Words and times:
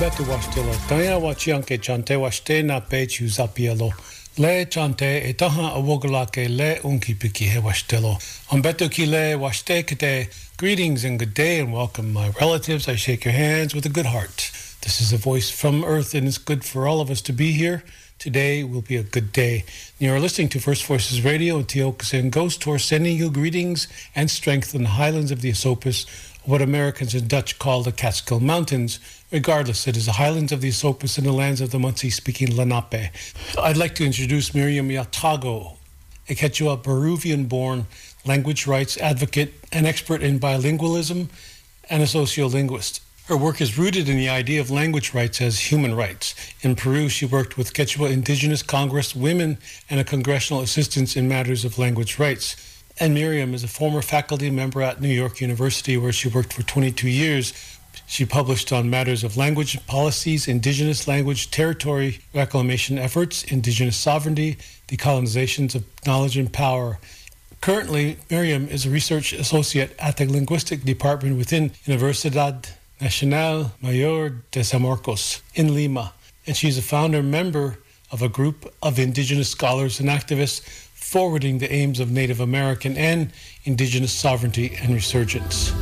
Ambetu 0.00 0.24
washtilo, 0.30 0.74
taya 0.88 1.18
wachianke 1.18 1.78
chante 1.78 2.16
washte 2.16 2.62
na 2.62 2.80
pechu 2.80 3.28
zapielo. 3.28 3.92
Le 4.38 4.64
chante 4.64 5.28
e 5.28 5.34
taha 5.34 5.74
awogolake 5.74 6.48
le 6.48 6.80
unki 6.82 7.14
piki 7.14 7.44
he 7.44 7.60
washtilo. 7.60 8.16
Ambetu 8.50 8.90
ki 8.90 9.04
le 9.04 9.36
washte 9.36 9.86
kite. 9.86 10.30
Greetings 10.56 11.04
and 11.04 11.18
good 11.18 11.34
day 11.34 11.60
and 11.60 11.70
welcome 11.70 12.14
my 12.14 12.30
relatives. 12.40 12.88
I 12.88 12.94
shake 12.94 13.26
your 13.26 13.34
hands 13.34 13.74
with 13.74 13.84
a 13.84 13.90
good 13.90 14.06
heart. 14.06 14.50
This 14.80 15.02
is 15.02 15.12
a 15.12 15.18
voice 15.18 15.50
from 15.50 15.84
Earth 15.84 16.14
and 16.14 16.26
it's 16.26 16.38
good 16.38 16.64
for 16.64 16.88
all 16.88 17.02
of 17.02 17.10
us 17.10 17.20
to 17.20 17.34
be 17.34 17.52
here. 17.52 17.84
Today 18.18 18.64
will 18.64 18.80
be 18.80 18.96
a 18.96 19.02
good 19.02 19.32
day. 19.32 19.64
You 19.98 20.14
are 20.14 20.20
listening 20.20 20.48
to 20.50 20.60
First 20.60 20.86
Voices 20.86 21.22
Radio 21.22 21.58
and 21.58 21.68
Tiokasin 21.68 22.30
Ghosthorse 22.30 22.84
sending 22.84 23.18
you 23.18 23.30
greetings 23.30 23.86
and 24.16 24.30
strength 24.30 24.74
in 24.74 24.84
the 24.84 24.88
highlands 24.88 25.30
of 25.30 25.42
the 25.42 25.50
Esopus, 25.50 26.06
what 26.44 26.62
Americans 26.62 27.14
and 27.14 27.28
Dutch 27.28 27.58
call 27.58 27.82
the 27.82 27.92
Catskill 27.92 28.40
Mountains. 28.40 28.98
Regardless, 29.32 29.86
it 29.86 29.96
is 29.96 30.06
the 30.06 30.12
highlands 30.12 30.50
of 30.50 30.60
the 30.60 30.70
Esopus 30.70 31.16
and 31.16 31.24
the 31.24 31.32
lands 31.32 31.60
of 31.60 31.70
the 31.70 31.78
Munsee 31.78 32.12
speaking 32.12 32.56
Lenape. 32.56 33.12
I'd 33.56 33.76
like 33.76 33.94
to 33.96 34.04
introduce 34.04 34.54
Miryam 34.56 34.88
Yataco, 34.88 35.76
a 36.28 36.34
Quechua 36.34 36.82
Peruvian 36.82 37.44
born 37.44 37.86
language 38.26 38.66
rights 38.66 38.96
advocate 38.96 39.54
and 39.70 39.86
expert 39.86 40.20
in 40.24 40.40
bilingualism 40.40 41.28
and 41.88 42.02
a 42.02 42.06
sociolinguist. 42.06 43.00
Her 43.26 43.36
work 43.36 43.60
is 43.60 43.78
rooted 43.78 44.08
in 44.08 44.16
the 44.16 44.28
idea 44.28 44.60
of 44.60 44.72
language 44.72 45.14
rights 45.14 45.40
as 45.40 45.60
human 45.60 45.94
rights. 45.94 46.34
In 46.62 46.74
Peru, 46.74 47.08
she 47.08 47.24
worked 47.24 47.56
with 47.56 47.72
Quechua 47.72 48.10
Indigenous 48.10 48.64
Congress 48.64 49.14
women 49.14 49.58
and 49.88 50.00
a 50.00 50.04
congressional 50.04 50.60
assistance 50.60 51.14
in 51.14 51.28
matters 51.28 51.64
of 51.64 51.78
language 51.78 52.18
rights. 52.18 52.56
And 52.98 53.14
Miriam 53.14 53.54
is 53.54 53.62
a 53.62 53.68
former 53.68 54.02
faculty 54.02 54.50
member 54.50 54.82
at 54.82 55.00
New 55.00 55.08
York 55.08 55.40
University, 55.40 55.96
where 55.96 56.10
she 56.10 56.28
worked 56.28 56.52
for 56.52 56.64
22 56.64 57.08
years. 57.08 57.54
She 58.10 58.26
published 58.26 58.72
on 58.72 58.90
matters 58.90 59.22
of 59.22 59.36
language 59.36 59.86
policies, 59.86 60.48
indigenous 60.48 61.06
language 61.06 61.52
territory 61.52 62.18
reclamation 62.34 62.98
efforts, 62.98 63.44
indigenous 63.44 63.96
sovereignty, 63.96 64.58
decolonizations 64.88 65.76
of 65.76 65.84
knowledge 66.04 66.36
and 66.36 66.52
power. 66.52 66.98
Currently, 67.60 68.16
Miryam 68.28 68.66
is 68.66 68.84
a 68.84 68.90
research 68.90 69.32
associate 69.32 69.94
at 70.00 70.16
the 70.16 70.26
linguistic 70.26 70.82
department 70.82 71.38
within 71.38 71.70
Universidad 71.86 72.72
Nacional 73.00 73.70
Mayor 73.80 74.42
de 74.50 74.64
San 74.64 74.82
Marcos 74.82 75.40
in 75.54 75.72
Lima, 75.72 76.12
and 76.48 76.56
she's 76.56 76.78
a 76.78 76.82
founder 76.82 77.22
member 77.22 77.78
of 78.10 78.22
a 78.22 78.28
group 78.28 78.74
of 78.82 78.98
indigenous 78.98 79.50
scholars 79.50 80.00
and 80.00 80.08
activists 80.08 80.62
forwarding 80.94 81.58
the 81.58 81.72
aims 81.72 82.00
of 82.00 82.10
Native 82.10 82.40
American 82.40 82.96
and 82.96 83.32
indigenous 83.64 84.12
sovereignty 84.12 84.76
and 84.82 84.94
resurgence. 84.94 85.72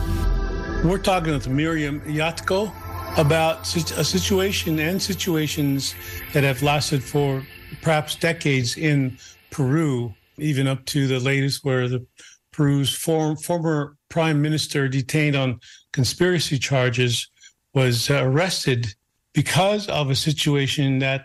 We're 0.84 0.98
talking 0.98 1.32
with 1.32 1.48
Miryam 1.48 2.00
Yataco 2.02 2.72
about 3.18 3.62
a 3.74 4.04
situation 4.04 4.78
and 4.78 5.02
situations 5.02 5.96
that 6.32 6.44
have 6.44 6.62
lasted 6.62 7.02
for 7.02 7.44
perhaps 7.82 8.14
decades 8.14 8.76
in 8.76 9.18
Peru, 9.50 10.14
even 10.38 10.68
up 10.68 10.84
to 10.86 11.08
the 11.08 11.18
latest 11.18 11.64
where 11.64 11.88
the 11.88 12.06
Peru's 12.52 12.94
form, 12.94 13.36
former 13.36 13.96
prime 14.08 14.40
minister 14.40 14.88
detained 14.88 15.34
on 15.34 15.58
conspiracy 15.92 16.60
charges 16.60 17.28
was 17.74 18.08
uh, 18.08 18.22
arrested 18.22 18.86
because 19.32 19.88
of 19.88 20.10
a 20.10 20.14
situation 20.14 21.00
that 21.00 21.22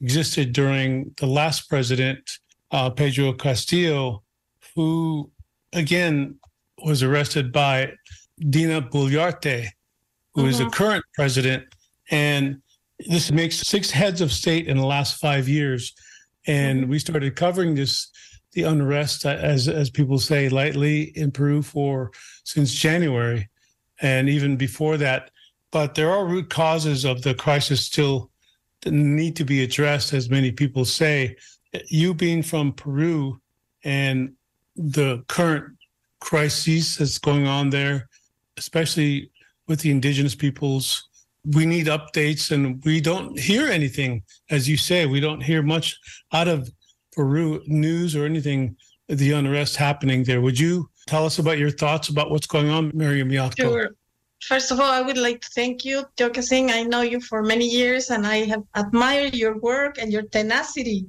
existed 0.00 0.52
during 0.52 1.12
the 1.18 1.26
last 1.26 1.68
president, 1.68 2.38
uh, 2.70 2.88
Pedro 2.88 3.32
Castillo, 3.32 4.22
who 4.76 5.28
again 5.72 6.36
was 6.84 7.02
arrested 7.02 7.52
by 7.52 7.92
Dina 8.50 8.82
Boluarte, 8.82 9.68
who 10.34 10.42
mm-hmm. 10.42 10.50
is 10.50 10.58
the 10.58 10.70
current 10.70 11.04
president. 11.14 11.64
And 12.10 12.62
this 12.98 13.30
makes 13.30 13.56
six 13.56 13.90
heads 13.90 14.20
of 14.20 14.32
state 14.32 14.68
in 14.68 14.76
the 14.76 14.86
last 14.86 15.20
five 15.20 15.48
years. 15.48 15.92
And 16.46 16.88
we 16.88 16.98
started 16.98 17.36
covering 17.36 17.74
this 17.74 18.10
the 18.52 18.64
unrest, 18.64 19.24
as 19.24 19.68
as 19.68 19.90
people 19.90 20.18
say 20.18 20.48
lightly, 20.48 21.04
in 21.16 21.30
Peru 21.30 21.62
for 21.62 22.10
since 22.44 22.72
January, 22.72 23.48
and 24.00 24.28
even 24.28 24.56
before 24.56 24.96
that. 24.98 25.30
But 25.70 25.94
there 25.94 26.10
are 26.10 26.26
root 26.26 26.50
causes 26.50 27.04
of 27.04 27.22
the 27.22 27.34
crisis 27.34 27.86
still 27.86 28.30
that 28.82 28.92
need 28.92 29.36
to 29.36 29.44
be 29.44 29.62
addressed, 29.62 30.12
as 30.12 30.28
many 30.28 30.52
people 30.52 30.84
say. 30.84 31.36
You 31.88 32.12
being 32.12 32.42
from 32.42 32.72
Peru 32.72 33.40
and 33.84 34.34
the 34.76 35.24
current 35.28 35.76
crises 36.20 36.96
that's 36.96 37.18
going 37.18 37.46
on 37.46 37.70
there, 37.70 38.08
especially 38.56 39.30
with 39.68 39.80
the 39.80 39.90
indigenous 39.90 40.34
peoples, 40.34 41.08
we 41.44 41.66
need 41.66 41.86
updates 41.86 42.52
and 42.52 42.82
we 42.84 43.00
don't 43.00 43.38
hear 43.38 43.68
anything. 43.68 44.22
As 44.50 44.68
you 44.68 44.76
say, 44.76 45.06
we 45.06 45.20
don't 45.20 45.40
hear 45.40 45.62
much 45.62 45.98
out 46.32 46.48
of 46.48 46.70
Peru 47.12 47.62
news 47.66 48.16
or 48.16 48.24
anything, 48.24 48.76
the 49.08 49.32
unrest 49.32 49.76
happening 49.76 50.24
there. 50.24 50.40
Would 50.40 50.58
you 50.58 50.88
tell 51.06 51.26
us 51.26 51.38
about 51.38 51.58
your 51.58 51.70
thoughts 51.70 52.08
about 52.08 52.30
what's 52.30 52.46
going 52.46 52.68
on, 52.70 52.90
Miryam 52.94 53.30
Yataco? 53.30 53.56
Sure. 53.56 53.90
First 54.42 54.72
of 54.72 54.80
all, 54.80 54.90
I 54.90 55.00
would 55.02 55.18
like 55.18 55.40
to 55.42 55.48
thank 55.54 55.84
you, 55.84 56.04
Tiokasin. 56.16 56.70
I 56.70 56.82
know 56.82 57.02
you 57.02 57.20
for 57.20 57.42
many 57.42 57.68
years 57.68 58.10
and 58.10 58.26
I 58.26 58.44
have 58.46 58.64
admired 58.74 59.34
your 59.34 59.58
work 59.58 59.98
and 59.98 60.12
your 60.12 60.22
tenacity 60.22 61.06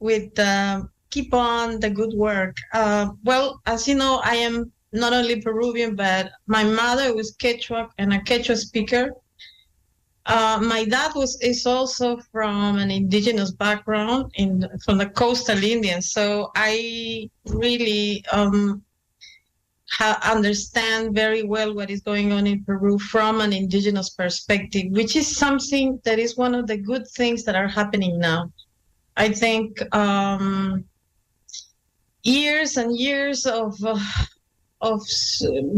with 0.00 0.36
uh, 0.38 0.82
keep 1.10 1.32
on 1.32 1.78
the 1.78 1.90
good 1.90 2.12
work. 2.14 2.56
Uh, 2.72 3.10
well, 3.22 3.60
as 3.66 3.86
you 3.86 3.94
know, 3.94 4.20
I 4.24 4.34
am 4.34 4.72
not 4.92 5.12
only 5.12 5.40
Peruvian, 5.40 5.96
but 5.96 6.30
my 6.46 6.64
mother 6.64 7.14
was 7.14 7.34
Quechua 7.36 7.88
and 7.98 8.12
a 8.12 8.18
Quechua 8.20 8.56
speaker. 8.56 9.10
Uh, 10.26 10.60
my 10.62 10.84
dad 10.84 11.12
was 11.16 11.40
is 11.40 11.66
also 11.66 12.16
from 12.30 12.78
an 12.78 12.90
indigenous 12.90 13.50
background 13.50 14.30
in 14.34 14.68
from 14.84 14.98
the 14.98 15.06
coastal 15.06 15.62
Indians, 15.62 16.12
so 16.12 16.52
I 16.54 17.28
really 17.46 18.24
um, 18.30 18.84
ha- 19.90 20.20
understand 20.22 21.14
very 21.14 21.42
well 21.42 21.74
what 21.74 21.90
is 21.90 22.02
going 22.02 22.30
on 22.32 22.46
in 22.46 22.64
Peru 22.64 22.98
from 22.98 23.40
an 23.40 23.52
indigenous 23.52 24.10
perspective, 24.10 24.86
which 24.90 25.16
is 25.16 25.36
something 25.36 26.00
that 26.04 26.18
is 26.18 26.36
one 26.36 26.54
of 26.54 26.68
the 26.68 26.76
good 26.76 27.06
things 27.08 27.44
that 27.44 27.56
are 27.56 27.68
happening 27.68 28.18
now. 28.18 28.52
I 29.16 29.28
think 29.30 29.82
um, 29.94 30.84
years 32.22 32.76
and 32.76 32.96
years 32.96 33.44
of 33.44 33.74
uh, 33.84 33.98
of 34.82 35.00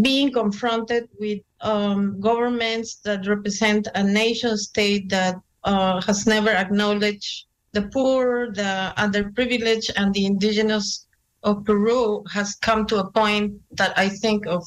being 0.00 0.32
confronted 0.32 1.08
with 1.20 1.40
um, 1.60 2.18
governments 2.20 2.96
that 3.04 3.26
represent 3.26 3.86
a 3.94 4.02
nation 4.02 4.56
state 4.56 5.08
that 5.10 5.36
uh, 5.64 6.00
has 6.02 6.26
never 6.26 6.50
acknowledged 6.50 7.46
the 7.72 7.82
poor, 7.82 8.52
the 8.52 8.94
underprivileged, 8.96 9.90
and 9.96 10.14
the 10.14 10.26
indigenous 10.26 11.06
of 11.42 11.64
Peru 11.64 12.24
has 12.32 12.54
come 12.54 12.86
to 12.86 12.98
a 12.98 13.10
point 13.10 13.52
that 13.72 13.96
I 13.98 14.08
think 14.08 14.46
of 14.46 14.64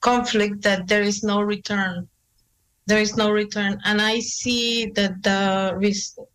conflict 0.00 0.62
that 0.62 0.86
there 0.86 1.02
is 1.02 1.22
no 1.22 1.40
return. 1.40 2.08
There 2.86 3.00
is 3.00 3.16
no 3.16 3.32
return, 3.32 3.80
and 3.84 4.00
I 4.00 4.20
see 4.20 4.86
that 4.94 5.20
the 5.24 5.74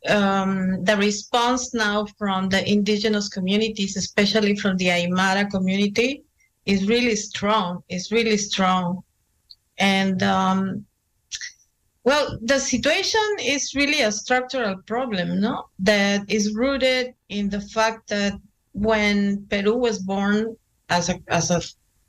um, 0.10 0.84
the 0.84 0.98
response 0.98 1.74
now 1.74 2.06
from 2.20 2.50
the 2.50 2.62
indigenous 2.70 3.30
communities, 3.30 3.96
especially 3.96 4.58
from 4.58 4.76
the 4.76 4.88
Aymara 4.88 5.50
community, 5.50 6.24
is 6.66 6.88
really 6.88 7.16
strong. 7.16 7.84
It's 7.90 8.12
really 8.12 8.38
strong, 8.38 9.04
and 9.78 10.22
um, 10.24 10.86
well, 12.04 12.38
the 12.42 12.60
situation 12.60 13.28
is 13.40 13.76
really 13.76 14.02
a 14.02 14.12
structural 14.12 14.78
problem, 14.88 15.40
no? 15.40 15.66
That 15.80 16.30
is 16.30 16.56
rooted 16.56 17.14
in 17.30 17.50
the 17.50 17.62
fact 17.62 18.10
that 18.10 18.34
when 18.74 19.46
Peru 19.50 19.76
was 19.76 20.00
born 20.00 20.56
as 20.90 21.10
a 21.10 21.20
as 21.28 21.52
a 21.52 21.62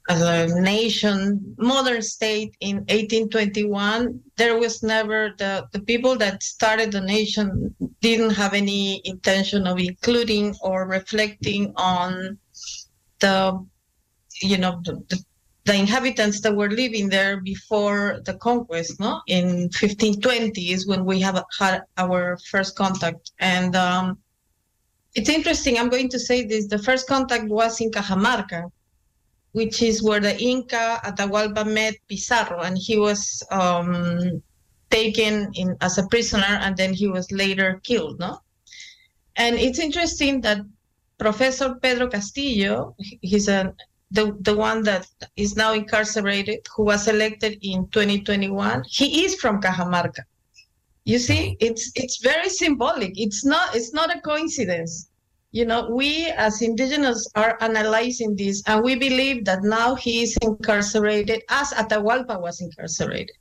as 0.09 0.21
a 0.21 0.61
nation, 0.61 1.55
modern 1.59 2.03
state 2.03 2.57
in 2.61 2.77
1821, 2.89 4.21
there 4.37 4.59
was 4.59 4.83
never 4.83 5.33
the, 5.39 5.65
the 5.73 5.81
people 5.81 6.17
that 6.17 6.43
started 6.43 6.91
the 6.91 7.01
nation 7.01 7.75
didn't 8.01 8.31
have 8.31 8.53
any 8.53 9.01
intention 9.05 9.67
of 9.67 9.79
including 9.79 10.55
or 10.61 10.89
reflecting 10.89 11.73
on 11.77 12.37
the, 13.21 13.65
you 14.43 14.59
know, 14.59 14.81
the, 14.85 14.95
the, 15.09 15.25
the 15.65 15.75
inhabitants 15.75 16.41
that 16.41 16.55
were 16.55 16.71
living 16.71 17.09
there 17.09 17.41
before 17.41 18.21
the 18.25 18.35
conquest, 18.35 18.99
no? 18.99 19.21
In 19.29 19.71
1520 19.71 20.73
is 20.73 20.87
when 20.87 21.05
we 21.05 21.21
have 21.21 21.43
had 21.59 21.83
our 21.99 22.37
first 22.51 22.77
contact. 22.77 23.31
And 23.39 23.77
um, 23.77 24.19
it's 25.15 25.29
interesting, 25.29 25.79
I'm 25.79 25.89
going 25.89 26.09
to 26.11 26.19
say 26.19 26.45
this, 26.45 26.67
the 26.67 26.79
first 26.79 27.07
contact 27.07 27.49
was 27.49 27.81
in 27.81 27.91
Cajamarca, 27.91 28.71
which 29.53 29.83
is 29.83 30.03
where 30.03 30.21
the 30.21 30.39
Inca 30.41 31.01
Atahualpa 31.05 31.67
met 31.67 31.95
Pizarro, 32.09 32.61
and 32.63 32.77
he 32.77 32.99
was 32.99 33.43
um, 33.51 34.43
taken 34.91 35.53
in 35.55 35.77
as 35.81 35.99
a 35.99 36.07
prisoner, 36.09 36.59
and 36.63 36.77
then 36.77 36.93
he 36.93 37.07
was 37.07 37.31
later 37.31 37.81
killed. 37.85 38.19
No, 38.19 38.39
and 39.37 39.57
it's 39.57 39.79
interesting 39.79 40.41
that 40.41 40.61
Professor 41.19 41.75
Pedro 41.77 42.09
Castillo, 42.09 42.97
he's 42.99 43.49
a 43.49 43.75
the 44.13 44.37
the 44.41 44.57
one 44.57 44.83
that 44.85 45.07
is 45.37 45.57
now 45.57 45.73
incarcerated, 45.73 46.61
who 46.75 46.85
was 46.85 47.09
elected 47.09 47.59
in 47.63 47.89
2021. 47.89 48.85
He 48.89 49.25
is 49.25 49.35
from 49.37 49.61
Cajamarca. 49.61 50.25
You 51.05 51.19
see, 51.19 51.57
it's 51.61 51.91
it's 51.95 52.23
very 52.23 52.49
symbolic. 52.49 53.13
It's 53.17 53.45
not 53.45 53.75
it's 53.75 53.93
not 53.93 54.15
a 54.15 54.21
coincidence 54.21 55.09
you 55.53 55.67
know, 55.67 55.91
we 55.91 56.33
as 56.39 56.63
indigenous 56.63 57.29
are 57.35 57.59
analyzing 57.61 58.35
this, 58.35 58.63
and 58.67 58.83
we 58.83 58.95
believe 58.95 59.45
that 59.45 59.63
now 59.63 59.95
he 59.95 60.23
is 60.23 60.37
incarcerated 60.41 61.43
as 61.51 61.73
Atahualpa 61.73 62.41
was 62.41 62.63
incarcerated. 62.63 63.37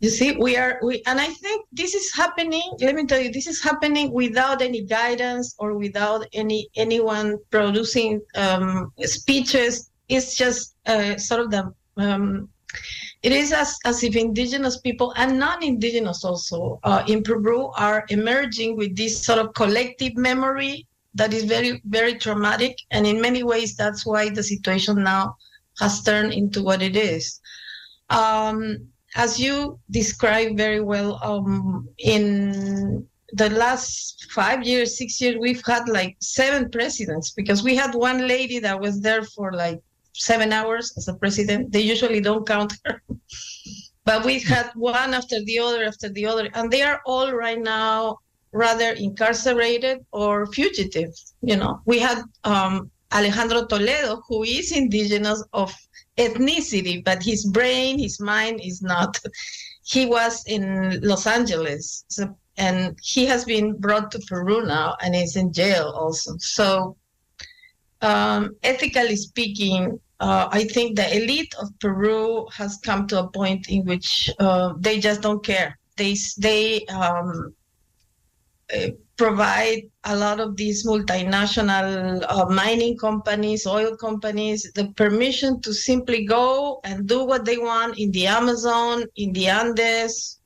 You 0.00 0.10
see, 0.10 0.36
we 0.36 0.56
are 0.56 0.78
we, 0.82 1.02
and 1.06 1.20
I 1.20 1.28
think 1.28 1.66
this 1.72 1.94
is 1.94 2.12
happening. 2.12 2.68
Let 2.80 2.94
me 2.94 3.06
tell 3.06 3.20
you, 3.20 3.32
this 3.32 3.46
is 3.46 3.62
happening 3.62 4.12
without 4.12 4.60
any 4.60 4.82
guidance 4.82 5.54
or 5.58 5.78
without 5.78 6.26
any 6.32 6.68
anyone 6.76 7.38
producing 7.50 8.20
um, 8.34 8.92
speeches. 9.00 9.90
It's 10.08 10.36
just 10.36 10.76
uh, 10.86 11.16
sort 11.16 11.40
of 11.40 11.50
the. 11.50 11.72
Um, 11.96 12.48
it 13.22 13.32
is 13.32 13.52
as, 13.52 13.78
as 13.86 14.02
if 14.04 14.16
indigenous 14.16 14.78
people 14.80 15.14
and 15.16 15.38
non-indigenous 15.38 16.24
also 16.24 16.78
uh, 16.84 17.02
in 17.08 17.22
Peru 17.22 17.70
are 17.74 18.04
emerging 18.10 18.76
with 18.76 18.94
this 18.94 19.24
sort 19.24 19.38
of 19.38 19.54
collective 19.54 20.14
memory 20.14 20.86
that 21.14 21.32
is 21.32 21.44
very, 21.44 21.80
very 21.86 22.16
traumatic. 22.16 22.76
And 22.90 23.06
in 23.06 23.22
many 23.22 23.42
ways, 23.42 23.76
that's 23.76 24.04
why 24.04 24.28
the 24.28 24.42
situation 24.42 25.02
now 25.02 25.36
has 25.80 26.02
turned 26.02 26.34
into 26.34 26.62
what 26.62 26.82
it 26.82 26.96
is. 26.96 27.40
Um, 28.10 28.88
as 29.14 29.38
you 29.38 29.78
described 29.90 30.56
very 30.56 30.80
well, 30.80 31.20
um, 31.22 31.88
in 31.98 33.06
the 33.32 33.50
last 33.50 34.30
five 34.30 34.64
years, 34.64 34.98
six 34.98 35.20
years, 35.20 35.36
we've 35.38 35.62
had 35.66 35.88
like 35.88 36.16
seven 36.20 36.70
presidents 36.70 37.30
because 37.30 37.62
we 37.62 37.74
had 37.74 37.94
one 37.94 38.26
lady 38.26 38.58
that 38.60 38.80
was 38.80 39.00
there 39.00 39.24
for 39.24 39.52
like 39.52 39.80
seven 40.12 40.52
hours 40.52 40.92
as 40.96 41.08
a 41.08 41.14
president. 41.14 41.72
They 41.72 41.80
usually 41.80 42.20
don't 42.20 42.46
count 42.46 42.74
her. 42.84 43.02
but 44.04 44.24
we 44.24 44.38
had 44.40 44.70
one 44.74 45.14
after 45.14 45.42
the 45.44 45.58
other 45.58 45.84
after 45.84 46.08
the 46.08 46.26
other. 46.26 46.48
And 46.54 46.70
they 46.70 46.82
are 46.82 47.00
all 47.06 47.32
right 47.32 47.60
now 47.60 48.18
rather 48.52 48.92
incarcerated 48.92 50.04
or 50.12 50.46
fugitive. 50.46 51.12
You 51.42 51.56
know, 51.56 51.80
we 51.86 51.98
had 51.98 52.22
um, 52.44 52.90
Alejandro 53.12 53.66
Toledo, 53.66 54.22
who 54.28 54.44
is 54.44 54.72
indigenous 54.72 55.42
of 55.52 55.74
ethnicity, 56.16 57.04
but 57.04 57.22
his 57.22 57.44
brain, 57.46 57.98
his 57.98 58.20
mind 58.20 58.60
is 58.62 58.82
not. 58.82 59.18
He 59.82 60.06
was 60.06 60.44
in 60.46 61.00
Los 61.02 61.26
Angeles, 61.26 62.04
so, 62.08 62.36
and 62.56 62.98
he 63.02 63.26
has 63.26 63.44
been 63.44 63.76
brought 63.78 64.10
to 64.12 64.18
Peru 64.28 64.64
now 64.64 64.96
and 65.02 65.14
is 65.14 65.36
in 65.36 65.52
jail 65.52 65.92
also. 65.94 66.36
So, 66.38 66.96
um, 68.00 68.56
ethically 68.62 69.16
speaking, 69.16 70.00
uh, 70.20 70.48
I 70.50 70.64
think 70.64 70.96
the 70.96 71.16
elite 71.16 71.54
of 71.60 71.68
Peru 71.80 72.46
has 72.52 72.78
come 72.78 73.06
to 73.08 73.20
a 73.20 73.28
point 73.28 73.68
in 73.68 73.84
which 73.84 74.30
uh, 74.38 74.74
they 74.78 75.00
just 75.00 75.20
don't 75.20 75.44
care. 75.44 75.78
They 75.96 76.16
they 76.38 76.84
um, 76.86 77.54
uh, 78.74 78.88
provide 79.16 79.82
a 80.04 80.16
lot 80.16 80.40
of 80.40 80.56
these 80.56 80.86
multinational 80.86 82.24
uh, 82.28 82.46
mining 82.46 82.96
companies, 82.96 83.66
oil 83.66 83.96
companies, 83.96 84.70
the 84.74 84.88
permission 84.92 85.60
to 85.62 85.72
simply 85.72 86.24
go 86.24 86.80
and 86.84 87.08
do 87.08 87.24
what 87.24 87.44
they 87.44 87.58
want 87.58 87.98
in 87.98 88.10
the 88.12 88.26
Amazon, 88.26 89.04
in 89.16 89.32
the 89.32 89.48
Andes. 89.48 90.40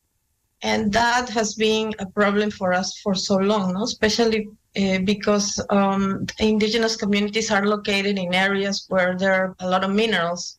And 0.63 0.93
that 0.93 1.29
has 1.29 1.55
been 1.55 1.95
a 1.99 2.07
problem 2.07 2.51
for 2.51 2.73
us 2.73 2.99
for 2.99 3.15
so 3.15 3.37
long, 3.37 3.75
no? 3.75 3.85
especially 3.85 4.49
uh, 4.77 4.99
because 5.05 5.61
um, 5.71 6.27
indigenous 6.39 6.97
communities 6.97 7.51
are 7.51 7.67
located 7.67 8.19
in 8.19 8.35
areas 8.35 8.87
where 8.89 9.17
there 9.17 9.33
are 9.33 9.57
a 9.61 9.69
lot 9.69 9.85
of 9.85 9.91
minerals. 9.91 10.59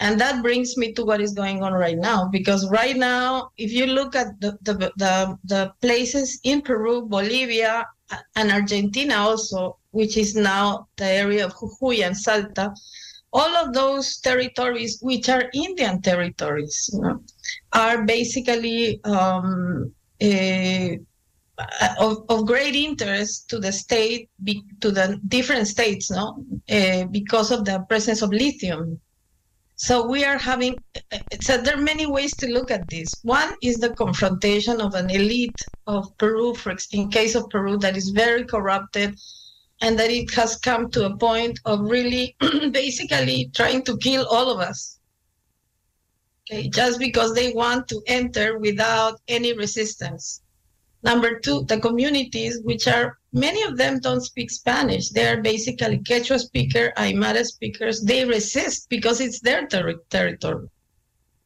And 0.00 0.20
that 0.20 0.42
brings 0.42 0.76
me 0.76 0.92
to 0.92 1.04
what 1.04 1.20
is 1.20 1.32
going 1.32 1.62
on 1.62 1.72
right 1.72 1.98
now, 1.98 2.28
because 2.28 2.70
right 2.70 2.96
now, 2.96 3.50
if 3.56 3.72
you 3.72 3.86
look 3.86 4.14
at 4.14 4.40
the, 4.40 4.56
the, 4.62 4.74
the, 4.96 5.38
the 5.44 5.72
places 5.82 6.38
in 6.44 6.62
Peru, 6.62 7.06
Bolivia, 7.06 7.84
and 8.36 8.50
Argentina 8.50 9.16
also, 9.16 9.76
which 9.90 10.16
is 10.16 10.34
now 10.34 10.88
the 10.96 11.04
area 11.06 11.44
of 11.46 11.54
Jujuy 11.54 12.06
and 12.06 12.16
Salta, 12.16 12.72
all 13.32 13.56
of 13.56 13.74
those 13.74 14.18
territories, 14.18 14.98
which 15.02 15.28
are 15.28 15.50
Indian 15.52 16.00
territories, 16.00 16.90
you 16.92 17.00
know, 17.00 17.22
are 17.72 18.04
basically 18.04 19.00
um, 19.04 19.92
a, 20.22 20.98
of, 22.00 22.24
of, 22.28 22.46
great 22.46 22.74
interest 22.74 23.50
to 23.50 23.58
the 23.58 23.72
state, 23.72 24.30
to 24.80 24.90
the 24.90 25.20
different 25.28 25.66
states, 25.66 26.10
no, 26.10 26.44
uh, 26.70 27.04
because 27.06 27.50
of 27.50 27.64
the 27.64 27.80
presence 27.88 28.22
of 28.22 28.30
lithium. 28.30 29.00
So 29.80 30.04
we 30.08 30.24
are 30.24 30.38
having, 30.38 30.76
so 31.40 31.56
there 31.56 31.74
are 31.74 31.80
many 31.80 32.04
ways 32.04 32.34
to 32.38 32.48
look 32.48 32.72
at 32.72 32.88
this. 32.88 33.14
One 33.22 33.54
is 33.62 33.76
the 33.76 33.90
confrontation 33.90 34.80
of 34.80 34.94
an 34.94 35.08
elite 35.08 35.64
of 35.86 36.18
Peru, 36.18 36.56
for 36.56 36.74
in 36.90 37.10
case 37.10 37.36
of 37.36 37.48
Peru, 37.48 37.78
that 37.78 37.96
is 37.96 38.08
very 38.10 38.44
corrupted 38.44 39.16
and 39.80 39.96
that 39.96 40.10
it 40.10 40.34
has 40.34 40.56
come 40.56 40.90
to 40.90 41.06
a 41.06 41.16
point 41.16 41.60
of 41.64 41.80
really 41.80 42.34
basically 42.72 43.52
trying 43.54 43.84
to 43.84 43.96
kill 43.98 44.26
all 44.26 44.50
of 44.50 44.58
us. 44.58 44.98
Okay, 46.50 46.68
just 46.68 46.98
because 46.98 47.32
they 47.34 47.52
want 47.52 47.86
to 47.88 48.02
enter 48.08 48.58
without 48.58 49.20
any 49.28 49.52
resistance. 49.52 50.42
Number 51.04 51.38
two, 51.38 51.62
the 51.66 51.78
communities, 51.78 52.60
which 52.64 52.88
are 52.88 53.17
many 53.32 53.62
of 53.62 53.76
them 53.76 54.00
don't 54.00 54.22
speak 54.22 54.50
Spanish. 54.50 55.10
They 55.10 55.26
are 55.28 55.40
basically 55.42 55.98
Quechua 55.98 56.38
speaker, 56.38 56.92
Aymara 56.96 57.44
speakers. 57.44 58.00
They 58.00 58.24
resist 58.24 58.88
because 58.88 59.20
it's 59.20 59.40
their 59.40 59.66
ter- 59.66 60.00
territory, 60.10 60.68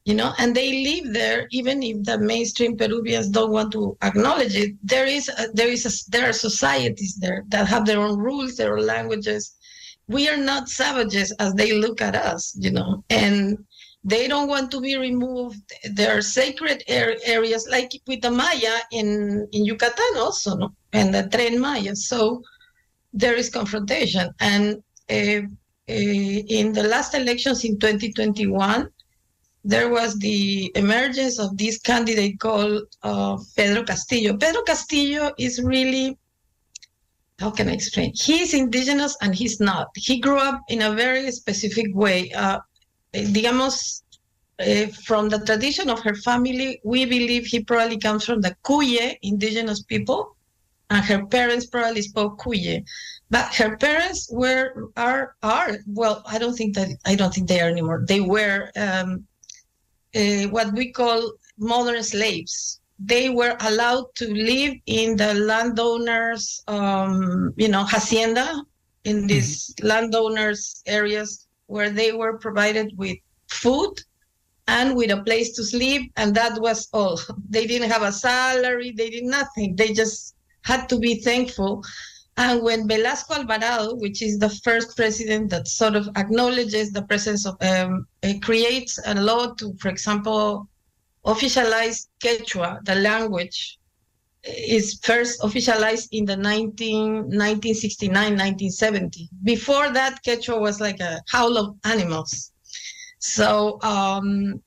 you 0.05 0.15
know, 0.15 0.33
and 0.37 0.55
they 0.55 0.83
live 0.83 1.13
there 1.13 1.47
even 1.51 1.83
if 1.83 2.03
the 2.03 2.17
mainstream 2.17 2.77
Peruvians 2.77 3.29
don't 3.29 3.51
want 3.51 3.71
to 3.73 3.97
acknowledge 4.01 4.55
it. 4.55 4.75
There 4.83 5.05
is 5.05 5.29
a, 5.29 5.47
there 5.53 5.69
is 5.69 5.85
a, 5.85 6.11
there 6.11 6.29
are 6.29 6.33
societies 6.33 7.15
there 7.19 7.43
that 7.49 7.67
have 7.67 7.85
their 7.85 7.99
own 7.99 8.17
rules, 8.17 8.55
their 8.55 8.77
own 8.77 8.85
languages. 8.85 9.55
We 10.07 10.27
are 10.29 10.37
not 10.37 10.69
savages 10.69 11.31
as 11.39 11.53
they 11.53 11.71
look 11.73 12.01
at 12.01 12.15
us, 12.15 12.55
you 12.59 12.71
know, 12.71 13.03
and 13.09 13.57
they 14.03 14.27
don't 14.27 14.49
want 14.49 14.69
to 14.71 14.81
be 14.81 14.97
removed. 14.97 15.61
There 15.91 16.17
are 16.17 16.21
sacred 16.21 16.83
areas 16.87 17.67
like 17.69 17.91
with 18.05 18.21
the 18.21 18.31
Maya 18.31 18.79
in, 18.91 19.47
in 19.51 19.65
Yucatan 19.65 20.17
also, 20.17 20.55
no? 20.57 20.73
and 20.91 21.13
the 21.13 21.23
Tren 21.23 21.57
Maya. 21.59 21.95
So 21.95 22.43
there 23.13 23.35
is 23.35 23.49
confrontation. 23.49 24.33
And 24.39 24.83
uh, 25.09 25.13
uh, 25.13 25.43
in 25.87 26.73
the 26.73 26.83
last 26.83 27.13
elections 27.13 27.63
in 27.63 27.79
2021, 27.79 28.89
there 29.63 29.89
was 29.89 30.17
the 30.19 30.71
emergence 30.75 31.39
of 31.39 31.57
this 31.57 31.77
candidate 31.79 32.39
called 32.39 32.83
uh, 33.03 33.37
Pedro 33.55 33.83
Castillo. 33.83 34.35
Pedro 34.35 34.61
Castillo 34.63 35.31
is 35.39 35.61
really, 35.63 36.17
how 37.39 37.51
can 37.51 37.69
I 37.69 37.73
explain? 37.73 38.11
He's 38.13 38.53
indigenous 38.53 39.15
and 39.21 39.33
he's 39.33 39.61
not. 39.61 39.87
He 39.95 40.19
grew 40.19 40.37
up 40.37 40.59
in 40.67 40.81
a 40.81 40.91
very 40.91 41.31
specific 41.31 41.87
way. 41.93 42.29
Uh, 42.33 42.59
digamos, 43.13 44.03
uh, 44.59 44.87
from 45.05 45.29
the 45.29 45.39
tradition 45.39 45.89
of 45.89 45.99
her 46.01 46.15
family, 46.15 46.79
we 46.83 47.05
believe 47.05 47.45
he 47.45 47.63
probably 47.63 47.97
comes 47.97 48.25
from 48.25 48.41
the 48.41 48.55
Culle 48.63 49.15
indigenous 49.21 49.81
people, 49.83 50.35
and 50.89 51.03
her 51.05 51.25
parents 51.25 51.65
probably 51.65 52.01
spoke 52.01 52.39
Culle. 52.39 52.83
But 53.29 53.53
her 53.55 53.77
parents 53.77 54.29
were 54.31 54.91
are 54.95 55.35
are 55.41 55.77
well, 55.87 56.23
I 56.27 56.37
don't 56.37 56.55
think 56.55 56.75
that 56.75 56.89
I 57.05 57.15
don't 57.15 57.33
think 57.33 57.47
they 57.47 57.61
are 57.61 57.69
anymore. 57.69 58.03
They 58.07 58.21
were 58.21 58.69
um, 58.75 59.25
uh, 60.15 60.43
what 60.49 60.73
we 60.73 60.91
call 60.91 61.33
modern 61.57 62.03
slaves. 62.03 62.79
They 62.99 63.29
were 63.29 63.57
allowed 63.61 64.13
to 64.15 64.31
live 64.31 64.75
in 64.85 65.17
the 65.17 65.33
landowners, 65.33 66.63
um, 66.67 67.53
you 67.57 67.67
know, 67.67 67.83
hacienda, 67.83 68.63
in 69.03 69.27
these 69.27 69.73
mm-hmm. 69.73 69.87
landowners 69.87 70.83
areas 70.85 71.47
where 71.73 71.89
they 71.89 72.11
were 72.11 72.37
provided 72.37 72.87
with 72.97 73.17
food 73.49 73.93
and 74.67 74.95
with 74.95 75.11
a 75.11 75.23
place 75.23 75.49
to 75.55 75.63
sleep 75.63 76.03
and 76.17 76.29
that 76.35 76.53
was 76.61 76.87
all. 76.93 77.19
They 77.55 77.65
didn't 77.71 77.89
have 77.95 78.03
a 78.03 78.11
salary 78.11 78.89
they 78.91 79.09
did 79.09 79.25
nothing. 79.39 79.75
They 79.75 79.91
just 80.01 80.35
had 80.71 80.87
to 80.91 80.97
be 80.99 81.13
thankful. 81.29 81.83
And 82.37 82.63
when 82.63 82.87
velasco 82.87 83.33
alvarado 83.39 83.95
which 84.03 84.19
is 84.27 84.33
the 84.37 84.53
first 84.65 84.89
president 84.99 85.49
that 85.53 85.67
sort 85.67 85.95
of 85.95 86.05
acknowledges 86.15 86.91
the 86.91 87.05
presence 87.11 87.43
of 87.49 87.55
um, 87.71 88.07
creates 88.47 88.93
a 89.11 89.13
law 89.29 89.43
to 89.59 89.65
for 89.81 89.89
example 89.95 90.67
officialize 91.33 91.97
quechua 92.23 92.69
the 92.89 92.95
language 93.09 93.59
is 94.43 94.99
first 95.03 95.39
officialized 95.41 96.09
in 96.11 96.25
the 96.25 96.35
19, 96.35 97.13
1969 97.13 98.13
1970 98.13 99.29
before 99.43 99.91
that 99.91 100.19
quechua 100.23 100.59
was 100.59 100.81
like 100.81 100.99
a 100.99 101.21
howl 101.29 101.57
of 101.57 101.75
animals 101.85 102.51
so 103.23 103.79
um, 103.83 104.61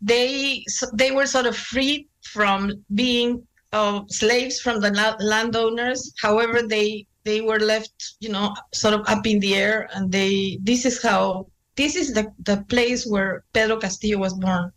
they 0.00 0.64
so 0.66 0.86
they 0.92 1.12
were 1.12 1.26
sort 1.26 1.46
of 1.46 1.56
freed 1.56 2.08
from 2.22 2.72
being 2.94 3.46
uh, 3.72 4.00
slaves 4.08 4.60
from 4.60 4.80
the 4.80 4.90
la- 4.90 5.16
landowners. 5.20 6.12
However, 6.20 6.62
they 6.62 7.06
they 7.22 7.40
were 7.40 7.60
left, 7.60 8.16
you 8.20 8.28
know, 8.28 8.54
sort 8.74 8.94
of 8.94 9.02
up 9.06 9.24
in 9.24 9.38
the 9.38 9.54
air, 9.54 9.88
and 9.94 10.10
they 10.10 10.58
this 10.62 10.84
is 10.84 11.00
how 11.00 11.46
this 11.76 11.94
is 11.94 12.12
the 12.12 12.26
the 12.42 12.64
place 12.68 13.06
where 13.06 13.44
Pedro 13.52 13.76
Castillo 13.78 14.18
was 14.18 14.34
born. 14.34 14.72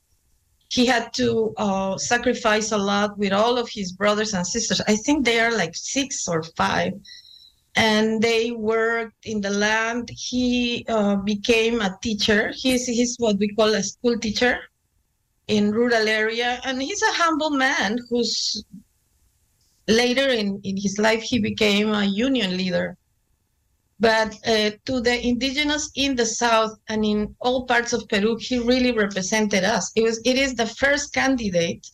He 0.69 0.85
had 0.85 1.13
to 1.13 1.53
uh, 1.57 1.97
sacrifice 1.97 2.71
a 2.71 2.77
lot 2.77 3.17
with 3.17 3.33
all 3.33 3.57
of 3.57 3.69
his 3.69 3.91
brothers 3.91 4.33
and 4.33 4.45
sisters. 4.45 4.81
I 4.87 4.95
think 4.95 5.25
they 5.25 5.39
are 5.39 5.51
like 5.51 5.75
six 5.75 6.27
or 6.27 6.43
five 6.55 6.93
and 7.75 8.21
they 8.21 8.51
worked 8.51 9.25
in 9.25 9.41
the 9.41 9.49
land. 9.49 10.09
He 10.09 10.85
uh, 10.89 11.15
became 11.17 11.81
a 11.81 11.97
teacher. 12.01 12.51
He's 12.55 12.85
he's 12.85 13.15
what 13.19 13.37
we 13.37 13.53
call 13.55 13.73
a 13.73 13.83
school 13.83 14.17
teacher 14.19 14.59
in 15.47 15.71
rural 15.71 16.07
area, 16.07 16.59
and 16.65 16.81
he's 16.81 17.01
a 17.01 17.13
humble 17.13 17.51
man 17.51 17.97
who's 18.09 18.63
later 19.87 20.27
in, 20.29 20.61
in 20.63 20.77
his 20.77 20.99
life 20.99 21.23
he 21.23 21.39
became 21.39 21.89
a 21.93 22.03
union 22.03 22.57
leader. 22.57 22.97
But 23.99 24.35
uh, 24.47 24.71
to 24.85 25.01
the 25.01 25.19
indigenous 25.27 25.91
in 25.95 26.15
the 26.15 26.25
south 26.25 26.77
and 26.87 27.03
in 27.03 27.35
all 27.39 27.65
parts 27.65 27.91
of 27.91 28.07
Peru, 28.07 28.37
he 28.39 28.57
really 28.59 28.93
represented 28.93 29.63
us. 29.65 29.91
It 29.95 30.03
was 30.03 30.21
it 30.23 30.37
is 30.37 30.55
the 30.55 30.67
first 30.67 31.13
candidate 31.13 31.85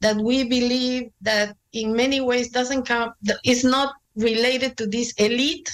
that 0.00 0.16
we 0.16 0.44
believe 0.44 1.10
that 1.22 1.56
in 1.72 1.94
many 1.94 2.20
ways 2.20 2.50
doesn't 2.50 2.84
come 2.86 3.12
is 3.44 3.64
not 3.64 3.94
related 4.16 4.76
to 4.76 4.86
this 4.86 5.12
elite 5.12 5.70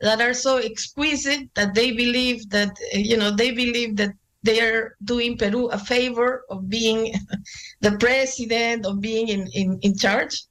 that 0.00 0.20
are 0.20 0.34
so 0.34 0.58
exquisite 0.58 1.48
that 1.54 1.74
they 1.74 1.90
believe 1.92 2.48
that 2.50 2.70
you 2.92 3.16
know 3.16 3.30
they 3.30 3.50
believe 3.50 3.96
that 3.96 4.12
they 4.44 4.60
are 4.60 4.96
doing 5.04 5.36
Peru 5.36 5.68
a 5.70 5.78
favor 5.78 6.44
of 6.48 6.68
being 6.68 7.12
the 7.80 7.96
president 7.98 8.86
of 8.86 9.00
being 9.00 9.28
in, 9.28 9.48
in, 9.52 9.78
in 9.82 9.96
charge 9.98 10.44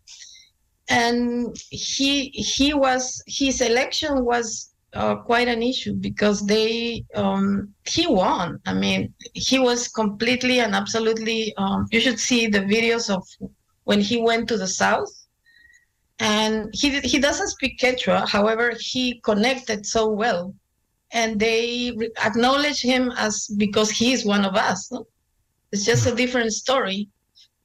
and 0.89 1.55
he 1.69 2.29
he 2.29 2.73
was 2.73 3.21
his 3.27 3.61
election 3.61 4.23
was 4.23 4.73
uh, 4.93 5.15
quite 5.15 5.47
an 5.47 5.61
issue 5.61 5.93
because 5.93 6.45
they 6.45 7.03
um, 7.15 7.73
he 7.85 8.07
won 8.07 8.59
i 8.65 8.73
mean 8.73 9.13
he 9.33 9.59
was 9.59 9.87
completely 9.89 10.59
and 10.59 10.73
absolutely 10.73 11.53
um, 11.57 11.85
you 11.91 11.99
should 11.99 12.19
see 12.19 12.47
the 12.47 12.61
videos 12.61 13.13
of 13.13 13.23
when 13.83 13.99
he 13.99 14.21
went 14.21 14.47
to 14.47 14.57
the 14.57 14.67
south 14.67 15.11
and 16.19 16.69
he 16.73 16.99
he 17.01 17.19
doesn't 17.19 17.49
speak 17.49 17.79
Quechua. 17.79 18.27
However, 18.27 18.73
he 18.79 19.19
connected 19.21 19.85
so 19.85 20.09
well, 20.09 20.53
and 21.11 21.39
they 21.39 21.95
acknowledge 22.23 22.81
him 22.81 23.13
as 23.17 23.47
because 23.57 23.89
he 23.89 24.13
is 24.13 24.25
one 24.25 24.45
of 24.45 24.55
us. 24.55 24.91
No? 24.91 25.07
It's 25.71 25.85
just 25.85 26.07
a 26.07 26.15
different 26.15 26.53
story, 26.53 27.09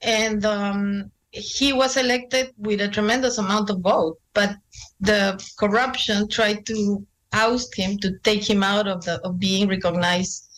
and 0.03 0.45
um, 0.45 1.11
he 1.33 1.73
was 1.73 1.97
elected 1.97 2.53
with 2.59 2.81
a 2.81 2.89
tremendous 2.89 3.39
amount 3.39 3.71
of 3.71 3.81
vote, 3.81 4.19
but 4.35 4.55
the 5.01 5.43
corruption 5.59 6.29
tried 6.29 6.67
to 6.67 7.07
oust 7.33 7.75
him 7.75 7.99
to 7.99 8.19
take 8.19 8.49
him 8.49 8.63
out 8.63 8.87
of 8.87 9.03
the 9.05 9.19
of 9.27 9.39
being 9.39 9.67
recognized 9.67 10.49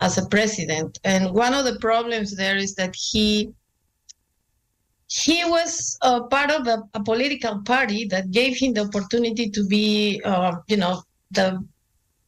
as 0.00 0.16
a 0.16 0.26
president. 0.26 0.98
And 1.04 1.32
one 1.32 1.52
of 1.52 1.64
the 1.64 1.78
problems 1.80 2.36
there 2.36 2.56
is 2.56 2.74
that 2.76 2.94
he 2.94 3.52
he 5.08 5.44
was 5.44 5.98
uh, 6.02 6.22
part 6.24 6.52
of 6.52 6.68
a, 6.68 6.84
a, 6.94 7.02
political 7.02 7.60
party 7.62 8.04
that 8.06 8.30
gave 8.30 8.56
him 8.56 8.74
the 8.74 8.82
opportunity 8.82 9.50
to 9.50 9.66
be, 9.66 10.22
uh, 10.24 10.54
you 10.68 10.76
know, 10.76 11.02
the 11.32 11.60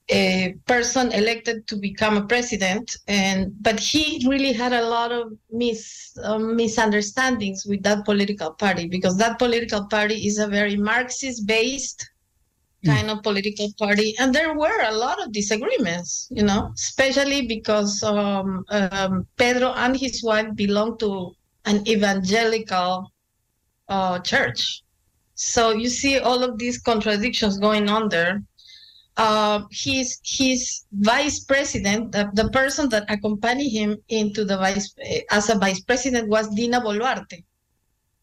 a 0.08 0.54
person 0.66 1.12
elected 1.12 1.66
to 1.68 1.76
become 1.76 2.16
a 2.16 2.26
president 2.26 2.96
and 3.06 3.52
but 3.62 3.78
he 3.78 4.24
really 4.28 4.52
had 4.52 4.72
a 4.72 4.88
lot 4.88 5.12
of 5.12 5.32
mis 5.50 6.16
um, 6.24 6.56
misunderstandings 6.56 7.64
with 7.64 7.82
that 7.82 8.04
political 8.04 8.52
party 8.52 8.88
because 8.88 9.16
that 9.16 9.38
political 9.38 9.86
party 9.86 10.26
is 10.26 10.38
a 10.38 10.48
very 10.48 10.76
marxist 10.76 11.46
based 11.46 12.10
hmm. 12.82 12.90
kind 12.90 13.08
mm. 13.08 13.12
of 13.12 13.22
political 13.22 13.68
party 13.78 14.14
and 14.18 14.34
there 14.34 14.54
were 14.54 14.80
a 14.82 14.92
lot 14.92 15.22
of 15.22 15.32
disagreements 15.32 16.26
you 16.30 16.42
know 16.42 16.72
especially 16.74 17.46
because 17.46 18.02
um, 18.02 18.64
um, 18.70 19.24
pedro 19.36 19.72
and 19.74 19.96
his 19.96 20.22
wife 20.22 20.48
belonged 20.56 20.98
to 20.98 21.32
an 21.64 21.86
evangelical 21.88 23.12
uh, 23.88 24.18
church. 24.20 24.82
So 25.34 25.70
you 25.70 25.88
see 25.88 26.18
all 26.18 26.42
of 26.42 26.58
these 26.58 26.78
contradictions 26.78 27.58
going 27.58 27.88
on 27.88 28.08
there. 28.08 28.42
Uh, 29.18 29.62
his 29.70 30.20
his 30.24 30.84
vice 30.92 31.40
president, 31.44 32.12
the, 32.12 32.30
the 32.32 32.48
person 32.48 32.88
that 32.88 33.04
accompanied 33.10 33.68
him 33.68 33.96
into 34.08 34.42
the 34.42 34.56
vice 34.56 34.94
as 35.30 35.50
a 35.50 35.58
vice 35.58 35.80
president 35.80 36.28
was 36.28 36.48
Dina 36.54 36.80
Boluarte, 36.80 37.44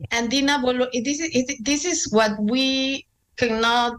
and 0.10 0.32
Dina 0.32 0.58
Boluarte. 0.58 1.04
This 1.04 1.20
is 1.20 1.58
this 1.62 1.86
is 1.86 2.12
what 2.12 2.32
we 2.42 3.06
cannot. 3.38 3.98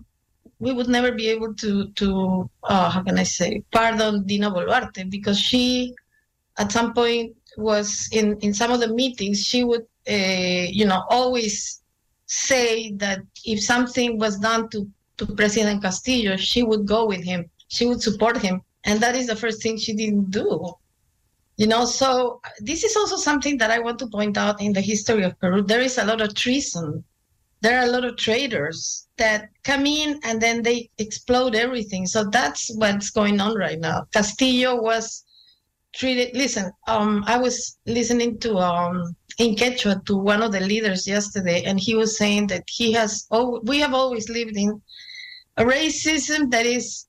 We 0.59 0.73
would 0.73 0.89
never 0.89 1.13
be 1.13 1.29
able 1.29 1.55
to 1.55 1.91
to 1.93 2.51
uh, 2.65 2.91
how 2.91 3.03
can 3.05 3.19
I 3.21 3.23
say 3.23 3.63
pardon 3.71 4.27
Dina 4.27 4.51
Boluarte 4.51 5.09
because 5.09 5.39
she, 5.39 5.95
at 6.59 6.73
some 6.73 6.93
point, 6.93 7.37
was 7.57 8.09
in 8.11 8.37
in 8.39 8.53
some 8.53 8.73
of 8.73 8.81
the 8.81 8.93
meetings 8.93 9.47
she 9.47 9.63
would 9.63 9.87
uh, 10.09 10.67
you 10.71 10.87
know 10.87 11.05
always 11.09 11.83
say 12.27 12.93
that 12.93 13.21
if 13.45 13.63
something 13.63 14.19
was 14.19 14.39
done 14.39 14.69
to 14.71 14.89
to 15.21 15.27
president 15.27 15.83
castillo 15.83 16.37
she 16.37 16.63
would 16.63 16.87
go 16.87 17.07
with 17.07 17.23
him. 17.23 17.49
She 17.69 17.85
would 17.87 18.03
support 18.03 18.37
him. 18.39 18.63
And 18.85 18.99
that 19.01 19.15
is 19.15 19.27
the 19.27 19.37
first 19.37 19.63
thing 19.63 19.77
she 19.77 19.95
didn't 19.95 20.31
do. 20.31 20.73
You 21.57 21.67
know 21.67 21.85
so 21.85 22.41
this 22.61 22.85
is 22.85 22.97
also 22.97 23.17
something 23.17 23.59
that 23.59 23.71
i 23.71 23.79
want 23.79 23.99
to 23.99 24.07
point 24.07 24.37
out 24.39 24.61
in 24.63 24.73
the 24.73 24.81
history 24.81 25.23
of 25.25 25.39
peru. 25.39 25.63
There 25.63 25.83
is 25.89 25.99
a 25.99 26.05
lot 26.05 26.21
of 26.23 26.35
treason. 26.35 27.05
There 27.61 27.79
are 27.79 27.85
a 27.85 27.93
lot 27.97 28.07
of 28.07 28.17
traitors 28.17 29.07
that 29.19 29.51
come 29.65 29.85
in 29.85 30.19
and 30.25 30.41
then 30.41 30.63
they 30.63 30.89
explode 30.97 31.55
everything. 31.55 32.07
So 32.07 32.25
that's 32.25 32.71
what's 32.77 33.11
going 33.11 33.39
on 33.39 33.55
right 33.55 33.79
now. 33.79 34.07
Castillo 34.15 34.81
was 34.81 35.25
treated. 35.95 36.35
Listen, 36.35 36.73
um, 36.87 37.25
I 37.27 37.37
was 37.37 37.79
listening 37.87 38.39
to 38.39 38.57
um 38.59 39.17
in 39.39 39.55
Quechua 39.55 40.05
to 40.07 40.17
one 40.17 40.43
of 40.43 40.53
the 40.53 40.61
leaders 40.61 41.07
yesterday, 41.07 41.63
and 41.65 41.81
he 41.81 41.95
was 41.95 42.19
saying 42.19 42.49
that 42.49 42.65
he 42.69 42.93
has. 42.93 43.27
Oh, 43.31 43.61
we 43.65 43.79
have 43.81 43.95
always 43.95 44.29
lived 44.29 44.57
in 44.57 44.81
a 45.61 45.65
racism 45.65 46.51
that 46.51 46.67
is. 46.67 47.07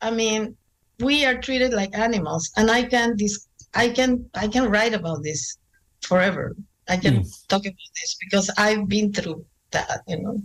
I 0.00 0.10
mean, 0.10 0.56
we 0.98 1.24
are 1.26 1.36
treated 1.46 1.72
like 1.72 1.96
animals, 1.96 2.50
and 2.56 2.70
I 2.70 2.82
can 2.82 3.16
this. 3.16 3.34
I 3.74 3.88
can 3.88 4.10
I 4.34 4.48
can 4.48 4.64
write 4.72 4.94
about 4.94 5.22
this 5.22 5.58
forever. 6.00 6.56
I 6.88 6.96
can 6.96 7.14
mm. 7.18 7.48
talk 7.48 7.64
about 7.72 7.92
this 8.00 8.16
because 8.24 8.50
I've 8.58 8.88
been 8.88 9.12
through 9.12 9.44
that, 9.70 10.00
you 10.08 10.18
know. 10.22 10.36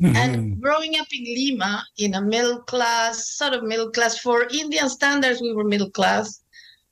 Mm-hmm. 0.00 0.16
And 0.16 0.60
growing 0.62 0.96
up 1.00 1.08
in 1.12 1.24
Lima, 1.24 1.84
in 1.98 2.14
a 2.14 2.22
middle 2.22 2.60
class, 2.62 3.36
sort 3.36 3.52
of 3.52 3.64
middle 3.64 3.90
class, 3.90 4.18
for 4.18 4.44
Indian 4.44 4.88
standards, 4.88 5.42
we 5.42 5.52
were 5.52 5.64
middle 5.64 5.90
class 5.90 6.40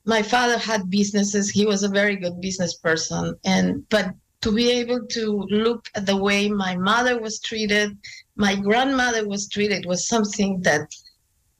my 0.09 0.23
father 0.23 0.57
had 0.57 0.89
businesses 0.89 1.51
he 1.51 1.67
was 1.67 1.83
a 1.83 1.97
very 2.01 2.17
good 2.17 2.41
business 2.41 2.75
person 2.77 3.35
and 3.45 3.87
but 3.91 4.07
to 4.41 4.51
be 4.51 4.71
able 4.71 5.07
to 5.07 5.47
look 5.51 5.87
at 5.95 6.07
the 6.07 6.17
way 6.17 6.49
my 6.49 6.75
mother 6.77 7.21
was 7.21 7.41
treated 7.41 7.97
my 8.39 8.55
grandmother 8.55 9.29
was 9.29 9.49
treated 9.49 9.85
was 9.85 10.09
something 10.09 10.61
that 10.63 10.89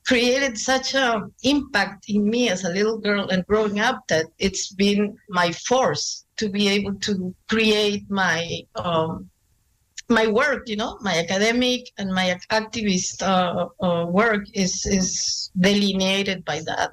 created 0.07 0.57
such 0.57 0.95
an 0.95 1.31
impact 1.43 2.09
in 2.09 2.31
me 2.31 2.49
as 2.49 2.65
a 2.65 2.71
little 2.71 2.99
girl 2.99 3.29
and 3.29 3.45
growing 3.47 3.79
up 3.81 4.01
that 4.09 4.27
it's 4.39 4.73
been 4.73 5.19
my 5.29 5.53
force 5.53 6.25
to 6.37 6.49
be 6.49 6.69
able 6.69 6.95
to 6.95 7.35
create 7.49 8.05
my 8.09 8.63
um, 8.77 9.29
my 10.09 10.27
work, 10.27 10.69
you 10.69 10.77
know, 10.77 10.97
my 11.03 11.19
academic 11.19 11.91
and 11.99 12.11
my 12.15 12.39
activist 12.51 13.21
uh, 13.23 13.69
uh, 13.85 14.07
work 14.07 14.47
is 14.55 14.87
is 14.87 15.51
delineated 15.59 16.45
by 16.45 16.61
that. 16.61 16.91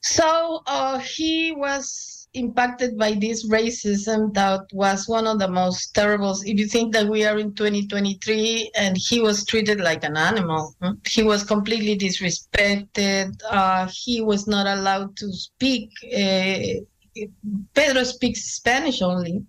So 0.00 0.62
uh, 0.66 0.98
he 1.00 1.52
was 1.52 2.19
impacted 2.34 2.96
by 2.96 3.12
this 3.12 3.48
racism 3.48 4.32
that 4.34 4.60
was 4.72 5.08
one 5.08 5.26
of 5.26 5.38
the 5.38 5.48
most 5.48 5.94
terrible. 5.94 6.32
If 6.44 6.58
you 6.58 6.66
think 6.66 6.92
that 6.92 7.06
we 7.06 7.24
are 7.24 7.38
in 7.38 7.54
2023 7.54 8.70
and 8.76 8.96
he 8.96 9.20
was 9.20 9.44
treated 9.44 9.80
like 9.80 10.04
an 10.04 10.16
animal, 10.16 10.74
hmm, 10.80 10.92
he 11.06 11.22
was 11.22 11.42
completely 11.42 11.98
disrespected. 11.98 13.40
Uh, 13.48 13.88
he 13.92 14.20
was 14.20 14.46
not 14.46 14.66
allowed 14.66 15.16
to 15.16 15.32
speak. 15.32 15.90
Uh, 16.04 16.80
Pedro 17.74 18.04
speaks 18.04 18.52
Spanish 18.52 19.02
only, 19.02 19.44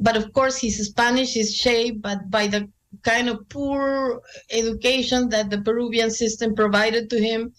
but 0.00 0.16
of 0.16 0.32
course 0.32 0.58
his 0.58 0.86
Spanish 0.86 1.36
is 1.36 1.54
shaped 1.54 2.02
but 2.02 2.30
by 2.30 2.46
the 2.46 2.68
kind 3.02 3.28
of 3.28 3.48
poor 3.48 4.20
education 4.50 5.28
that 5.30 5.48
the 5.48 5.60
Peruvian 5.62 6.10
system 6.10 6.54
provided 6.54 7.08
to 7.08 7.18
him 7.20 7.52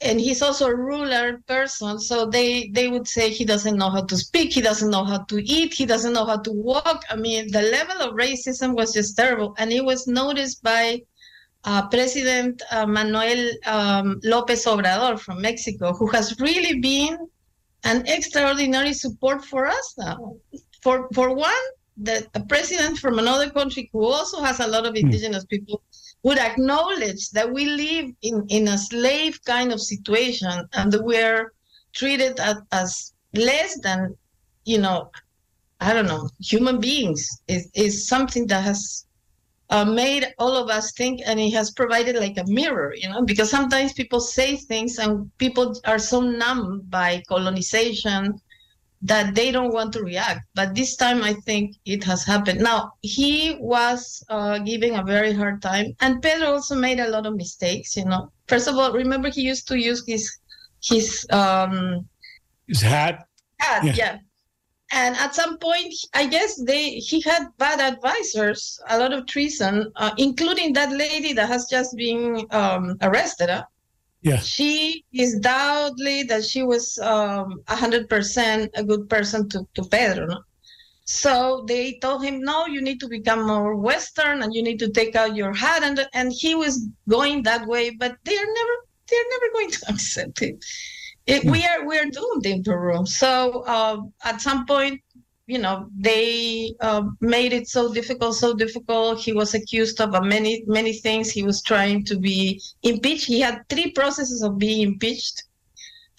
and 0.00 0.20
he's 0.20 0.42
also 0.42 0.66
a 0.66 0.76
ruler 0.76 1.42
person 1.46 1.98
so 1.98 2.26
they 2.26 2.68
they 2.68 2.88
would 2.88 3.08
say 3.08 3.30
he 3.30 3.44
doesn't 3.44 3.78
know 3.78 3.88
how 3.88 4.02
to 4.02 4.16
speak 4.16 4.52
he 4.52 4.60
doesn't 4.60 4.90
know 4.90 5.04
how 5.04 5.18
to 5.24 5.42
eat 5.42 5.72
he 5.72 5.86
doesn't 5.86 6.12
know 6.12 6.26
how 6.26 6.36
to 6.36 6.52
walk 6.52 7.02
i 7.10 7.16
mean 7.16 7.50
the 7.52 7.62
level 7.62 7.96
of 8.02 8.14
racism 8.14 8.74
was 8.74 8.92
just 8.92 9.16
terrible 9.16 9.54
and 9.58 9.72
it 9.72 9.84
was 9.84 10.06
noticed 10.06 10.62
by 10.62 11.00
uh, 11.64 11.86
president 11.88 12.62
uh, 12.70 12.86
manuel 12.86 13.50
um, 13.64 14.20
lopez 14.22 14.66
obrador 14.66 15.18
from 15.18 15.40
mexico 15.40 15.92
who 15.94 16.06
has 16.08 16.38
really 16.40 16.78
been 16.80 17.16
an 17.84 18.06
extraordinary 18.06 18.92
support 18.92 19.44
for 19.44 19.66
us 19.66 19.94
now 19.96 20.36
for 20.82 21.08
for 21.14 21.34
one 21.34 21.64
the 21.96 22.26
a 22.34 22.40
president 22.44 22.98
from 22.98 23.18
another 23.18 23.48
country 23.48 23.88
who 23.92 24.04
also 24.04 24.42
has 24.42 24.60
a 24.60 24.66
lot 24.66 24.84
of 24.84 24.92
hmm. 24.92 25.06
indigenous 25.06 25.46
people 25.46 25.82
would 26.26 26.38
acknowledge 26.38 27.30
that 27.30 27.48
we 27.56 27.66
live 27.66 28.10
in, 28.22 28.44
in 28.48 28.66
a 28.66 28.76
slave 28.76 29.38
kind 29.44 29.72
of 29.72 29.80
situation 29.80 30.50
and 30.72 30.90
that 30.90 31.04
we're 31.04 31.52
treated 31.92 32.40
as, 32.40 32.56
as 32.72 33.12
less 33.34 33.78
than, 33.82 34.12
you 34.64 34.78
know, 34.78 35.08
I 35.80 35.92
don't 35.94 36.08
know, 36.08 36.28
human 36.40 36.80
beings 36.80 37.24
is, 37.46 37.70
is 37.74 38.08
something 38.08 38.48
that 38.48 38.64
has 38.64 39.06
uh, 39.70 39.84
made 39.84 40.34
all 40.40 40.56
of 40.56 40.68
us 40.68 40.90
think 40.94 41.20
and 41.24 41.38
it 41.38 41.52
has 41.52 41.70
provided 41.70 42.16
like 42.16 42.38
a 42.38 42.44
mirror, 42.48 42.92
you 42.96 43.08
know, 43.08 43.22
because 43.22 43.48
sometimes 43.48 43.92
people 43.92 44.18
say 44.18 44.56
things 44.56 44.98
and 44.98 45.30
people 45.38 45.80
are 45.84 46.00
so 46.00 46.20
numb 46.20 46.82
by 46.88 47.22
colonization 47.28 48.34
that 49.06 49.34
they 49.34 49.50
don't 49.50 49.72
want 49.72 49.92
to 49.94 50.02
react. 50.02 50.40
But 50.54 50.74
this 50.74 50.96
time, 50.96 51.22
I 51.22 51.34
think 51.46 51.76
it 51.84 52.02
has 52.04 52.24
happened. 52.24 52.60
Now, 52.60 52.92
he 53.02 53.56
was 53.60 54.22
uh, 54.28 54.58
giving 54.58 54.96
a 54.96 55.04
very 55.04 55.32
hard 55.32 55.62
time, 55.62 55.94
and 56.00 56.22
Pedro 56.22 56.52
also 56.52 56.74
made 56.74 57.00
a 57.00 57.08
lot 57.08 57.26
of 57.26 57.36
mistakes. 57.36 57.96
You 57.96 58.04
know, 58.04 58.30
first 58.48 58.68
of 58.68 58.76
all, 58.76 58.92
remember 58.92 59.28
he 59.28 59.42
used 59.42 59.68
to 59.68 59.78
use 59.78 60.02
his 60.06 60.38
his 60.82 61.26
um 61.30 62.08
his 62.66 62.82
hat. 62.82 63.26
Hat, 63.58 63.84
yeah. 63.84 63.94
yeah. 63.96 64.18
And 64.92 65.16
at 65.16 65.34
some 65.34 65.58
point, 65.58 65.92
I 66.14 66.26
guess 66.26 66.62
they 66.62 66.90
he 66.90 67.20
had 67.20 67.48
bad 67.58 67.80
advisors, 67.80 68.78
a 68.88 68.98
lot 68.98 69.12
of 69.12 69.26
treason, 69.26 69.90
uh, 69.96 70.12
including 70.16 70.72
that 70.74 70.92
lady 70.92 71.32
that 71.32 71.48
has 71.48 71.66
just 71.66 71.96
been 71.96 72.46
um, 72.50 72.96
arrested. 73.02 73.50
Huh? 73.50 73.64
Yeah. 74.26 74.38
She 74.38 75.04
is 75.12 75.38
doubtly 75.38 76.24
that 76.24 76.44
she 76.44 76.64
was 76.64 76.98
um, 76.98 77.62
100% 77.68 78.70
a 78.74 78.82
good 78.82 79.08
person 79.08 79.48
to, 79.50 79.64
to 79.76 79.84
Pedro. 79.84 80.26
No? 80.26 80.40
So 81.04 81.64
they 81.68 82.00
told 82.02 82.24
him, 82.24 82.40
no, 82.40 82.66
you 82.66 82.82
need 82.82 82.98
to 82.98 83.08
become 83.08 83.46
more 83.46 83.76
Western 83.76 84.42
and 84.42 84.52
you 84.52 84.64
need 84.64 84.80
to 84.80 84.90
take 84.90 85.14
out 85.14 85.36
your 85.36 85.54
hat. 85.54 85.84
And, 85.84 86.04
and 86.12 86.32
he 86.32 86.56
was 86.56 86.88
going 87.08 87.44
that 87.44 87.68
way, 87.68 87.90
but 87.90 88.16
they're 88.24 88.52
never, 88.58 88.76
they're 89.08 89.30
never 89.30 89.52
going 89.52 89.70
to 89.70 89.80
accept 89.90 90.42
it. 90.42 90.64
it 91.28 91.44
we 91.44 91.64
are, 91.64 91.86
we 91.86 91.96
are 91.96 92.10
doomed 92.10 92.46
in 92.46 92.64
Peru. 92.64 93.06
So 93.06 93.62
uh, 93.68 93.98
at 94.24 94.40
some 94.40 94.66
point, 94.66 95.00
you 95.46 95.58
know 95.58 95.88
they 95.96 96.74
uh, 96.80 97.04
made 97.20 97.52
it 97.52 97.68
so 97.68 97.92
difficult 97.92 98.34
so 98.34 98.54
difficult. 98.54 99.20
He 99.20 99.32
was 99.32 99.54
accused 99.54 100.00
of 100.00 100.10
many 100.24 100.64
many 100.66 100.92
things. 100.92 101.30
He 101.30 101.44
was 101.44 101.62
trying 101.62 102.04
to 102.06 102.18
be 102.18 102.60
impeached. 102.82 103.26
He 103.26 103.40
had 103.40 103.68
three 103.68 103.92
processes 103.92 104.42
of 104.42 104.58
being 104.58 104.82
impeached. 104.82 105.44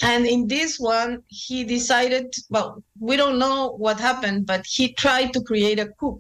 And 0.02 0.26
in 0.26 0.48
this 0.48 0.80
one 0.80 1.24
he 1.28 1.64
decided 1.64 2.34
well 2.50 2.84
we 3.00 3.18
don't 3.18 3.40
know 3.40 3.76
what 3.78 4.00
happened 4.00 4.46
but 4.46 4.66
he 4.66 4.94
tried 4.94 5.34
to 5.34 5.42
create 5.42 5.80
a 5.80 5.90
coup. 6.00 6.20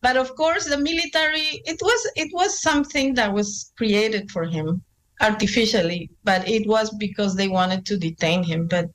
But 0.00 0.16
of 0.16 0.34
course 0.36 0.64
the 0.64 0.78
military 0.78 1.62
it 1.66 1.78
was 1.82 2.10
it 2.16 2.30
was 2.32 2.62
something 2.62 3.14
that 3.14 3.34
was 3.34 3.72
created 3.76 4.30
for 4.30 4.44
him 4.44 4.82
artificially 5.20 6.08
but 6.24 6.48
it 6.48 6.66
was 6.66 6.88
because 6.94 7.34
they 7.34 7.48
wanted 7.48 7.84
to 7.86 7.98
detain 7.98 8.42
him. 8.42 8.68
But 8.68 8.86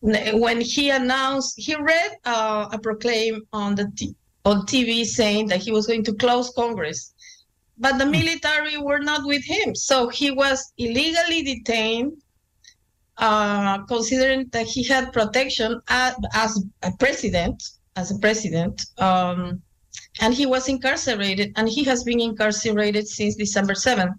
when 0.00 0.60
he 0.60 0.90
announced, 0.90 1.54
he 1.58 1.74
read 1.74 2.16
uh, 2.24 2.68
a 2.72 2.78
proclaim 2.78 3.42
on 3.52 3.74
the 3.74 3.90
t- 3.96 4.14
on 4.44 4.64
TV 4.66 5.04
saying 5.04 5.48
that 5.48 5.60
he 5.60 5.72
was 5.72 5.86
going 5.86 6.04
to 6.04 6.14
close 6.14 6.50
Congress, 6.50 7.12
but 7.76 7.98
the 7.98 8.04
hmm. 8.04 8.12
military 8.12 8.78
were 8.78 9.00
not 9.00 9.26
with 9.26 9.44
him, 9.44 9.74
so 9.74 10.08
he 10.08 10.30
was 10.30 10.72
illegally 10.78 11.42
detained. 11.42 12.12
Uh, 13.20 13.78
considering 13.86 14.46
that 14.52 14.64
he 14.64 14.84
had 14.84 15.12
protection 15.12 15.80
as, 15.88 16.14
as 16.34 16.64
a 16.84 16.92
president, 17.00 17.60
as 17.96 18.12
a 18.12 18.18
president, 18.20 18.80
um, 18.98 19.60
and 20.20 20.32
he 20.34 20.46
was 20.46 20.68
incarcerated, 20.68 21.52
and 21.56 21.68
he 21.68 21.82
has 21.82 22.04
been 22.04 22.20
incarcerated 22.20 23.08
since 23.08 23.34
December 23.34 23.74
7th. 23.74 24.14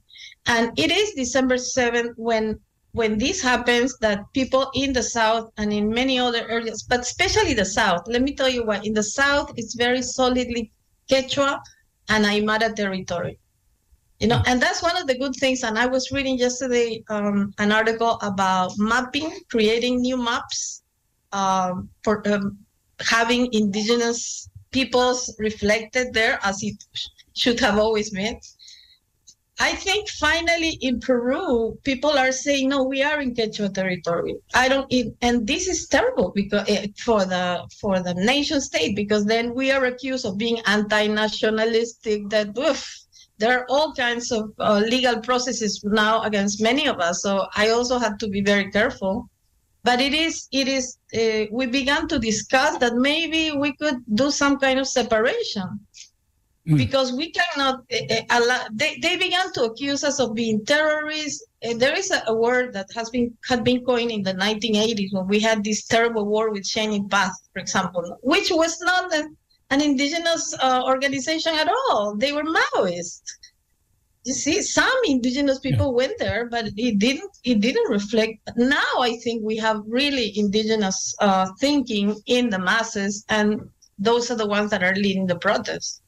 And 0.47 0.77
it 0.77 0.91
is 0.91 1.13
December 1.13 1.55
7th 1.55 2.13
when 2.17 2.59
when 2.93 3.17
this 3.17 3.41
happens 3.41 3.97
that 3.99 4.23
people 4.33 4.71
in 4.73 4.93
the 4.93 5.03
south 5.03 5.51
and 5.57 5.71
in 5.71 5.89
many 5.89 6.19
other 6.19 6.49
areas 6.49 6.83
but 6.83 7.01
especially 7.01 7.53
the 7.53 7.65
south 7.65 8.01
let 8.07 8.21
me 8.21 8.33
tell 8.33 8.49
you 8.49 8.65
why. 8.65 8.79
In 8.83 8.93
the 8.93 9.03
south 9.03 9.51
it's 9.57 9.75
very 9.75 10.01
solidly 10.01 10.71
quechua 11.09 11.59
and 12.09 12.25
aymara 12.25 12.75
territory. 12.75 13.39
You 14.19 14.27
know 14.27 14.41
and 14.47 14.61
that's 14.61 14.81
one 14.81 14.97
of 14.97 15.07
the 15.07 15.17
good 15.17 15.35
things 15.35 15.63
and 15.63 15.77
i 15.79 15.85
was 15.85 16.11
reading 16.11 16.37
yesterday 16.37 17.03
um, 17.09 17.53
an 17.57 17.71
article 17.71 18.19
about 18.21 18.77
mapping 18.77 19.31
creating 19.49 20.01
new 20.01 20.17
maps 20.17 20.83
um, 21.31 21.89
for 22.03 22.27
um, 22.27 22.57
having 22.99 23.47
indigenous 23.53 24.49
peoples 24.71 25.33
reflected 25.39 26.13
there 26.13 26.37
as 26.43 26.61
it 26.63 26.75
should 27.33 27.59
have 27.59 27.77
always 27.77 28.09
been 28.09 28.39
I 29.61 29.73
think 29.73 30.07
finally 30.09 30.77
in 30.81 31.01
Peru, 31.01 31.77
people 31.83 32.11
are 32.11 32.31
saying, 32.31 32.69
no, 32.69 32.83
we 32.83 33.03
are 33.03 33.19
in 33.19 33.35
Quechua 33.35 33.73
territory. 33.73 34.35
I 34.53 34.69
don't, 34.69 34.91
and 35.21 35.45
this 35.45 35.67
is 35.67 35.87
terrible 35.87 36.31
because 36.33 36.63
eh, 36.69 36.87
for 36.97 37.25
the 37.25 37.67
for 37.81 37.99
the 37.99 38.13
nation 38.13 38.61
state 38.61 38.95
because 38.95 39.25
then 39.25 39.53
we 39.53 39.69
are 39.71 39.83
accused 39.83 40.25
of 40.25 40.37
being 40.37 40.61
anti-nationalistic. 40.65 42.29
That 42.29 42.57
oof, 42.57 42.81
there 43.37 43.59
are 43.59 43.65
all 43.69 43.93
kinds 43.93 44.31
of 44.31 44.51
uh, 44.59 44.81
legal 44.85 45.19
processes 45.19 45.81
now 45.83 46.23
against 46.23 46.61
many 46.61 46.87
of 46.87 46.99
us. 46.99 47.21
So 47.21 47.47
I 47.53 47.69
also 47.69 47.99
had 47.99 48.17
to 48.19 48.29
be 48.29 48.41
very 48.41 48.71
careful. 48.71 49.29
But 49.83 50.01
it 50.01 50.13
is 50.13 50.47
it 50.51 50.67
is 50.67 50.97
uh, 51.13 51.45
we 51.51 51.65
began 51.65 52.07
to 52.09 52.19
discuss 52.19 52.77
that 52.77 52.95
maybe 52.95 53.51
we 53.51 53.75
could 53.75 53.97
do 54.13 54.31
some 54.31 54.57
kind 54.57 54.79
of 54.79 54.87
separation. 54.87 55.67
Because 56.77 57.11
we 57.13 57.31
cannot 57.31 57.83
uh, 57.91 58.15
allow. 58.29 58.65
They, 58.71 58.97
they 59.01 59.17
began 59.17 59.51
to 59.53 59.63
accuse 59.63 60.03
us 60.03 60.19
of 60.19 60.35
being 60.35 60.65
terrorists. 60.65 61.45
Uh, 61.63 61.73
there 61.75 61.97
is 61.97 62.11
a, 62.11 62.23
a, 62.27 62.33
word 62.33 62.73
that 62.73 62.87
has 62.95 63.09
been 63.09 63.35
had 63.47 63.63
been 63.63 63.83
coined 63.83 64.11
in 64.11 64.23
the 64.23 64.33
1980s 64.33 65.13
when 65.13 65.27
we 65.27 65.39
had 65.39 65.63
this 65.63 65.85
terrible 65.85 66.25
war 66.25 66.51
with 66.51 66.65
Shining 66.65 67.09
Path, 67.09 67.33
for 67.53 67.59
example, 67.59 68.17
which 68.21 68.51
was 68.51 68.79
not 68.81 69.13
an, 69.13 69.35
an 69.71 69.81
indigenous 69.81 70.53
uh, 70.59 70.83
organization 70.85 71.55
at 71.55 71.67
all. 71.67 72.15
They 72.15 72.31
were 72.31 72.43
Maoists. 72.43 73.21
You 74.25 74.33
see, 74.33 74.61
some 74.61 74.99
indigenous 75.05 75.59
people 75.59 75.87
yeah. 75.87 76.07
went 76.07 76.19
there, 76.19 76.45
but 76.45 76.65
it 76.77 76.99
didn't. 76.99 77.31
It 77.43 77.61
didn't 77.61 77.89
reflect. 77.89 78.37
Now 78.57 78.91
I 78.99 79.17
think 79.23 79.43
we 79.43 79.57
have 79.57 79.81
really 79.87 80.37
indigenous 80.37 81.15
uh, 81.19 81.47
thinking 81.59 82.15
in 82.27 82.49
the 82.49 82.59
masses, 82.59 83.25
and 83.29 83.69
those 83.97 84.29
are 84.29 84.35
the 84.35 84.47
ones 84.47 84.69
that 84.71 84.83
are 84.83 84.95
leading 84.95 85.25
the 85.25 85.39
protests. 85.39 86.01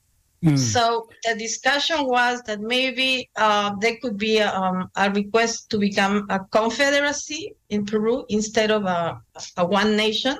Mm. 0.43 0.58
So 0.58 1.08
the 1.23 1.36
discussion 1.36 2.08
was 2.08 2.41
that 2.43 2.62
maybe 2.62 3.30
uh, 3.36 3.75
there 3.80 3.97
could 4.01 4.17
be 4.17 4.39
a, 4.39 4.51
um, 4.51 4.89
a, 4.95 5.12
request 5.12 5.69
to 5.69 5.77
become 5.77 6.25
a 6.32 6.39
confederacy 6.39 7.54
in 7.69 7.86
Peru 7.86 8.25
instead 8.30 8.71
of 8.71 8.86
a, 8.86 9.21
a 9.58 9.65
one 9.65 9.95
nation, 9.95 10.36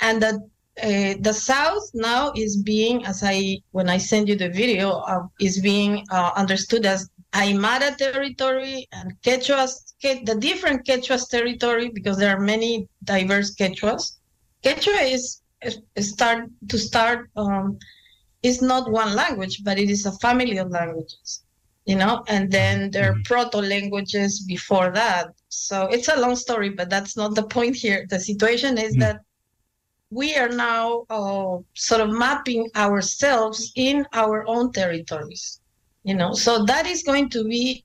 and 0.00 0.22
that 0.22 0.34
uh, 0.82 1.14
the 1.20 1.32
South 1.32 1.90
now 1.94 2.32
is 2.36 2.58
being, 2.58 3.06
as 3.06 3.22
I 3.24 3.58
when 3.72 3.88
I 3.88 3.96
send 3.96 4.28
you 4.28 4.36
the 4.36 4.50
video, 4.50 4.90
uh, 4.90 5.26
is 5.40 5.58
being 5.60 6.04
uh, 6.10 6.32
understood 6.36 6.84
as 6.84 7.08
Aymara 7.32 7.96
territory 7.96 8.88
and 8.92 9.12
Quechua's, 9.22 9.94
the 10.02 10.36
different 10.38 10.86
Quechua 10.86 11.28
territory, 11.28 11.88
because 11.88 12.18
there 12.18 12.34
are 12.36 12.40
many 12.40 12.88
diverse 13.04 13.54
Quechuas. 13.54 14.18
Quechua 14.62 15.10
is, 15.10 15.40
is 15.96 16.10
start 16.10 16.48
to 16.68 16.78
start 16.78 17.30
um, 17.36 17.78
is 18.42 18.62
not 18.62 18.90
one 18.90 19.14
language, 19.14 19.64
but 19.64 19.78
it 19.78 19.90
is 19.90 20.06
a 20.06 20.12
family 20.18 20.58
of 20.58 20.70
languages, 20.70 21.42
you 21.86 21.96
know. 21.96 22.24
And 22.28 22.50
then 22.50 22.90
there 22.90 23.10
are 23.10 23.14
mm-hmm. 23.14 23.22
proto 23.22 23.58
languages 23.58 24.40
before 24.40 24.90
that. 24.92 25.28
So 25.48 25.86
it's 25.86 26.08
a 26.08 26.20
long 26.20 26.36
story, 26.36 26.70
but 26.70 26.90
that's 26.90 27.16
not 27.16 27.34
the 27.34 27.44
point 27.44 27.76
here. 27.76 28.06
The 28.08 28.20
situation 28.20 28.78
is 28.78 28.92
mm-hmm. 28.92 29.00
that 29.00 29.20
we 30.10 30.36
are 30.36 30.48
now 30.48 31.04
uh, 31.10 31.58
sort 31.74 32.00
of 32.00 32.10
mapping 32.10 32.70
ourselves 32.76 33.72
in 33.76 34.06
our 34.12 34.46
own 34.48 34.72
territories 34.72 35.60
you 36.04 36.14
know 36.14 36.32
so 36.32 36.64
that 36.64 36.86
is 36.86 37.02
going 37.02 37.28
to 37.28 37.44
be 37.44 37.82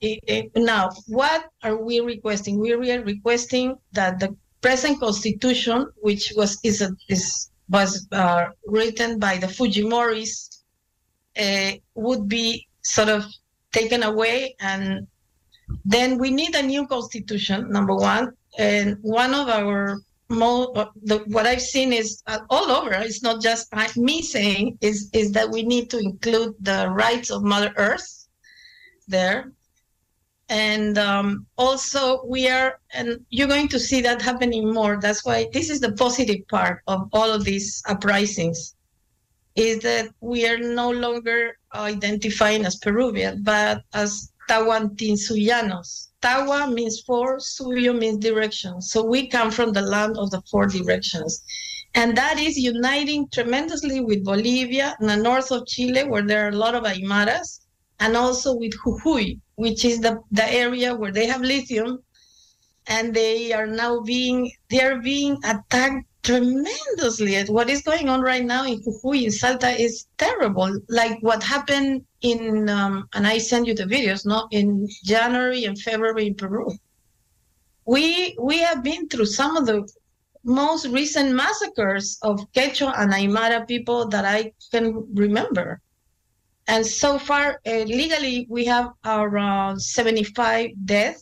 now 0.55 0.89
what 1.07 1.49
are 1.63 1.77
we 1.77 1.99
requesting 1.99 2.59
we 2.59 2.71
are 2.91 3.03
requesting 3.03 3.75
that 3.91 4.19
the 4.19 4.33
present 4.61 4.99
constitution 4.99 5.85
which 6.01 6.31
was 6.37 6.57
is 6.63 6.81
a, 6.81 6.89
is 7.09 7.49
was 7.69 8.07
uh, 8.11 8.45
written 8.65 9.19
by 9.19 9.37
the 9.37 9.47
fujimoris 9.47 10.63
uh, 11.39 11.71
would 11.95 12.27
be 12.27 12.67
sort 12.83 13.09
of 13.09 13.25
taken 13.71 14.03
away 14.03 14.55
and 14.59 15.07
then 15.85 16.17
we 16.17 16.29
need 16.29 16.53
a 16.55 16.61
new 16.61 16.85
constitution 16.87 17.69
number 17.69 17.95
one 17.95 18.31
and 18.57 18.97
one 19.01 19.33
of 19.33 19.47
our 19.49 19.99
uh, 20.41 20.85
the, 21.03 21.19
what 21.27 21.45
I've 21.45 21.61
seen 21.61 21.93
is 21.93 22.23
uh, 22.27 22.39
all 22.49 22.71
over. 22.71 22.93
It's 22.93 23.21
not 23.21 23.41
just 23.41 23.71
me 23.95 24.21
saying 24.21 24.77
is 24.81 25.09
is 25.13 25.31
that 25.33 25.49
we 25.49 25.63
need 25.63 25.89
to 25.91 25.99
include 25.99 26.55
the 26.59 26.89
rights 26.89 27.29
of 27.29 27.43
Mother 27.43 27.71
Earth 27.77 28.27
there, 29.07 29.51
and 30.53 30.97
um, 30.99 31.45
also 31.57 32.23
we 32.25 32.47
are 32.47 32.79
and 32.93 33.07
you're 33.29 33.53
going 33.55 33.69
to 33.69 33.79
see 33.79 34.01
that 34.01 34.21
happening 34.21 34.71
more. 34.71 34.93
That's 34.99 35.25
why 35.25 35.49
this 35.51 35.69
is 35.73 35.79
the 35.79 35.93
positive 35.93 36.47
part 36.47 36.81
of 36.87 37.09
all 37.11 37.29
of 37.31 37.43
these 37.43 37.81
uprisings, 37.87 38.75
is 39.55 39.79
that 39.89 40.05
we 40.21 40.47
are 40.47 40.59
no 40.59 40.89
longer 40.91 41.57
identifying 41.73 42.65
as 42.65 42.75
Peruvian, 42.75 43.41
but 43.43 43.81
as 43.93 44.31
Tahuantinsuyanos 44.49 46.09
Tawa 46.23 46.73
means 46.73 47.01
four, 47.01 47.37
Suyo 47.37 47.91
means 47.97 48.19
direction. 48.19 48.81
So 48.81 49.03
we 49.03 49.27
come 49.27 49.51
from 49.51 49.73
the 49.73 49.81
land 49.81 50.15
of 50.17 50.31
the 50.31 50.41
four 50.49 50.67
directions. 50.67 51.43
And 51.95 52.15
that 52.15 52.39
is 52.39 52.57
uniting 52.57 53.27
tremendously 53.27 53.99
with 53.99 54.23
Bolivia 54.23 54.95
and 54.99 55.09
the 55.09 55.17
north 55.17 55.51
of 55.51 55.67
Chile, 55.67 56.05
where 56.05 56.25
there 56.25 56.45
are 56.45 56.49
a 56.49 56.55
lot 56.65 56.75
of 56.75 56.85
Aymaras, 56.85 57.59
and 57.99 58.15
also 58.15 58.55
with 58.55 58.73
Jujuy, 58.85 59.41
which 59.55 59.85
is 59.85 59.99
the, 59.99 60.21
the 60.31 60.51
area 60.51 60.95
where 60.95 61.11
they 61.11 61.25
have 61.25 61.41
lithium. 61.41 62.03
And 62.87 63.13
they 63.13 63.53
are 63.53 63.65
now 63.65 64.01
being 64.01 64.51
they 64.69 64.81
are 64.83 64.99
being 64.99 65.37
attacked 65.45 66.05
tremendously. 66.23 67.41
What 67.43 67.69
is 67.69 67.81
going 67.81 68.09
on 68.09 68.21
right 68.21 68.43
now 68.43 68.65
in 68.65 68.81
Jujuy, 68.81 69.23
in 69.25 69.31
Salta, 69.31 69.69
is 69.69 70.07
terrible. 70.17 70.79
Like 70.89 71.17
what 71.21 71.43
happened 71.43 72.05
in, 72.21 72.69
um, 72.69 73.07
and 73.13 73.27
I 73.27 73.37
send 73.37 73.67
you 73.67 73.75
the 73.75 73.83
videos, 73.83 74.25
no, 74.25 74.47
in 74.51 74.87
January 75.03 75.65
and 75.65 75.79
February 75.79 76.27
in 76.27 76.35
Peru. 76.35 76.71
We 77.85 78.35
we 78.39 78.59
have 78.59 78.83
been 78.83 79.09
through 79.09 79.25
some 79.25 79.57
of 79.57 79.65
the 79.65 79.87
most 80.45 80.87
recent 80.87 81.31
massacres 81.33 82.17
of 82.21 82.39
Quechua 82.53 82.93
and 82.97 83.13
Aymara 83.13 83.67
people 83.67 84.07
that 84.07 84.25
I 84.25 84.53
can 84.71 85.05
remember. 85.13 85.81
And 86.67 86.85
so 86.85 87.19
far, 87.19 87.59
uh, 87.65 87.83
legally, 87.83 88.47
we 88.49 88.65
have 88.65 88.91
around 89.05 89.79
75 89.79 90.71
dead 90.85 91.15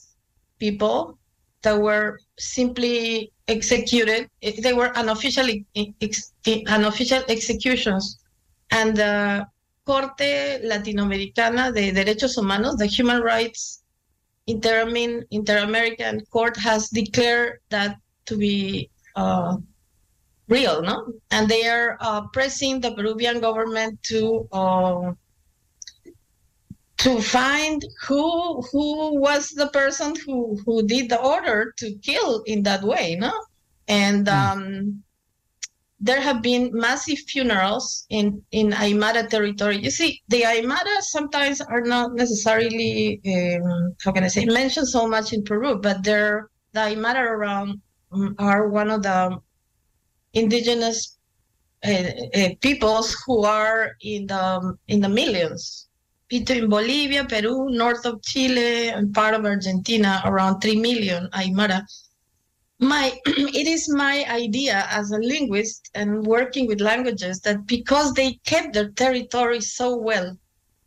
people 0.60 1.18
that 1.64 1.80
were 1.80 2.20
simply 2.38 3.32
executed. 3.48 4.30
They 4.42 4.74
were 4.74 4.96
unofficial, 4.98 5.48
ex, 5.76 6.34
unofficial 6.68 7.24
executions. 7.28 8.20
And 8.70 8.96
the 8.96 9.48
Corte 9.86 10.62
Latinoamericana 10.64 11.74
de 11.74 11.92
Derechos 11.92 12.36
Humanos, 12.36 12.78
the 12.78 12.86
Human 12.86 13.22
Rights 13.22 13.84
Inter-American 14.48 16.22
Court 16.32 16.58
has 16.58 16.90
declared 16.90 17.60
that 17.70 17.98
to 18.26 18.38
be 18.38 18.90
uh, 19.16 19.58
real, 20.48 20.82
no? 20.82 21.14
And 21.32 21.48
they 21.50 21.68
are 21.68 21.98
uh, 22.00 22.28
pressing 22.28 22.80
the 22.80 22.92
Peruvian 22.92 23.40
government 23.40 24.02
to 24.04 24.48
uh, 24.52 25.12
to 27.02 27.22
find 27.22 27.84
who 28.08 28.62
who 28.72 29.20
was 29.20 29.50
the 29.50 29.68
person 29.68 30.14
who 30.26 30.58
who 30.66 30.86
did 30.86 31.10
the 31.10 31.20
order 31.20 31.74
to 31.78 31.94
kill 32.04 32.44
in 32.44 32.64
that 32.64 32.84
way 32.84 33.16
no? 33.20 33.34
And 33.88 34.28
mm. 34.28 34.34
um, 34.34 35.04
there 36.00 36.22
have 36.22 36.42
been 36.42 36.72
massive 36.74 37.20
funerals 37.28 38.06
in 38.10 38.42
in 38.52 38.72
aymara 38.72 39.30
territory. 39.30 39.78
You 39.78 39.92
see 39.92 40.22
the 40.28 40.42
aymara 40.42 41.02
sometimes 41.02 41.62
are 41.62 41.82
not 41.82 42.14
necessarily 42.16 43.22
um, 43.26 43.96
how 44.04 44.12
can 44.12 44.24
i 44.24 44.28
say 44.28 44.46
mentioned 44.46 44.88
so 44.88 45.08
much 45.08 45.34
in 45.34 45.44
peru 45.44 45.80
but 45.80 46.04
they're 46.04 46.50
the 46.74 46.80
aymara 46.80 47.22
around 47.22 47.82
um, 48.12 48.36
are 48.40 48.70
one 48.70 48.90
of 48.90 49.04
the 49.04 49.40
indigenous 50.34 51.18
uh, 51.86 52.12
uh, 52.36 52.50
peoples 52.62 53.16
who 53.26 53.44
are 53.44 53.92
in 54.02 54.28
the 54.28 54.78
in 54.88 55.02
the 55.02 55.10
millions 55.10 55.88
between 56.32 56.70
Bolivia, 56.70 57.26
Peru, 57.26 57.70
north 57.72 58.06
of 58.06 58.24
Chile, 58.24 58.88
and 58.88 59.13
part 59.13 59.34
of 59.34 59.44
Argentina, 59.44 60.22
around 60.24 60.62
3 60.62 60.78
million 60.78 61.28
Aymara. 61.34 61.82
My, 62.80 63.20
it 63.26 63.67
is 63.67 63.89
my 63.89 64.24
idea 64.30 64.88
as 64.89 65.12
a 65.12 65.17
linguist 65.17 65.91
and 65.94 66.26
working 66.26 66.67
with 66.67 66.80
languages 66.80 67.41
that 67.41 67.67
because 67.67 68.13
they 68.13 68.39
kept 68.46 68.74
their 68.74 68.91
territory 68.91 69.60
so 69.60 69.98
well, 69.98 70.38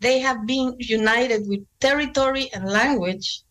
they 0.01 0.19
have 0.19 0.47
been 0.47 0.75
united 0.79 1.47
with 1.47 1.61
territory 1.79 2.51
and 2.55 2.65
language. 2.65 3.43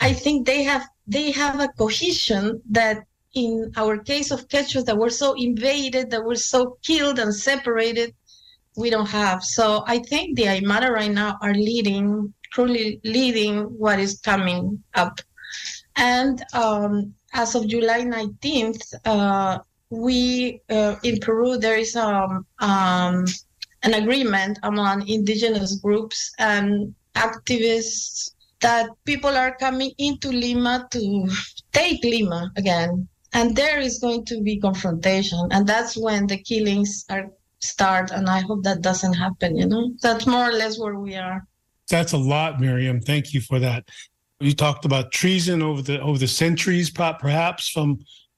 I 0.00 0.14
think 0.14 0.46
they 0.46 0.62
have 0.62 0.88
they 1.06 1.32
have 1.32 1.60
a 1.60 1.68
cohesion 1.68 2.62
that 2.70 3.04
in 3.34 3.72
our 3.76 3.98
case 3.98 4.30
of 4.30 4.48
Quechua 4.48 4.84
that 4.86 4.96
were 4.96 5.10
so 5.10 5.34
invaded, 5.34 6.10
that 6.10 6.24
were 6.24 6.42
so 6.52 6.78
killed 6.82 7.18
and 7.18 7.34
separated, 7.34 8.14
we 8.76 8.90
don't 8.90 9.08
have. 9.08 9.42
So 9.42 9.84
I 9.86 9.98
think 9.98 10.36
the 10.36 10.44
Aymara 10.44 10.90
right 10.90 11.10
now 11.10 11.38
are 11.42 11.54
leading, 11.54 12.32
truly 12.52 13.00
leading 13.04 13.64
what 13.78 13.98
is 13.98 14.20
coming 14.20 14.82
up. 14.94 15.20
And 15.96 16.42
um, 16.54 17.14
as 17.34 17.54
of 17.54 17.68
July 17.68 18.02
19th, 18.02 18.94
uh, 19.04 19.58
we 19.90 20.62
uh, 20.70 20.96
in 21.02 21.20
Peru 21.20 21.58
there 21.58 21.76
is 21.76 21.96
um, 21.96 22.46
um, 22.60 23.26
an 23.82 23.94
agreement 23.94 24.58
among 24.62 25.06
indigenous 25.06 25.76
groups 25.76 26.32
and 26.38 26.94
activists 27.14 28.32
that 28.60 28.88
people 29.04 29.36
are 29.36 29.54
coming 29.56 29.92
into 29.98 30.28
Lima 30.28 30.88
to 30.92 31.28
take 31.72 32.02
Lima 32.04 32.50
again. 32.56 33.06
And 33.34 33.56
there 33.56 33.80
is 33.80 33.98
going 33.98 34.24
to 34.26 34.40
be 34.40 34.60
confrontation. 34.60 35.48
And 35.50 35.66
that's 35.66 35.96
when 35.96 36.26
the 36.26 36.38
killings 36.38 37.04
are 37.10 37.30
start 37.62 38.10
and 38.10 38.28
i 38.28 38.40
hope 38.40 38.62
that 38.62 38.82
doesn't 38.82 39.14
happen 39.14 39.56
you 39.56 39.66
know? 39.66 39.92
That's 40.02 40.26
more 40.26 40.48
or 40.48 40.52
less 40.52 40.78
where 40.78 40.96
we 40.96 41.14
are. 41.16 41.46
That's 41.88 42.12
a 42.12 42.18
lot 42.18 42.60
Miryam. 42.60 43.00
Thank 43.00 43.34
you 43.34 43.40
for 43.40 43.58
that. 43.58 43.84
You 44.40 44.54
talked 44.54 44.84
about 44.84 45.12
treason 45.12 45.62
over 45.62 45.82
the 45.82 46.00
over 46.00 46.18
the 46.18 46.28
centuries 46.28 46.90
perhaps 46.90 47.68
from 47.68 47.90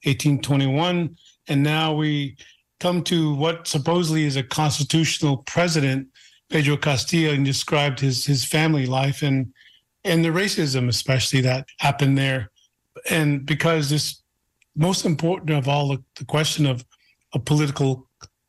1821 0.03 1.15
and 1.47 1.63
now 1.63 1.93
we 1.93 2.37
come 2.79 3.01
to 3.03 3.33
what 3.35 3.67
supposedly 3.67 4.25
is 4.25 4.35
a 4.35 4.43
constitutional 4.43 5.37
president 5.37 6.07
pedro 6.49 6.77
castillo 6.77 7.33
and 7.33 7.45
described 7.45 7.99
his 7.99 8.25
his 8.25 8.45
family 8.45 8.85
life 8.85 9.23
and 9.23 9.51
and 10.03 10.23
the 10.23 10.29
racism 10.29 10.87
especially 10.87 11.41
that 11.41 11.67
happened 11.79 12.17
there. 12.17 12.51
And 13.09 13.45
because 13.45 13.89
this 13.89 14.21
most 14.75 15.05
important 15.05 15.51
of 15.51 15.67
all 15.67 15.89
the, 15.89 16.03
the 16.15 16.25
question 16.25 16.65
of 16.65 16.85
a 17.33 17.39
political 17.39 18.04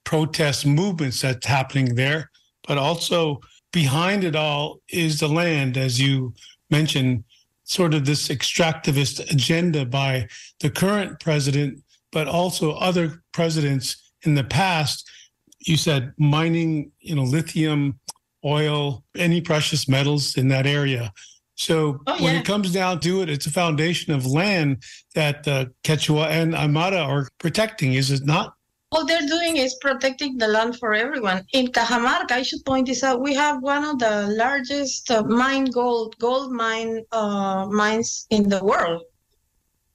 protest 0.06 0.64
movements 0.64 1.20
that's 1.20 1.44
happening 1.44 1.94
there, 1.94 2.30
but 2.66 2.78
also 2.78 3.40
behind 3.72 4.24
it 4.24 4.34
all 4.34 4.80
is 4.88 5.20
the 5.20 5.28
land, 5.28 5.76
as 5.76 6.00
you 6.00 6.32
mentioned, 6.70 7.24
sort 7.64 7.92
of 7.92 8.06
this 8.06 8.28
extractivist 8.28 9.30
agenda 9.30 9.84
by 9.84 10.26
the 10.60 10.70
current 10.70 11.20
president, 11.20 11.82
but 12.12 12.28
also 12.28 12.72
other 12.76 13.22
presidents 13.32 14.12
in 14.22 14.34
the 14.34 14.44
past. 14.44 15.10
You 15.58 15.76
said 15.76 16.12
mining, 16.16 16.92
you 17.00 17.16
know, 17.16 17.24
lithium, 17.24 17.98
oil, 18.44 19.04
any 19.16 19.40
precious 19.40 19.88
metals 19.88 20.36
in 20.36 20.48
that 20.48 20.66
area. 20.66 21.12
So 21.56 22.00
oh, 22.06 22.16
yeah. 22.16 22.22
when 22.22 22.36
it 22.36 22.44
comes 22.44 22.72
down 22.72 23.00
to 23.00 23.22
it, 23.22 23.30
it's 23.30 23.46
a 23.46 23.50
foundation 23.50 24.12
of 24.12 24.24
land 24.24 24.84
that 25.14 25.48
uh, 25.48 25.66
Quechua 25.82 26.28
and 26.28 26.54
Aymara 26.54 27.04
are 27.04 27.28
protecting, 27.38 27.94
is 27.94 28.10
it 28.10 28.24
not? 28.24 28.55
All 28.96 29.04
they're 29.04 29.26
doing 29.26 29.58
is 29.58 29.74
protecting 29.74 30.38
the 30.38 30.48
land 30.48 30.78
for 30.78 30.94
everyone. 30.94 31.44
In 31.52 31.66
Cajamarca, 31.66 32.32
I 32.32 32.42
should 32.42 32.64
point 32.64 32.86
this 32.86 33.02
out, 33.04 33.20
we 33.20 33.34
have 33.34 33.62
one 33.62 33.84
of 33.84 33.98
the 33.98 34.28
largest 34.28 35.10
uh, 35.10 35.22
mine 35.22 35.66
gold 35.66 36.16
gold 36.18 36.50
mine 36.50 37.04
uh, 37.12 37.66
mines 37.66 38.26
in 38.30 38.48
the 38.48 38.64
world 38.64 39.02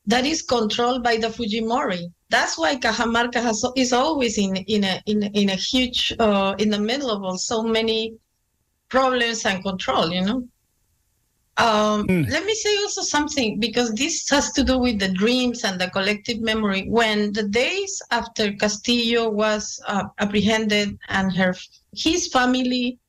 that 0.06 0.26
is 0.26 0.44
controlled 0.44 1.04
by 1.04 1.18
the 1.18 1.30
Fujimori. 1.30 2.12
That's 2.30 2.60
why 2.60 2.76
Cajamarca 2.76 3.42
has, 3.42 3.66
is 3.76 3.92
always 3.92 4.38
in 4.38 4.56
in 4.76 4.84
a 4.84 5.02
in, 5.08 5.24
in 5.42 5.50
a 5.50 5.56
huge 5.56 6.14
uh, 6.20 6.54
in 6.60 6.70
the 6.70 6.80
middle 6.80 7.10
of 7.10 7.24
all 7.24 7.40
so 7.40 7.64
many 7.64 8.14
problems 8.90 9.46
and 9.46 9.64
control. 9.64 10.12
You 10.12 10.24
know. 10.28 10.40
Um, 11.58 12.08
mm. 12.08 12.30
Let 12.30 12.46
me 12.46 12.56
say 12.56 12.76
also 12.78 13.02
something 13.02 13.60
because 13.60 13.92
this 13.94 14.28
has 14.30 14.52
to 14.54 14.64
do 14.64 14.78
with 14.78 15.00
the 15.00 15.10
dreams 15.10 15.64
and 15.64 15.80
the 15.80 15.90
collective 15.90 16.40
memory. 16.40 16.88
When 16.88 17.34
the 17.34 17.44
days 17.44 18.02
after 18.10 18.54
Castillo 18.54 19.30
was 19.30 19.80
uh, 19.88 20.06
apprehended 20.20 20.98
and 21.10 21.36
her 21.36 21.56
his 21.96 22.28
family 22.30 23.00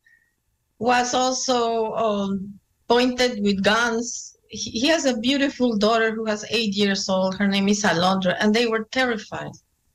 was 0.79 1.15
also 1.15 1.93
um, 1.93 2.59
pointed 2.89 3.43
with 3.43 3.63
guns, 3.63 4.37
he, 4.49 4.71
he 4.71 4.87
has 4.89 5.05
a 5.05 5.17
beautiful 5.19 5.77
daughter 5.77 6.13
who 6.13 6.25
has 6.27 6.45
eight 6.51 6.75
years 6.75 7.09
old. 7.09 7.37
Her 7.37 7.47
name 7.47 7.69
is 7.69 7.85
Alondra, 7.85 8.37
and 8.41 8.53
they 8.53 8.67
were 8.67 8.85
terrified. 8.91 9.53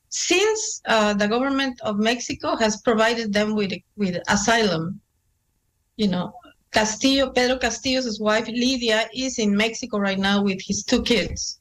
Since 0.10 0.81
uh, 0.86 1.13
the 1.13 1.27
government 1.27 1.81
of 1.81 1.99
Mexico 1.99 2.55
has 2.55 2.81
provided 2.81 3.33
them 3.33 3.55
with 3.55 3.73
with 3.97 4.17
asylum, 4.29 5.01
you 5.97 6.07
know, 6.07 6.33
Castillo, 6.71 7.30
Pedro 7.32 7.58
Castillo's 7.58 8.19
wife, 8.19 8.47
Lydia, 8.47 9.10
is 9.13 9.39
in 9.39 9.56
Mexico 9.56 9.97
right 9.99 10.19
now 10.19 10.43
with 10.43 10.62
his 10.62 10.84
two 10.84 11.01
kids. 11.01 11.60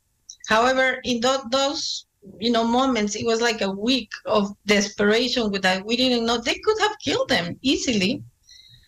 However, 0.49 1.01
in 1.05 1.21
th- 1.21 1.41
those 1.51 2.07
you 2.41 2.51
know 2.51 2.65
moments, 2.65 3.15
it 3.15 3.25
was 3.25 3.41
like 3.41 3.61
a 3.61 3.71
week 3.71 4.11
of 4.27 4.55
desperation 4.67 5.51
with 5.51 5.63
that. 5.63 5.85
We 5.85 5.97
didn't 5.97 6.27
know 6.27 6.39
they 6.39 6.59
could 6.59 6.79
have 6.81 6.99
killed 6.99 7.29
them 7.29 7.59
easily. 7.63 8.23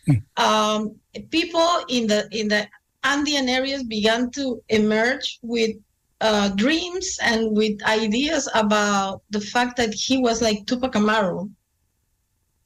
Hmm. 0.07 0.15
Um, 0.37 0.97
people 1.31 1.85
in 1.89 2.07
the 2.07 2.29
in 2.33 2.49
the 2.49 2.69
Andean 3.05 3.49
areas 3.49 3.85
began 3.85 4.31
to 4.33 4.63
emerge 4.69 5.39
with 5.43 5.77
uh, 6.21 6.49
dreams 6.51 7.19
and 7.23 7.57
with 7.57 7.83
ideas 7.85 8.49
about 8.55 9.23
the 9.31 9.41
fact 9.41 9.77
that 9.77 9.95
he 9.95 10.19
was 10.19 10.43
like 10.43 10.67
Tupac 10.67 10.97
Amaru, 10.97 11.49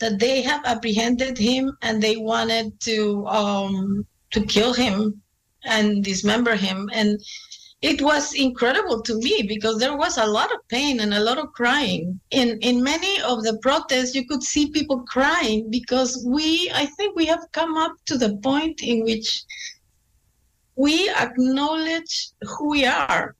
that 0.03 0.19
they 0.19 0.43
have 0.43 0.65
apprehended 0.65 1.39
him 1.39 1.79
and 1.81 2.03
they 2.03 2.17
wanted 2.17 2.79
to 2.81 3.25
um, 3.29 4.05
to 4.33 4.45
kill 4.45 4.73
him 4.73 5.23
and 5.65 6.03
dismember 6.03 6.57
him. 6.57 6.91
And 6.93 7.21
it 7.83 8.03
was 8.03 8.35
incredible 8.35 9.01
to 9.03 9.15
me 9.19 9.45
because 9.47 9.79
there 9.79 9.97
was 9.97 10.19
a 10.19 10.27
lot 10.27 10.53
of 10.53 10.67
pain 10.69 10.99
and 10.99 11.15
a 11.15 11.21
lot 11.29 11.39
of 11.39 11.53
crying. 11.53 12.19
In 12.31 12.59
in 12.63 12.83
many 12.83 13.21
of 13.23 13.45
the 13.45 13.59
protests 13.59 14.15
you 14.17 14.27
could 14.27 14.43
see 14.43 14.71
people 14.71 15.01
crying 15.15 15.71
because 15.71 16.11
we 16.37 16.49
i 16.83 16.85
think 16.97 17.15
we 17.15 17.27
have 17.27 17.45
come 17.53 17.75
up 17.85 17.95
to 18.09 18.19
the 18.23 18.33
point 18.49 18.83
in 18.83 19.05
which 19.09 19.45
we 20.85 20.97
acknowledge 21.11 22.15
who 22.51 22.71
we 22.71 22.85
are 22.87 23.37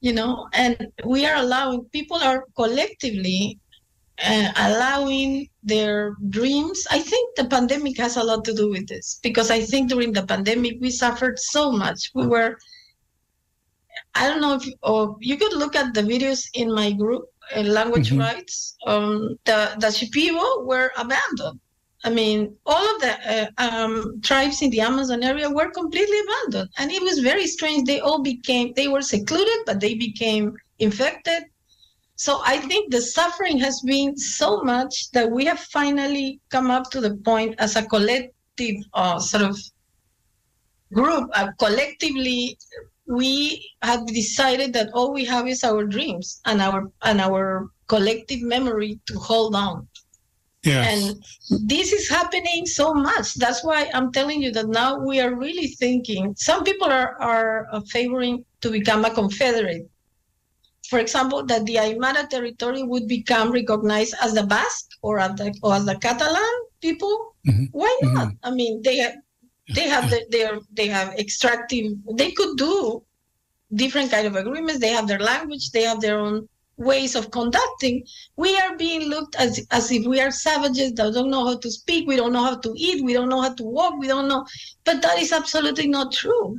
you 0.00 0.12
know 0.18 0.32
and 0.52 0.76
we 1.04 1.20
are 1.28 1.38
allowing 1.44 1.80
people 1.96 2.18
are 2.30 2.44
collectively 2.54 3.58
uh, 4.24 4.52
allowing 4.56 5.48
their 5.62 6.16
dreams. 6.30 6.86
I 6.90 7.00
think 7.00 7.36
the 7.36 7.44
pandemic 7.44 7.98
has 7.98 8.16
a 8.16 8.24
lot 8.24 8.44
to 8.46 8.54
do 8.54 8.70
with 8.70 8.86
this 8.88 9.18
because 9.22 9.50
I 9.50 9.60
think 9.60 9.90
during 9.90 10.12
the 10.12 10.24
pandemic 10.24 10.78
we 10.80 10.90
suffered 10.90 11.38
so 11.38 11.70
much. 11.70 12.10
We 12.14 12.26
were, 12.26 12.56
I 14.14 14.28
don't 14.28 14.40
know 14.40 14.54
if 14.54 14.64
or 14.82 15.16
you 15.20 15.36
could 15.36 15.52
look 15.52 15.76
at 15.76 15.92
the 15.92 16.02
videos 16.02 16.46
in 16.54 16.72
my 16.72 16.92
group, 16.92 17.24
uh, 17.54 17.62
Language 17.62 18.10
mm-hmm. 18.10 18.20
Rights. 18.20 18.76
Um, 18.86 19.36
the 19.44 19.76
the 19.78 19.88
Shipibo 19.88 20.64
were 20.64 20.92
abandoned. 20.96 21.60
I 22.04 22.10
mean, 22.10 22.56
all 22.66 22.94
of 22.94 23.00
the 23.00 23.12
uh, 23.34 23.48
um, 23.58 24.20
tribes 24.22 24.62
in 24.62 24.70
the 24.70 24.80
Amazon 24.80 25.24
area 25.24 25.50
were 25.50 25.70
completely 25.70 26.18
abandoned, 26.20 26.70
and 26.78 26.92
it 26.92 27.02
was 27.02 27.18
very 27.18 27.46
strange. 27.46 27.86
They 27.86 28.00
all 28.00 28.22
became 28.22 28.72
they 28.76 28.88
were 28.88 29.02
secluded, 29.02 29.58
but 29.66 29.80
they 29.80 29.94
became 29.94 30.54
infected 30.78 31.44
so 32.16 32.40
I 32.44 32.58
think 32.58 32.90
the 32.90 33.02
suffering 33.02 33.58
has 33.58 33.82
been 33.82 34.16
so 34.16 34.62
much 34.62 35.10
that 35.12 35.30
we 35.30 35.44
have 35.44 35.60
finally 35.60 36.40
come 36.50 36.70
up 36.70 36.90
to 36.92 37.00
the 37.00 37.14
point 37.16 37.54
as 37.58 37.76
a 37.76 37.84
collective 37.84 38.76
uh, 38.94 39.18
sort 39.18 39.44
of 39.44 39.58
group, 40.92 41.30
uh, 41.34 41.48
collectively, 41.58 42.58
we 43.06 43.70
have 43.82 44.06
decided 44.06 44.72
that 44.72 44.90
all 44.94 45.12
we 45.12 45.24
have 45.24 45.46
is 45.46 45.62
our 45.62 45.84
dreams 45.84 46.40
and 46.46 46.60
our 46.60 46.90
and 47.02 47.20
our 47.20 47.68
collective 47.86 48.42
memory 48.42 48.98
to 49.06 49.18
hold 49.18 49.54
on. 49.54 49.86
Yes. 50.64 50.88
And 50.90 51.68
this 51.68 51.92
is 51.92 52.08
happening 52.08 52.66
so 52.66 52.92
much. 52.92 53.34
That's 53.34 53.62
why 53.62 53.88
I'm 53.94 54.10
telling 54.10 54.42
you 54.42 54.50
that 54.52 54.68
now 54.68 54.98
we 54.98 55.20
are 55.20 55.32
really 55.36 55.68
thinking. 55.68 56.34
Some 56.36 56.64
people 56.64 56.88
are, 56.88 57.16
are 57.20 57.80
favoring 57.88 58.44
to 58.62 58.70
become 58.70 59.04
a 59.04 59.14
confederate 59.14 59.88
for 60.88 60.98
example, 60.98 61.44
that 61.46 61.64
the 61.66 61.76
Aymara 61.76 62.28
territory 62.28 62.82
would 62.82 63.08
become 63.08 63.50
recognized 63.50 64.14
as 64.22 64.34
the 64.34 64.44
Basque 64.44 64.90
or 65.02 65.18
as 65.18 65.34
the, 65.36 65.54
or 65.62 65.74
as 65.74 65.84
the 65.84 65.96
Catalan 65.98 66.54
people. 66.80 67.34
Mm-hmm. 67.46 67.64
Why 67.72 67.98
not? 68.02 68.28
Mm-hmm. 68.28 68.46
I 68.48 68.50
mean, 68.50 68.82
they 68.82 68.98
have 68.98 69.14
they 69.74 69.88
have 69.88 70.10
the, 70.10 70.24
their 70.30 70.58
they 70.72 70.86
have 70.86 71.14
extractive. 71.18 71.92
They 72.14 72.30
could 72.32 72.56
do 72.56 73.02
different 73.74 74.10
kind 74.10 74.26
of 74.26 74.36
agreements. 74.36 74.80
They 74.80 74.90
have 74.90 75.08
their 75.08 75.18
language. 75.18 75.70
They 75.70 75.82
have 75.82 76.00
their 76.00 76.18
own 76.18 76.48
ways 76.76 77.14
of 77.16 77.30
conducting. 77.30 78.04
We 78.36 78.56
are 78.58 78.76
being 78.76 79.08
looked 79.08 79.34
as 79.36 79.66
as 79.70 79.90
if 79.90 80.06
we 80.06 80.20
are 80.20 80.30
savages 80.30 80.92
that 80.94 81.14
don't 81.14 81.30
know 81.30 81.46
how 81.46 81.58
to 81.58 81.70
speak. 81.70 82.06
We 82.06 82.16
don't 82.16 82.32
know 82.32 82.44
how 82.44 82.56
to 82.56 82.74
eat. 82.76 83.04
We 83.04 83.12
don't 83.12 83.28
know 83.28 83.42
how 83.42 83.54
to 83.54 83.64
walk. 83.64 83.94
We 83.98 84.06
don't 84.06 84.28
know. 84.28 84.46
But 84.84 85.02
that 85.02 85.18
is 85.18 85.32
absolutely 85.32 85.88
not 85.88 86.12
true. 86.12 86.58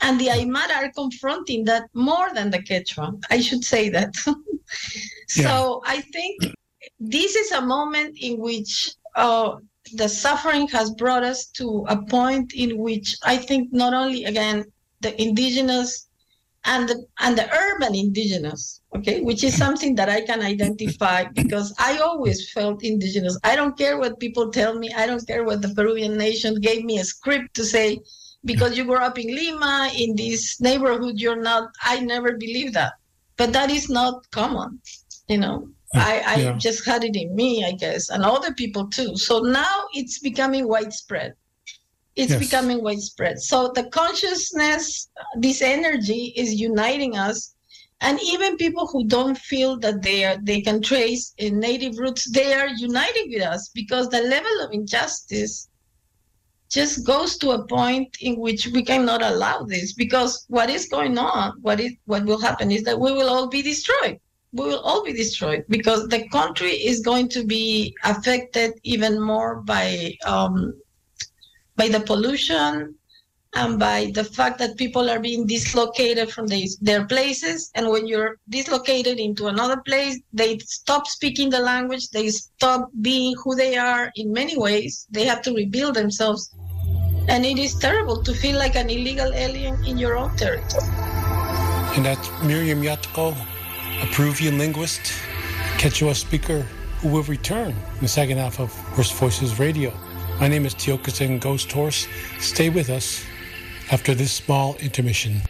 And 0.00 0.20
the 0.20 0.28
Aymara 0.28 0.76
are 0.76 0.92
confronting 0.92 1.64
that 1.64 1.84
more 1.92 2.28
than 2.34 2.50
the 2.50 2.60
Quechua. 2.60 3.20
I 3.30 3.40
should 3.40 3.64
say 3.64 3.88
that. 3.90 4.14
so 5.28 5.82
yeah. 5.84 5.92
I 5.92 6.00
think 6.00 6.54
this 7.00 7.34
is 7.34 7.52
a 7.52 7.60
moment 7.60 8.16
in 8.20 8.38
which 8.38 8.92
uh, 9.16 9.56
the 9.94 10.08
suffering 10.08 10.68
has 10.68 10.90
brought 10.90 11.24
us 11.24 11.46
to 11.46 11.84
a 11.88 12.00
point 12.02 12.52
in 12.54 12.78
which 12.78 13.16
I 13.24 13.36
think 13.36 13.72
not 13.72 13.94
only 13.94 14.24
again 14.24 14.64
the 15.00 15.20
indigenous 15.20 16.08
and 16.64 16.88
the 16.88 17.06
and 17.20 17.38
the 17.38 17.48
urban 17.54 17.94
indigenous, 17.94 18.80
okay, 18.94 19.20
which 19.20 19.44
is 19.44 19.56
something 19.56 19.94
that 19.94 20.08
I 20.08 20.20
can 20.20 20.42
identify 20.42 21.24
because 21.34 21.74
I 21.78 21.98
always 21.98 22.50
felt 22.52 22.82
indigenous. 22.82 23.38
I 23.44 23.56
don't 23.56 23.78
care 23.78 23.98
what 23.98 24.20
people 24.20 24.50
tell 24.50 24.78
me. 24.78 24.92
I 24.94 25.06
don't 25.06 25.26
care 25.26 25.44
what 25.44 25.62
the 25.62 25.74
Peruvian 25.74 26.16
nation 26.16 26.60
gave 26.60 26.84
me 26.84 26.98
a 26.98 27.04
script 27.04 27.54
to 27.54 27.64
say 27.64 28.00
because 28.44 28.76
you 28.76 28.84
grew 28.84 28.96
up 28.96 29.18
in 29.18 29.26
Lima, 29.26 29.90
in 29.96 30.14
this 30.16 30.60
neighborhood, 30.60 31.18
you're 31.18 31.40
not, 31.40 31.70
I 31.82 32.00
never 32.00 32.32
believed 32.36 32.74
that. 32.74 32.94
But 33.36 33.52
that 33.52 33.70
is 33.70 33.88
not 33.88 34.28
common, 34.30 34.80
you 35.28 35.38
know. 35.38 35.68
I, 35.94 36.22
I 36.26 36.36
yeah. 36.36 36.52
just 36.58 36.84
had 36.84 37.02
it 37.04 37.16
in 37.16 37.34
me, 37.34 37.64
I 37.64 37.72
guess, 37.72 38.10
and 38.10 38.22
other 38.22 38.52
people 38.52 38.88
too. 38.88 39.16
So 39.16 39.40
now 39.40 39.84
it's 39.94 40.18
becoming 40.18 40.68
widespread. 40.68 41.34
It's 42.14 42.32
yes. 42.32 42.40
becoming 42.40 42.82
widespread. 42.82 43.40
So 43.40 43.72
the 43.74 43.84
consciousness, 43.84 45.08
this 45.38 45.62
energy 45.62 46.34
is 46.36 46.60
uniting 46.60 47.16
us. 47.16 47.54
And 48.00 48.20
even 48.22 48.56
people 48.56 48.86
who 48.86 49.06
don't 49.06 49.38
feel 49.38 49.78
that 49.78 50.02
they 50.02 50.24
are 50.24 50.36
they 50.42 50.60
can 50.60 50.82
trace 50.82 51.32
in 51.38 51.58
native 51.58 51.98
roots, 51.98 52.30
they 52.30 52.54
are 52.54 52.68
uniting 52.68 53.30
with 53.32 53.42
us 53.42 53.70
because 53.74 54.08
the 54.08 54.22
level 54.22 54.60
of 54.62 54.72
injustice 54.72 55.67
just 56.68 57.06
goes 57.06 57.38
to 57.38 57.50
a 57.50 57.66
point 57.66 58.16
in 58.20 58.38
which 58.38 58.66
we 58.68 58.82
cannot 58.82 59.22
allow 59.22 59.62
this 59.62 59.94
because 59.94 60.44
what 60.48 60.68
is 60.68 60.86
going 60.88 61.16
on 61.16 61.54
what 61.62 61.80
is 61.80 61.92
what 62.04 62.24
will 62.24 62.40
happen 62.40 62.70
is 62.70 62.82
that 62.82 62.98
we 62.98 63.12
will 63.12 63.28
all 63.28 63.48
be 63.48 63.62
destroyed. 63.62 64.18
We 64.52 64.64
will 64.64 64.80
all 64.80 65.04
be 65.04 65.12
destroyed 65.12 65.64
because 65.68 66.08
the 66.08 66.26
country 66.28 66.72
is 66.72 67.00
going 67.00 67.28
to 67.30 67.44
be 67.44 67.94
affected 68.04 68.72
even 68.82 69.20
more 69.20 69.62
by 69.62 70.14
um, 70.24 70.74
by 71.76 71.88
the 71.88 72.00
pollution 72.00 72.97
and 73.54 73.78
by 73.78 74.10
the 74.14 74.24
fact 74.24 74.58
that 74.58 74.76
people 74.76 75.08
are 75.08 75.18
being 75.18 75.46
dislocated 75.46 76.30
from 76.30 76.46
these, 76.46 76.76
their 76.78 77.06
places 77.06 77.70
and 77.74 77.88
when 77.88 78.06
you're 78.06 78.38
dislocated 78.48 79.18
into 79.18 79.46
another 79.46 79.80
place 79.86 80.20
they 80.32 80.58
stop 80.58 81.06
speaking 81.06 81.48
the 81.48 81.58
language 81.58 82.10
they 82.10 82.28
stop 82.28 82.90
being 83.00 83.34
who 83.42 83.54
they 83.54 83.76
are 83.76 84.12
in 84.16 84.32
many 84.32 84.56
ways 84.56 85.06
they 85.10 85.24
have 85.24 85.40
to 85.42 85.54
rebuild 85.54 85.94
themselves 85.94 86.54
and 87.28 87.44
it 87.44 87.58
is 87.58 87.74
terrible 87.74 88.22
to 88.22 88.32
feel 88.32 88.58
like 88.58 88.74
an 88.74 88.88
illegal 88.88 89.32
alien 89.34 89.74
in 89.84 89.98
your 89.98 90.16
own 90.16 90.34
territory. 90.36 90.88
And 91.94 92.04
that's 92.04 92.28
Miryam 92.42 92.82
Yataco, 92.82 93.36
a 94.02 94.06
Peruvian 94.06 94.56
linguist, 94.58 95.12
Quechua 95.76 96.14
speaker, 96.14 96.62
who 97.00 97.08
will 97.08 97.24
return 97.24 97.70
in 97.70 98.00
the 98.00 98.08
second 98.08 98.38
half 98.38 98.58
of 98.58 98.72
First 98.96 99.14
Voices 99.14 99.58
Radio. 99.58 99.92
My 100.40 100.48
name 100.48 100.64
is 100.64 100.74
Tiokasin 100.74 101.38
Ghosthorse. 101.38 102.08
Stay 102.40 102.70
with 102.70 102.88
us 102.88 103.24
after 103.90 104.14
this 104.14 104.32
small 104.32 104.76
intermission. 104.76 105.42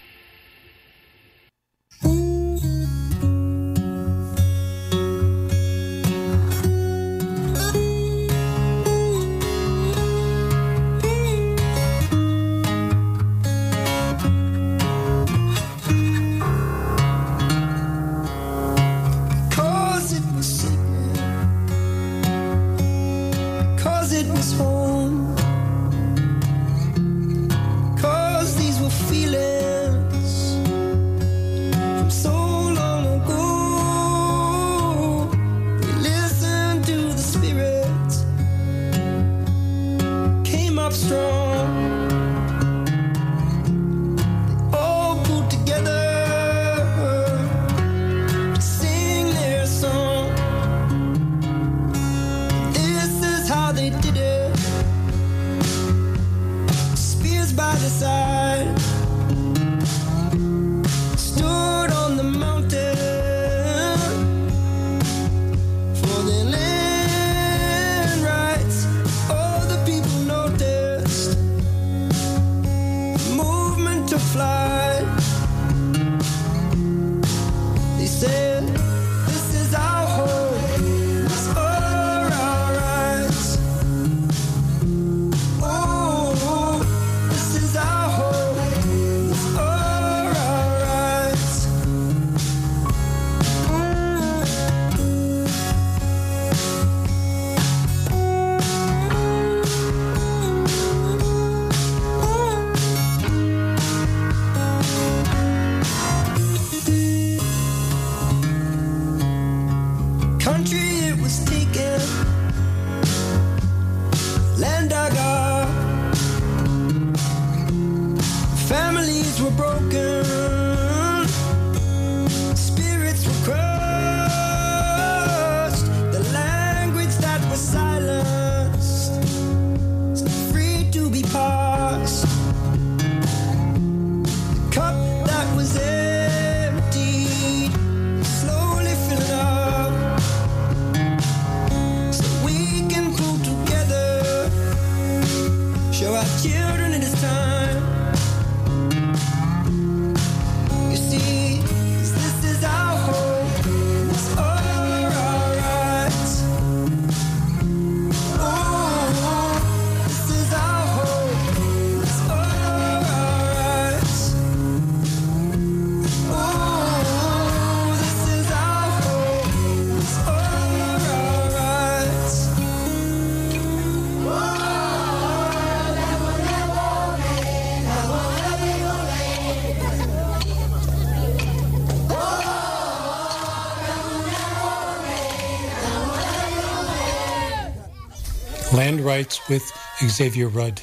Land 189.19 189.27
Rights 189.27 189.49
with 189.49 189.73
Xavier 190.09 190.47
Rudd. 190.47 190.81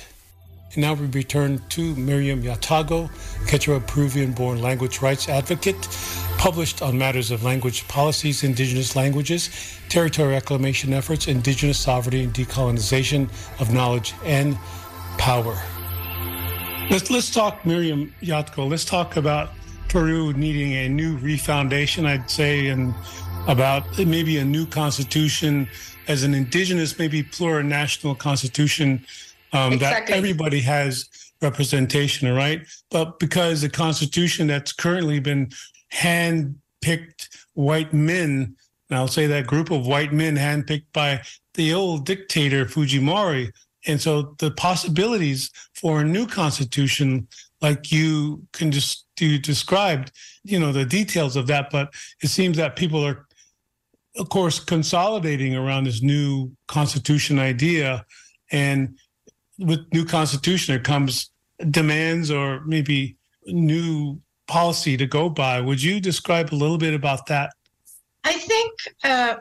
And 0.74 0.82
now 0.82 0.94
we 0.94 1.06
return 1.08 1.62
to 1.70 1.96
Miryam 1.96 2.44
Yataco, 2.44 3.10
Quechua 3.48 3.80
Peruvian 3.88 4.34
born 4.34 4.62
language 4.62 5.02
rights 5.02 5.30
advocate, 5.30 5.88
published 6.38 6.82
on 6.82 6.98
matters 6.98 7.32
of 7.32 7.46
language 7.46 7.88
policies, 7.88 8.44
indigenous 8.44 8.94
languages, 8.94 9.50
territory 9.88 10.34
reclamation 10.34 10.92
efforts, 10.92 11.30
indigenous 11.30 11.80
sovereignty, 11.80 12.24
and 12.26 12.34
decolonization 12.34 13.30
of 13.62 13.74
knowledge 13.74 14.14
and 14.26 14.58
power. 15.18 15.56
Let's, 16.92 17.10
let's 17.10 17.32
talk, 17.32 17.64
Miryam 17.64 18.14
Yataco, 18.22 18.70
let's 18.70 18.84
talk 18.84 19.16
about 19.16 19.52
Peru 19.88 20.34
needing 20.34 20.74
a 20.74 20.90
new 20.90 21.18
refoundation, 21.20 22.06
I'd 22.06 22.30
say, 22.30 22.68
and 22.68 22.94
about 23.48 23.98
maybe 24.00 24.38
a 24.38 24.46
new 24.46 24.66
constitution 24.66 25.68
as 26.08 26.24
an 26.24 26.34
indigenous, 26.34 26.98
maybe 26.98 27.24
plurinational 27.24 28.18
constitution 28.18 29.06
um, 29.54 29.74
exactly. 29.74 30.12
that 30.12 30.18
everybody 30.18 30.60
has 30.60 31.10
representation, 31.42 32.34
right? 32.34 32.62
But 32.90 33.20
because 33.20 33.62
the 33.62 33.70
constitution 33.70 34.48
that's 34.48 34.72
currently 34.74 35.20
been 35.20 35.52
hand-picked 35.90 37.30
white 37.54 37.94
men, 37.94 38.56
and 38.90 39.00
I'll 39.00 39.08
say 39.08 39.28
that 39.28 39.48
group 39.48 39.72
of 39.72 39.86
white 39.86 40.14
men 40.14 40.36
handpicked 40.36 40.92
by 40.94 41.22
the 41.54 41.74
old 41.74 42.06
dictator 42.06 42.66
Fujimori, 42.66 43.52
and 43.88 44.02
so 44.02 44.36
the 44.40 44.52
possibilities 44.52 45.52
for 45.74 46.02
a 46.02 46.04
new 46.04 46.26
constitution, 46.26 47.28
like 47.62 47.92
you 47.92 48.44
can 48.52 48.72
just 48.72 49.06
you 49.20 49.40
described, 49.40 50.12
you 50.44 50.60
know, 50.60 50.72
the 50.72 50.86
details 50.86 51.36
of 51.36 51.48
that, 51.48 51.70
but 51.72 51.94
it 52.22 52.28
seems 52.28 52.58
that 52.58 52.76
people 52.76 53.06
are 53.06 53.25
of 54.18 54.30
course, 54.30 54.60
consolidating 54.60 55.56
around 55.56 55.86
this 55.86 56.02
new 56.02 56.52
constitution 56.68 57.40
idea. 57.40 58.06
And 58.52 58.98
with 59.60 59.82
new 59.94 60.06
constitution, 60.06 60.74
there 60.74 60.84
comes 60.84 61.32
demands 61.72 62.32
or 62.32 62.64
maybe 62.66 63.18
new 63.46 64.22
policy 64.48 64.98
to 64.98 65.06
go 65.06 65.30
by. 65.30 65.62
Would 65.62 65.82
you 65.82 66.00
describe 66.00 66.54
a 66.54 66.56
little 66.56 66.78
bit 66.78 66.94
about 66.94 67.26
that? 67.28 67.52
I 68.24 68.34
think 68.34 68.74
uh, 69.04 69.36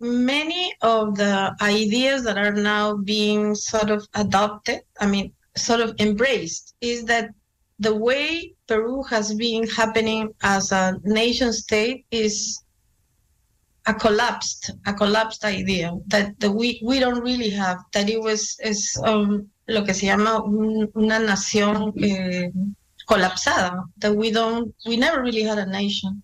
many 0.00 0.74
of 0.82 1.16
the 1.16 1.54
ideas 1.60 2.24
that 2.24 2.38
are 2.38 2.52
now 2.52 2.96
being 2.96 3.54
sort 3.54 3.90
of 3.90 4.06
adopted, 4.14 4.80
I 5.00 5.06
mean, 5.06 5.32
sort 5.56 5.80
of 5.80 5.94
embraced, 5.98 6.74
is 6.80 7.04
that 7.06 7.30
the 7.78 7.94
way 7.94 8.54
Peru 8.66 9.02
has 9.04 9.34
been 9.34 9.66
happening 9.66 10.32
as 10.42 10.70
a 10.72 10.98
nation 11.04 11.52
state 11.52 12.06
is 12.10 12.62
a 13.86 13.94
collapsed 13.94 14.72
a 14.86 14.92
collapsed 14.92 15.44
idea 15.44 15.90
that, 16.06 16.38
that 16.40 16.50
we, 16.50 16.80
we 16.84 16.98
don't 16.98 17.22
really 17.22 17.50
have 17.50 17.78
that 17.92 18.08
it 18.08 18.20
was 18.20 18.58
es 18.62 18.98
um, 19.04 19.48
lo 19.68 19.84
que 19.84 19.94
se 19.94 20.06
llama 20.06 20.42
un, 20.42 20.90
una 20.94 21.18
nación 21.18 21.92
eh, 22.02 22.50
colapsada 23.06 23.82
that 23.98 24.14
we 24.14 24.30
don't 24.30 24.74
we 24.86 24.96
never 24.96 25.22
really 25.22 25.42
had 25.42 25.58
a 25.58 25.66
nation. 25.66 26.22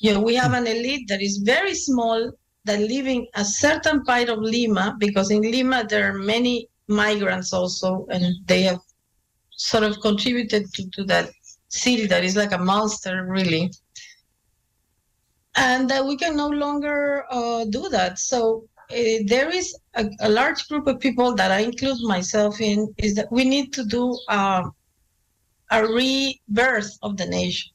Yeah 0.00 0.18
we 0.18 0.34
have 0.34 0.52
an 0.54 0.66
elite 0.66 1.06
that 1.08 1.22
is 1.22 1.38
very 1.38 1.74
small 1.74 2.32
that 2.64 2.80
live 2.80 3.06
in 3.06 3.26
a 3.34 3.44
certain 3.44 4.02
part 4.04 4.28
of 4.28 4.38
lima 4.40 4.96
because 4.98 5.30
in 5.30 5.42
lima 5.42 5.84
there 5.88 6.10
are 6.10 6.18
many 6.18 6.68
migrants 6.88 7.52
also 7.52 8.06
and 8.10 8.24
they 8.46 8.62
have 8.62 8.80
sort 9.50 9.84
of 9.84 9.98
contributed 10.00 10.72
to, 10.74 10.90
to 10.90 11.04
that 11.04 11.30
city 11.68 12.06
that 12.06 12.24
is 12.24 12.36
like 12.36 12.52
a 12.52 12.58
monster 12.58 13.26
really 13.28 13.70
and 15.56 15.88
that 15.88 16.04
we 16.04 16.16
can 16.16 16.36
no 16.36 16.48
longer 16.48 17.24
uh, 17.30 17.64
do 17.64 17.88
that. 17.88 18.18
So 18.18 18.68
uh, 18.90 19.24
there 19.26 19.50
is 19.50 19.76
a, 19.94 20.08
a, 20.20 20.28
large 20.28 20.68
group 20.68 20.86
of 20.86 21.00
people 21.00 21.34
that 21.34 21.50
I 21.50 21.60
include 21.60 21.98
myself 22.02 22.60
in 22.60 22.94
is 22.98 23.14
that 23.14 23.32
we 23.32 23.44
need 23.44 23.72
to 23.72 23.84
do 23.84 24.16
uh, 24.28 24.62
a 25.70 25.86
rebirth 25.86 26.96
of 27.02 27.16
the 27.16 27.26
nation. 27.26 27.72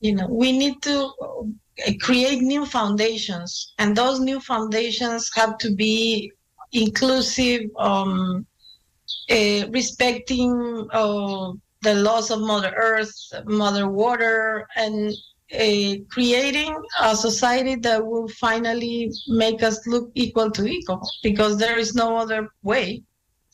You 0.00 0.14
know, 0.16 0.28
we 0.28 0.52
need 0.52 0.82
to 0.82 1.10
uh, 1.20 1.92
create 2.00 2.42
new 2.42 2.66
foundations, 2.66 3.72
and 3.78 3.96
those 3.96 4.20
new 4.20 4.38
foundations 4.38 5.30
have 5.34 5.58
to 5.58 5.74
be 5.74 6.30
inclusive, 6.72 7.62
um, 7.78 8.46
uh, 9.30 9.66
respecting 9.70 10.86
the 11.84 11.94
laws 11.94 12.30
of 12.30 12.40
Mother 12.40 12.72
Earth, 12.76 13.14
Mother 13.46 13.88
Water, 13.88 14.66
and 14.76 15.12
uh, 15.52 15.94
creating 16.10 16.74
a 17.02 17.14
society 17.14 17.74
that 17.76 18.04
will 18.04 18.28
finally 18.28 19.10
make 19.28 19.62
us 19.62 19.86
look 19.86 20.10
equal 20.14 20.50
to 20.50 20.66
equal 20.66 21.06
because 21.22 21.58
there 21.58 21.78
is 21.78 21.94
no 21.94 22.16
other 22.16 22.48
way. 22.62 23.02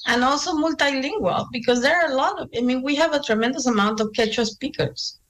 And 0.07 0.25
also 0.25 0.53
multilingual 0.53 1.47
because 1.53 1.83
there 1.83 2.01
are 2.01 2.11
a 2.11 2.15
lot 2.15 2.41
of, 2.41 2.49
I 2.57 2.61
mean, 2.61 2.83
we 2.83 2.95
have 2.95 3.13
a 3.13 3.23
tremendous 3.23 3.67
amount 3.67 4.01
of 4.01 4.13
Quechua 4.13 4.47
speakers. 4.47 5.21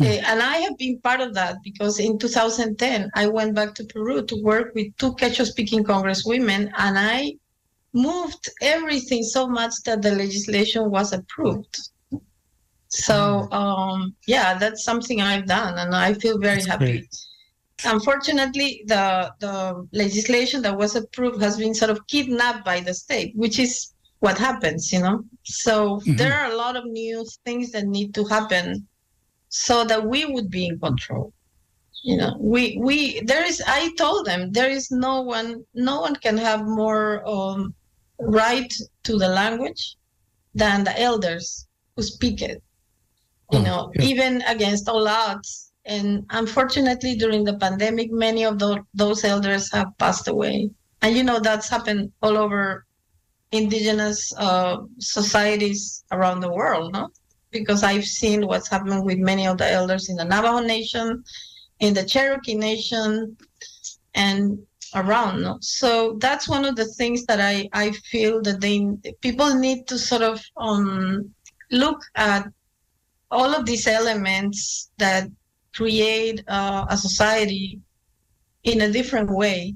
Uh, 0.00 0.04
and 0.26 0.40
I 0.42 0.56
have 0.56 0.78
been 0.78 0.98
part 1.00 1.20
of 1.20 1.34
that 1.34 1.58
because 1.62 2.00
in 2.00 2.18
2010, 2.18 3.10
I 3.14 3.26
went 3.26 3.54
back 3.54 3.74
to 3.74 3.84
Peru 3.84 4.24
to 4.24 4.42
work 4.42 4.74
with 4.74 4.96
two 4.96 5.12
Quechua 5.12 5.44
speaking 5.44 5.84
congresswomen, 5.84 6.72
and 6.78 6.98
I 6.98 7.34
moved 7.92 8.48
everything 8.62 9.22
so 9.22 9.46
much 9.46 9.74
that 9.84 10.00
the 10.00 10.12
legislation 10.12 10.90
was 10.90 11.12
approved. 11.12 11.78
So, 12.90 13.50
um, 13.52 14.14
yeah, 14.26 14.58
that's 14.58 14.84
something 14.84 15.20
I've 15.20 15.46
done, 15.46 15.78
and 15.78 15.94
I 15.94 16.14
feel 16.14 16.38
very 16.38 16.56
That's 16.56 16.66
happy. 16.66 16.84
great. 16.84 17.16
Unfortunately, 17.84 18.82
the, 18.86 19.32
the 19.40 19.88
legislation 19.92 20.60
that 20.62 20.76
was 20.76 20.96
approved 20.96 21.40
has 21.40 21.56
been 21.56 21.74
sort 21.74 21.90
of 21.90 22.06
kidnapped 22.08 22.64
by 22.64 22.80
the 22.80 22.92
state, 22.92 23.32
which 23.36 23.58
is 23.58 23.94
what 24.18 24.36
happens, 24.38 24.92
you 24.92 25.00
know? 25.00 25.24
So, 25.44 26.00
Mhm. 26.00 26.16
there 26.18 26.34
are 26.34 26.50
a 26.50 26.56
lot 26.56 26.76
of 26.76 26.84
new 26.84 27.24
things 27.44 27.70
that 27.72 27.86
need 27.86 28.12
to 28.14 28.24
happen 28.24 28.86
so 29.48 29.84
that 29.84 30.04
we 30.06 30.24
would 30.26 30.50
be 30.50 30.66
in 30.66 30.78
control 30.78 31.32
you 32.02 32.16
know 32.16 32.34
we 32.40 32.78
we 32.80 33.20
there 33.22 33.44
is 33.44 33.62
i 33.66 33.92
told 33.98 34.24
them 34.26 34.50
there 34.52 34.70
is 34.70 34.90
no 34.90 35.20
one 35.20 35.62
no 35.74 36.00
one 36.00 36.16
can 36.16 36.36
have 36.38 36.64
more 36.64 37.22
um, 37.28 37.74
right 38.20 38.72
to 39.02 39.18
the 39.18 39.28
language 39.28 39.96
than 40.54 40.84
the 40.84 40.98
elders 41.00 41.66
who 41.96 42.02
speak 42.02 42.40
it 42.42 42.62
you 43.52 43.58
Oh, 43.58 43.62
know 43.62 43.92
yeah. 43.94 44.02
even 44.12 44.42
against 44.42 44.88
all 44.88 45.06
odds 45.08 45.72
and 45.84 46.24
unfortunately 46.30 47.14
during 47.16 47.42
the 47.44 47.56
pandemic 47.58 48.10
many 48.12 48.44
of 48.44 48.58
those 48.58 48.78
those 48.94 49.24
elders 49.24 49.70
have 49.72 49.88
passed 49.98 50.28
away 50.28 50.70
and 51.02 51.16
you 51.16 51.24
know 51.24 51.38
that's 51.40 51.68
happened 51.68 52.12
all 52.22 52.36
over 52.36 52.84
indigenous 53.52 54.32
uh, 54.36 54.76
societies 54.98 56.04
around 56.12 56.40
the 56.40 56.52
world 56.52 56.92
no 56.92 57.08
because 57.50 57.82
I've 57.82 58.04
seen 58.04 58.46
what's 58.46 58.68
happened 58.68 59.04
with 59.04 59.18
many 59.18 59.46
of 59.46 59.58
the 59.58 59.68
elders 59.68 60.08
in 60.08 60.14
the 60.14 60.24
Navajo 60.24 60.60
Nation, 60.60 61.24
in 61.80 61.94
the 61.94 62.04
Cherokee 62.04 62.54
Nation, 62.54 63.36
and 64.14 64.56
around. 64.94 65.42
no? 65.42 65.58
So 65.60 66.16
that's 66.20 66.48
one 66.48 66.64
of 66.64 66.76
the 66.76 66.84
things 66.84 67.24
that 67.26 67.40
I, 67.40 67.68
I 67.72 67.90
feel 68.10 68.40
that 68.42 68.60
they 68.60 68.86
people 69.20 69.54
need 69.54 69.86
to 69.88 69.98
sort 69.98 70.22
of 70.22 70.40
um, 70.56 71.30
look 71.70 72.00
at 72.14 72.46
all 73.30 73.54
of 73.54 73.64
these 73.66 73.86
elements 73.86 74.90
that 74.98 75.28
create 75.74 76.42
uh, 76.48 76.86
a 76.88 76.96
society 76.96 77.80
in 78.64 78.82
a 78.82 78.90
different 78.90 79.30
way. 79.30 79.74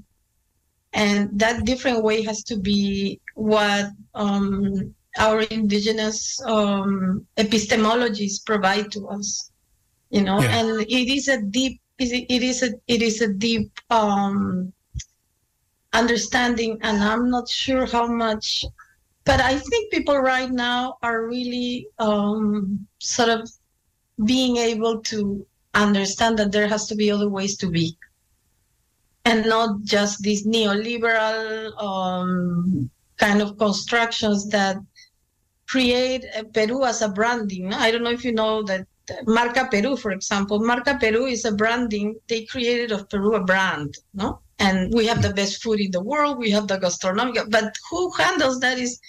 And 0.92 1.30
that 1.38 1.64
different 1.64 2.04
way 2.04 2.22
has 2.22 2.42
to 2.44 2.56
be 2.56 3.20
what 3.34 3.86
um, 4.14 4.94
our 5.18 5.40
indigenous 5.42 6.40
um, 6.46 7.26
epistemologies 7.36 8.44
provide 8.44 8.90
to 8.92 9.08
us 9.08 9.50
you 10.10 10.22
know 10.22 10.40
Yeah. 10.40 10.58
and 10.58 10.80
it 10.82 11.08
is 11.18 11.28
a 11.28 11.40
deep 11.42 11.80
it 11.98 12.42
is 12.42 12.62
a 12.62 12.70
it 12.86 13.02
is 13.02 13.20
a 13.22 13.32
deep 13.32 13.70
um, 13.90 14.72
understanding 15.92 16.78
and 16.82 17.02
i'm 17.02 17.30
not 17.30 17.48
sure 17.48 17.86
how 17.86 18.06
much 18.06 18.64
but 19.24 19.40
i 19.40 19.56
think 19.58 19.90
people 19.90 20.18
right 20.18 20.50
now 20.50 20.96
are 21.02 21.26
really 21.26 21.86
um, 21.98 22.86
sort 22.98 23.28
of 23.28 23.50
being 24.24 24.56
able 24.56 25.00
to 25.00 25.44
understand 25.74 26.38
that 26.38 26.52
there 26.52 26.68
has 26.68 26.86
to 26.86 26.94
be 26.94 27.10
other 27.10 27.28
ways 27.28 27.56
to 27.56 27.68
be 27.68 27.96
and 29.24 29.46
not 29.46 29.82
just 29.82 30.20
these 30.22 30.46
neoliberal 30.46 31.82
um, 31.82 32.90
kind 33.16 33.40
of 33.40 33.56
constructions 33.58 34.48
that 34.48 34.76
create 35.66 36.24
Peru 36.52 36.84
as 36.84 37.02
a 37.02 37.08
branding. 37.08 37.72
I 37.72 37.90
don't 37.90 38.02
know 38.02 38.10
if 38.10 38.24
you 38.24 38.32
know 38.32 38.62
that 38.64 38.86
Marca 39.26 39.68
Peru, 39.70 39.96
for 39.96 40.12
example, 40.12 40.58
Marca 40.60 40.96
Peru 40.98 41.26
is 41.26 41.44
a 41.44 41.52
branding 41.52 42.16
they 42.28 42.44
created 42.46 42.92
of 42.92 43.08
Peru 43.08 43.34
a 43.34 43.44
brand, 43.44 43.94
no? 44.14 44.40
And 44.58 44.92
we 44.94 45.06
have 45.06 45.20
the 45.20 45.32
best 45.32 45.62
food 45.62 45.80
in 45.80 45.90
the 45.90 46.02
world. 46.02 46.38
We 46.38 46.50
have 46.50 46.68
the 46.68 46.78
gastronomic, 46.78 47.50
but 47.50 47.76
who 47.90 48.10
handles 48.12 48.60
that 48.60 48.78
is 48.78 49.00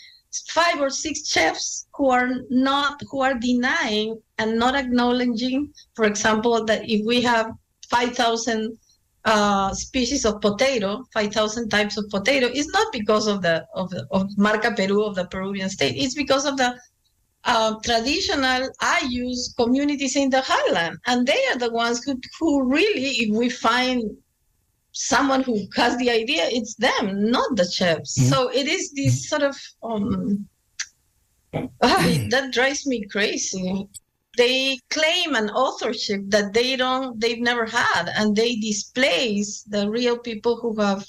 five 0.49 0.81
or 0.81 0.89
six 0.89 1.29
chefs 1.29 1.87
who 1.93 2.09
are 2.09 2.29
not 2.49 2.99
who 3.09 3.21
are 3.21 3.35
denying 3.35 4.21
and 4.37 4.59
not 4.59 4.75
acknowledging, 4.75 5.73
for 5.95 6.05
example, 6.05 6.65
that 6.65 6.89
if 6.89 7.05
we 7.05 7.21
have 7.21 7.51
five 7.89 8.15
thousand 8.15 8.77
uh, 9.25 9.73
species 9.73 10.23
of 10.23 10.39
potato, 10.39 11.03
5,000 11.11 11.69
types 11.69 11.97
of 11.97 12.07
potato, 12.09 12.45
is 12.45 12.67
not 12.67 12.93
because 12.93 13.25
of 13.25 13.41
the 13.41 13.65
of, 13.73 13.91
of 14.11 14.29
Marca 14.37 14.71
Peru 14.71 15.03
of 15.03 15.15
the 15.15 15.25
Peruvian 15.25 15.69
state. 15.69 15.95
It's 15.97 16.13
because 16.13 16.45
of 16.45 16.57
the 16.57 16.75
uh, 17.45 17.75
traditional 17.83 18.69
Ayllus 18.81 19.55
communities 19.55 20.15
in 20.15 20.29
the 20.29 20.41
highland, 20.41 20.97
and 21.07 21.27
they 21.27 21.41
are 21.51 21.57
the 21.57 21.71
ones 21.71 22.03
who 22.03 22.19
who 22.39 22.63
really, 22.63 23.09
if 23.23 23.35
we 23.35 23.49
find 23.49 24.03
someone 24.91 25.43
who 25.43 25.59
has 25.75 25.97
the 25.97 26.09
idea, 26.09 26.47
it's 26.49 26.75
them, 26.75 27.29
not 27.29 27.55
the 27.55 27.69
chefs. 27.69 28.17
Mhm. 28.17 28.29
So 28.29 28.49
it 28.49 28.67
is 28.67 28.91
this 28.93 29.29
sort 29.29 29.43
of 29.43 29.55
um, 29.83 30.47
ah, 31.81 32.17
that 32.29 32.53
drives 32.53 32.85
me 32.87 33.05
crazy 33.05 33.87
they 34.37 34.79
claim 34.89 35.35
an 35.35 35.49
authorship 35.51 36.21
that 36.27 36.53
they 36.53 36.75
don't 36.75 37.19
they've 37.19 37.39
never 37.39 37.65
had 37.65 38.09
and 38.15 38.35
they 38.35 38.55
displace 38.55 39.63
the 39.63 39.89
real 39.89 40.17
people 40.17 40.57
who 40.57 40.79
have 40.79 41.05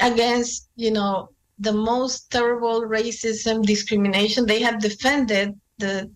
against 0.00 0.68
you 0.76 0.90
know 0.90 1.28
the 1.60 1.72
most 1.72 2.30
terrible 2.30 2.82
racism 2.82 3.62
discrimination. 3.62 4.46
They 4.46 4.60
have 4.62 4.80
defended 4.80 5.58
the 5.78 6.10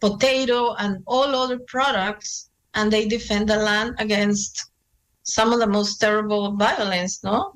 potato 0.00 0.74
and 0.74 1.02
all 1.06 1.34
other 1.34 1.58
products 1.58 2.50
and 2.74 2.92
they 2.92 3.08
defend 3.08 3.48
the 3.48 3.56
land 3.56 3.96
against 3.98 4.70
some 5.24 5.52
of 5.52 5.58
the 5.58 5.66
most 5.66 5.98
terrible 5.98 6.56
violence 6.56 7.22
no? 7.24 7.52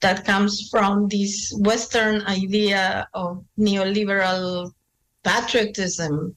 That 0.00 0.24
comes 0.24 0.68
from 0.70 1.08
this 1.08 1.52
western 1.58 2.22
idea 2.22 3.08
of 3.14 3.44
neoliberal 3.58 4.72
patriotism. 5.24 6.36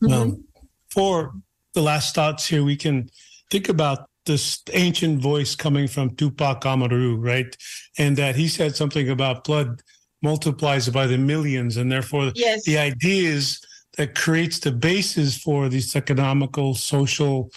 Well, 0.00 0.26
Mhm. 0.26 0.44
for 0.88 1.34
the 1.74 1.82
last 1.82 2.14
thoughts 2.14 2.46
here, 2.46 2.64
we 2.64 2.76
can 2.76 3.10
think 3.50 3.68
about 3.68 4.08
this 4.26 4.62
ancient 4.72 5.20
voice 5.20 5.54
coming 5.54 5.88
from 5.88 6.10
Tupac 6.16 6.66
Amaru, 6.66 7.16
right? 7.16 7.56
And 7.98 8.16
that 8.16 8.36
he 8.36 8.48
said 8.48 8.76
something 8.76 9.08
about 9.08 9.44
blood 9.44 9.82
multiplies 10.22 10.88
by 10.88 11.06
the 11.06 11.18
millions, 11.18 11.76
and 11.76 11.90
therefore 11.90 12.32
yes 12.34 12.64
the 12.64 12.78
ideas 12.78 13.60
that 13.96 14.14
creates 14.14 14.58
the 14.58 14.72
basis 14.72 15.38
for 15.38 15.68
this 15.68 15.96
economical, 15.96 16.74
social, 16.74 17.50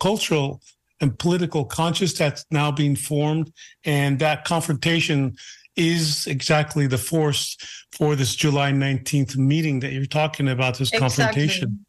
cultural, 0.00 0.60
and 1.00 1.18
political 1.18 1.64
conscious 1.64 2.12
that's 2.12 2.44
now 2.50 2.70
being 2.70 2.96
formed. 2.96 3.52
And 3.84 4.18
that 4.18 4.44
confrontation 4.44 5.36
is 5.76 6.26
exactly 6.26 6.86
the 6.86 6.98
force 6.98 7.56
for 7.92 8.16
this 8.16 8.34
July 8.34 8.72
19th 8.72 9.36
meeting 9.36 9.80
that 9.80 9.92
you're 9.92 10.06
talking 10.06 10.48
about, 10.48 10.78
this 10.78 10.90
confrontation. 10.90 11.85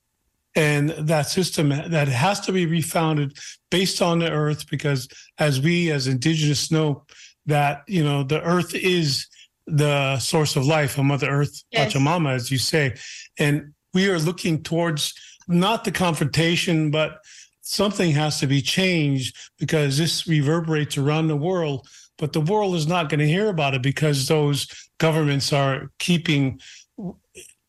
And 0.57 0.89
that 0.89 1.29
system 1.29 1.69
that 1.69 2.07
has 2.07 2.39
to 2.41 2.51
be 2.51 2.65
refounded 2.65 3.37
based 3.69 4.01
on 4.01 4.17
the 4.17 4.31
earth, 4.31 4.67
because 4.69 5.07
as 5.37 5.61
we 5.61 5.91
as 5.91 6.07
indigenous 6.07 6.71
know 6.71 7.05
that, 7.45 7.83
you 7.87 8.03
know, 8.03 8.23
the 8.23 8.41
earth 8.41 8.73
is 8.73 9.27
the 9.67 10.17
source 10.17 10.55
of 10.55 10.65
life, 10.65 10.97
a 10.97 11.03
Mother 11.03 11.29
Earth, 11.29 11.63
Yes. 11.69 11.93
Pachamama, 11.93 12.33
as 12.33 12.49
you 12.49 12.57
say. 12.57 12.95
And 13.37 13.73
we 13.93 14.09
are 14.09 14.17
looking 14.17 14.63
towards 14.63 15.13
not 15.47 15.83
the 15.83 15.91
confrontation, 15.91 16.89
but 16.89 17.19
something 17.61 18.11
has 18.11 18.39
to 18.39 18.47
be 18.47 18.61
changed 18.61 19.37
because 19.59 19.99
this 19.99 20.25
reverberates 20.27 20.97
around 20.97 21.27
the 21.27 21.37
world. 21.37 21.87
But 22.17 22.33
the 22.33 22.41
world 22.41 22.73
is 22.75 22.87
not 22.87 23.09
going 23.09 23.19
to 23.19 23.27
hear 23.27 23.49
about 23.49 23.75
it 23.75 23.83
because 23.83 24.27
those 24.27 24.67
governments 24.97 25.53
are 25.53 25.91
keeping 25.99 26.59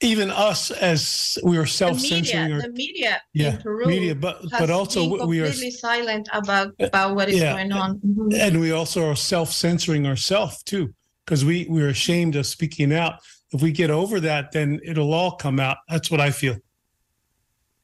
even 0.01 0.31
us 0.31 0.71
as 0.71 1.39
we 1.43 1.59
are 1.59 1.67
self-censoring 1.67 2.43
media, 2.43 2.55
our 2.55 2.63
the 2.63 2.69
media 2.69 3.23
Yeah, 3.35 3.55
in 3.55 3.59
Peru 3.63 3.87
media, 3.87 4.15
but 4.15 4.43
but 4.51 4.71
also 4.71 5.27
we 5.27 5.41
are 5.41 5.47
completely 5.47 5.71
silent 5.73 6.29
about 6.33 6.75
about 6.79 7.17
what 7.17 7.29
is 7.29 7.41
Yeah. 7.41 7.55
going 7.55 7.73
on. 7.73 7.99
Mhm. 7.99 8.35
and 8.35 8.61
we 8.61 8.71
also 8.71 9.09
are 9.09 9.17
self-censoring 9.17 10.07
ourselves 10.07 10.63
too 10.63 10.95
because 11.25 11.45
we 11.45 11.67
we're 11.69 11.89
ashamed 11.89 12.37
of 12.37 12.47
speaking 12.47 12.93
out 12.95 13.15
if 13.53 13.61
we 13.61 13.73
get 13.73 13.91
over 13.91 14.21
that 14.21 14.53
then 14.53 14.81
it'll 14.85 15.13
all 15.13 15.33
come 15.33 15.59
out 15.59 15.79
that's 15.89 16.11
what 16.11 16.21
i 16.21 16.31
feel 16.31 16.57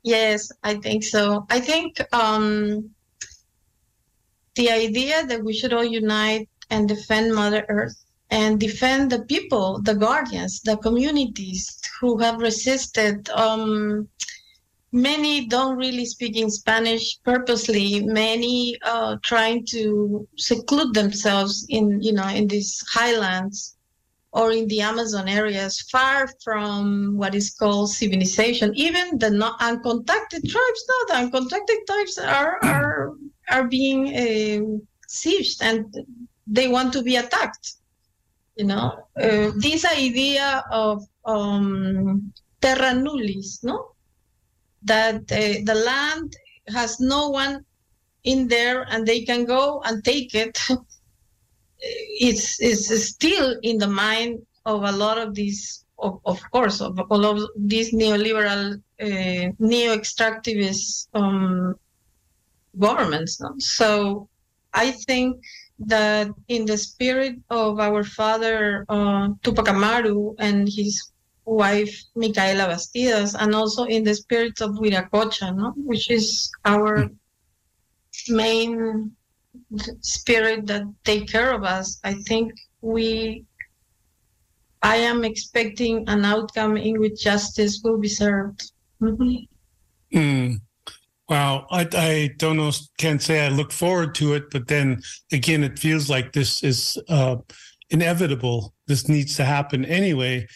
Yes, 0.06 0.52
I 0.62 0.74
think 0.74 1.02
so. 1.02 1.46
I 1.48 1.60
think 1.60 1.98
um, 2.12 2.90
the 4.54 4.68
idea 4.70 5.24
that 5.26 5.42
we 5.42 5.54
should 5.54 5.72
all 5.72 5.82
unite 5.82 6.46
and 6.68 6.86
defend 6.86 7.34
Mother 7.34 7.64
Earth 7.70 8.03
and 8.30 8.58
defend 8.58 9.10
the 9.10 9.22
people, 9.24 9.80
the 9.82 9.94
guardians, 9.94 10.60
the 10.60 10.76
communities 10.78 11.80
who 12.00 12.18
have 12.18 12.38
resisted. 12.38 13.28
Um, 13.30 14.08
many 14.92 15.46
don't 15.46 15.76
really 15.76 16.04
speak 16.04 16.36
in 16.36 16.50
Spanish 16.50 17.18
purposely. 17.22 18.02
Many 18.04 18.78
uh, 18.82 19.16
trying 19.22 19.66
to 19.66 20.26
seclude 20.36 20.94
themselves 20.94 21.66
in, 21.68 22.00
you 22.00 22.12
know, 22.12 22.28
in 22.28 22.48
these 22.48 22.82
highlands 22.90 23.76
or 24.32 24.50
in 24.50 24.66
the 24.66 24.80
Amazon 24.80 25.28
areas, 25.28 25.80
far 25.92 26.28
from 26.42 27.16
what 27.16 27.34
is 27.36 27.50
called 27.54 27.90
civilization. 27.90 28.72
Even 28.74 29.16
the 29.18 29.30
uncontacted 29.60 30.42
tribes, 30.50 30.84
no, 30.88 30.96
the 31.08 31.14
uncontacted 31.22 31.86
tribes 31.86 32.18
are 32.18 32.58
are 32.64 33.12
are 33.50 33.68
being 33.68 34.08
uh, 34.08 34.60
sieged 35.08 35.62
and 35.62 35.84
they 36.46 36.66
want 36.68 36.92
to 36.92 37.02
be 37.02 37.16
attacked. 37.16 37.74
You 38.56 38.66
know, 38.66 39.08
uh, 39.20 39.50
this 39.56 39.84
idea 39.84 40.64
of 40.70 41.02
um, 41.24 42.32
terra 42.60 42.94
nullius, 42.94 43.64
no, 43.64 43.92
that 44.84 45.22
uh, 45.32 45.64
the 45.64 45.82
land 45.84 46.36
has 46.68 47.00
no 47.00 47.30
one 47.30 47.64
in 48.22 48.48
there 48.48 48.86
and 48.90 49.06
they 49.06 49.22
can 49.22 49.44
go 49.44 49.82
and 49.84 50.04
take 50.04 50.34
it 50.34 50.58
it's, 51.84 52.60
it's 52.60 53.04
still 53.06 53.58
in 53.62 53.78
the 53.78 53.86
mind 53.86 54.44
of 54.66 54.84
a 54.84 54.92
lot 54.92 55.18
of 55.18 55.34
these, 55.34 55.84
of, 55.98 56.20
of 56.24 56.40
course, 56.50 56.80
of 56.80 56.98
all 57.10 57.24
of 57.24 57.48
these 57.56 57.92
neoliberal, 57.92 58.80
uh, 59.00 59.52
neo-extractivist 59.58 61.08
um, 61.14 61.74
governments. 62.78 63.40
No? 63.40 63.54
So 63.58 64.28
I 64.72 64.92
think 64.92 65.42
that 65.78 66.28
in 66.48 66.64
the 66.64 66.76
spirit 66.76 67.36
of 67.50 67.80
our 67.80 68.04
father 68.04 68.84
uh, 68.88 69.28
Tupac 69.42 69.68
Amaru 69.68 70.34
and 70.38 70.68
his 70.68 71.10
wife 71.44 71.94
Micaela 72.14 72.68
Bastidas, 72.68 73.34
and 73.38 73.54
also 73.54 73.84
in 73.84 74.04
the 74.04 74.14
spirit 74.14 74.60
of 74.60 74.70
Viracocha, 74.72 75.54
no? 75.54 75.72
which 75.76 76.10
is 76.10 76.50
our 76.64 77.10
main 78.28 79.12
spirit 80.00 80.66
that 80.66 80.82
take 81.04 81.28
care 81.28 81.52
of 81.52 81.64
us, 81.64 82.00
I 82.04 82.14
think 82.14 82.52
we, 82.80 83.44
I 84.82 84.96
am 84.96 85.24
expecting 85.24 86.04
an 86.08 86.24
outcome 86.24 86.76
in 86.76 87.00
which 87.00 87.22
justice 87.22 87.80
will 87.82 87.98
be 87.98 88.08
served. 88.08 88.72
Mm-hmm. 89.02 90.18
Mm. 90.18 90.60
Wow, 91.28 91.66
I, 91.70 91.88
I 91.92 92.30
don't 92.36 92.58
know, 92.58 92.70
can't 92.98 93.22
say 93.22 93.46
I 93.46 93.48
look 93.48 93.72
forward 93.72 94.14
to 94.16 94.34
it, 94.34 94.50
but 94.50 94.68
then 94.68 95.00
again, 95.32 95.64
it 95.64 95.78
feels 95.78 96.10
like 96.10 96.32
this 96.32 96.62
is 96.62 96.98
uh, 97.08 97.36
inevitable. 97.90 98.74
This 98.86 99.08
needs 99.08 99.34
to 99.36 99.44
happen 99.44 99.86
anyway 99.86 100.46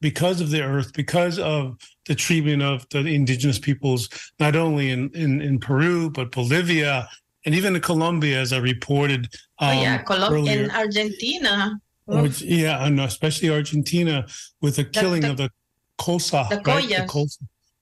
because 0.00 0.40
of 0.40 0.50
the 0.50 0.62
earth, 0.62 0.92
because 0.92 1.38
of 1.38 1.78
the 2.06 2.14
treatment 2.14 2.62
of 2.62 2.86
the 2.90 3.00
indigenous 3.00 3.58
peoples, 3.58 4.08
not 4.38 4.54
only 4.54 4.90
in, 4.90 5.10
in, 5.14 5.40
in 5.40 5.58
Peru, 5.58 6.10
but 6.10 6.30
Bolivia, 6.30 7.08
and 7.46 7.54
even 7.54 7.74
in 7.74 7.80
Colombia, 7.80 8.38
as 8.40 8.52
I 8.52 8.58
reported. 8.58 9.28
Um, 9.58 9.78
oh, 9.78 9.82
yeah, 9.82 9.98
Colombia 9.98 10.62
and 10.64 10.72
Argentina. 10.72 11.80
Which, 12.06 12.42
yeah, 12.42 12.84
and 12.84 13.00
especially 13.00 13.50
Argentina 13.50 14.26
with 14.60 14.76
the 14.76 14.84
killing 14.84 15.22
the, 15.22 15.30
of 15.30 15.36
the 15.36 15.50
Xhosa, 15.98 16.48
the 16.48 16.60
right? 16.64 16.88
The, 16.88 17.38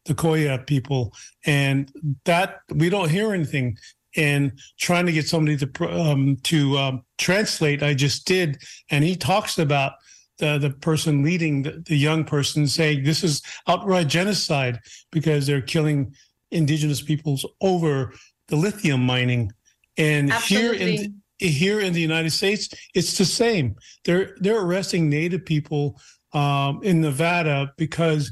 the 0.07 0.14
Colla 0.14 0.59
people, 0.59 1.12
and 1.44 1.90
that 2.24 2.61
we 2.74 2.88
don't 2.88 3.11
hear 3.11 3.32
anything. 3.32 3.76
And 4.18 4.59
trying 4.78 5.04
to 5.04 5.12
get 5.12 5.28
somebody 5.28 5.59
to 5.59 5.88
um, 5.90 6.38
to 6.44 6.78
um, 6.78 7.02
translate, 7.18 7.82
I 7.82 7.92
just 7.92 8.26
did, 8.26 8.62
and 8.90 9.04
he 9.04 9.14
talks 9.14 9.59
about 9.59 9.92
the 10.38 10.57
the 10.57 10.70
person 10.70 11.22
leading 11.22 11.62
the, 11.62 11.82
the 11.86 11.96
young 11.98 12.24
person 12.24 12.66
saying 12.66 13.04
this 13.04 13.22
is 13.22 13.42
outright 13.68 14.09
genocide 14.09 14.80
because 15.11 15.46
they're 15.46 15.61
killing 15.61 16.14
indigenous 16.50 17.02
peoples 17.02 17.44
over 17.61 18.14
the 18.48 18.57
lithium 18.57 19.04
mining, 19.04 19.52
and 19.98 20.32
Absolutely. 20.32 20.78
here 20.78 21.04
in 21.04 21.22
here 21.38 21.80
in 21.80 21.92
the 21.92 22.00
United 22.00 22.30
States, 22.30 22.68
it's 22.94 23.18
the 23.18 23.24
same. 23.24 23.76
They're 24.04 24.36
they're 24.40 24.61
arresting 24.61 25.09
Native 25.09 25.44
people 25.44 26.00
um, 26.32 26.80
in 26.82 27.00
Nevada 27.00 27.72
because, 27.76 28.30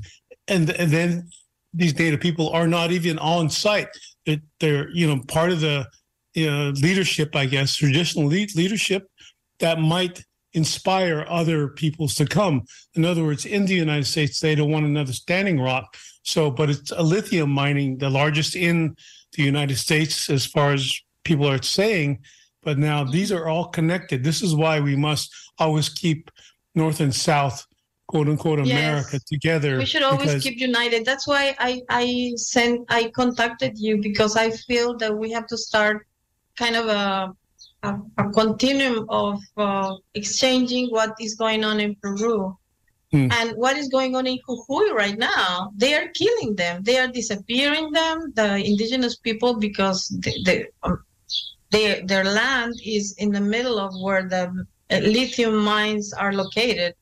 and 0.49 0.71
and 0.71 0.91
then 0.91 1.29
these 1.75 1.99
Native 1.99 2.21
people 2.21 2.51
are 2.51 2.69
not 2.69 2.93
even 2.93 3.19
on 3.19 3.51
site. 3.51 3.89
They're, 4.25 4.41
they're 4.61 4.91
you 4.91 5.07
know 5.07 5.21
part 5.29 5.51
of 5.51 5.61
the 5.61 5.87
leadership, 6.35 7.37
I 7.37 7.47
guess, 7.47 7.77
traditional 7.77 8.27
leadership 8.27 9.09
that 9.61 9.79
might 9.81 10.25
inspire 10.53 11.27
other 11.29 11.69
peoples 11.69 12.15
to 12.15 12.27
come. 12.27 12.63
In 12.95 13.05
other 13.05 13.25
words, 13.25 13.45
in 13.45 13.67
the 13.67 13.75
United 13.75 14.07
States, 14.07 14.41
they 14.41 14.55
don't 14.55 14.71
want 14.71 14.87
another 14.87 15.13
standing 15.13 15.61
rock. 15.61 15.97
So, 16.23 16.51
but 16.51 16.71
it's 16.71 16.93
a 16.93 17.03
lithium 17.03 17.51
mining, 17.51 17.99
the 17.99 18.11
largest 18.11 18.57
in 18.57 18.97
the 19.37 19.43
United 19.43 19.77
States 19.77 20.31
as 20.31 20.47
far 20.47 20.73
as 20.73 20.93
people 21.25 21.49
are 21.49 21.63
saying. 21.63 22.21
But 22.63 22.79
now 22.79 23.05
these 23.05 23.31
are 23.31 23.49
all 23.49 23.67
connected. 23.67 24.25
This 24.25 24.43
is 24.43 24.55
why 24.55 24.81
we 24.81 24.97
must 24.97 25.35
always 25.59 25.89
keep 25.89 26.31
North 26.75 27.01
and 27.01 27.15
South, 27.15 27.67
quote 28.07 28.29
unquote, 28.29 28.61
America 28.61 29.09
yes. 29.13 29.25
together. 29.25 29.79
We 29.79 29.87
should 29.87 30.03
always 30.03 30.43
keep 30.43 30.59
united. 30.59 31.05
That's 31.05 31.27
why 31.27 31.57
I 31.59 31.83
I 31.89 32.33
sent 32.37 32.85
I 32.89 33.11
contacted 33.11 33.79
you 33.79 34.01
because 34.01 34.37
I 34.37 34.51
feel 34.51 34.97
that 34.99 35.17
we 35.17 35.31
have 35.33 35.47
to 35.49 35.57
start 35.57 36.07
kind 36.57 36.77
of 36.77 36.87
a 36.87 37.35
a, 37.83 37.99
a 38.19 38.31
continuum 38.31 39.07
of 39.09 39.41
uh, 39.57 39.95
exchanging 40.15 40.89
what 40.89 41.15
is 41.21 41.35
going 41.35 41.65
on 41.65 41.81
in 41.81 41.97
Peru 41.97 42.57
Mm. 43.15 43.33
And 43.33 43.57
what 43.57 43.77
is 43.77 43.89
going 43.89 44.17
on 44.17 44.27
in 44.27 44.39
Jujuy 44.47 44.93
right 44.93 45.17
now? 45.17 45.71
They 45.77 45.95
are 45.95 46.09
killing 46.09 46.57
them. 46.57 46.83
They 46.83 46.99
are 46.99 47.07
disappearing 47.07 47.93
them, 47.93 48.33
the 48.35 48.57
indigenous 48.57 49.17
people, 49.17 49.55
because 49.55 50.09
they, 50.09 50.35
they, 50.45 50.67
um, 50.83 51.05
they, 51.71 52.03
their 52.03 52.25
land 52.25 52.75
is 52.85 53.15
in 53.19 53.31
the 53.31 53.41
middle 53.41 53.79
of 53.79 53.93
where 54.03 54.29
the 54.29 54.67
lithium 54.91 55.57
mines 55.65 56.13
are 56.13 56.33
located. 56.33 56.95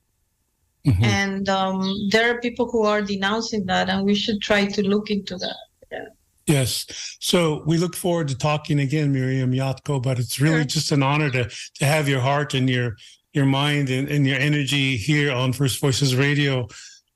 Mm-hmm. 0.87 1.05
And 1.05 1.49
um, 1.49 2.09
there 2.11 2.35
are 2.35 2.41
people 2.41 2.69
who 2.71 2.83
are 2.83 3.03
denouncing 3.03 3.67
that, 3.67 3.89
and 3.89 4.05
we 4.05 4.15
should 4.15 4.41
try 4.41 4.67
to 4.67 4.83
look 4.83 5.11
into 5.11 5.37
that. 5.37 5.57
Yeah. 5.91 6.05
Yes. 6.47 7.17
So 7.21 7.63
we 7.67 7.79
look 7.79 7.95
forward 7.95 8.29
to 8.29 8.37
talking 8.37 8.81
again, 8.81 9.13
Miryam 9.13 9.53
Yataco, 9.53 10.03
but 10.03 10.19
it's 10.19 10.41
really 10.41 10.59
sure. 10.59 10.65
just 10.65 10.93
an 10.93 11.03
honor 11.03 11.31
to, 11.31 11.49
to 11.75 11.85
have 11.85 12.09
your 12.09 12.21
heart 12.21 12.55
and 12.55 12.69
your 12.69 12.97
your 13.33 13.47
mind 13.47 13.89
and, 13.89 14.09
and 14.09 14.27
your 14.27 14.39
energy 14.39 14.97
here 14.97 15.33
on 15.33 15.53
First 15.53 15.81
Voices 15.81 16.15
Radio. 16.15 16.69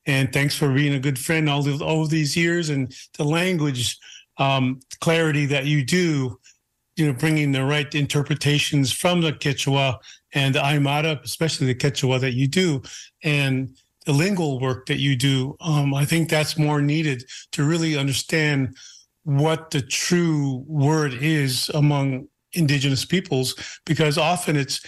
And 0.07 0.33
thanks 0.33 0.57
for 0.57 0.73
being 0.73 0.95
a 0.95 0.99
good 0.99 1.19
friend 1.19 1.49
all, 1.49 1.67
of, 1.69 1.83
all 1.83 2.07
these 2.07 2.37
years 2.37 2.71
and 2.71 2.95
the 3.19 3.25
language 3.25 3.99
um, 4.39 4.81
clarity 5.01 5.47
that 5.47 5.67
you 5.67 5.85
do, 5.85 6.39
you 6.97 7.07
know, 7.07 7.13
bringing 7.13 7.53
the 7.53 7.65
right 7.65 7.93
interpretations 7.95 8.93
from 8.93 9.21
the 9.21 9.33
Quechua 9.33 9.99
and 10.35 10.55
the 10.55 10.61
Aymara, 10.61 11.23
especially 11.23 11.67
the 11.67 11.75
Quechua 11.75 12.21
that 12.21 12.35
you 12.35 12.49
do, 12.49 12.83
and 13.23 13.77
the 14.05 14.13
lingual 14.13 14.61
work 14.61 14.87
that 14.87 14.99
you 14.99 15.17
do. 15.17 15.57
Um, 15.61 15.95
I 15.95 16.05
think 16.05 16.29
that's 16.29 16.59
more 16.59 16.81
needed 16.81 17.25
to 17.53 17.65
really 17.65 17.97
understand 17.97 18.77
what 19.25 19.71
the 19.71 19.83
true 19.83 20.65
word 20.69 21.15
is 21.15 21.69
among 21.71 22.29
indigenous 22.53 23.05
peoples, 23.05 23.55
because 23.85 24.17
often 24.17 24.57
it's 24.57 24.81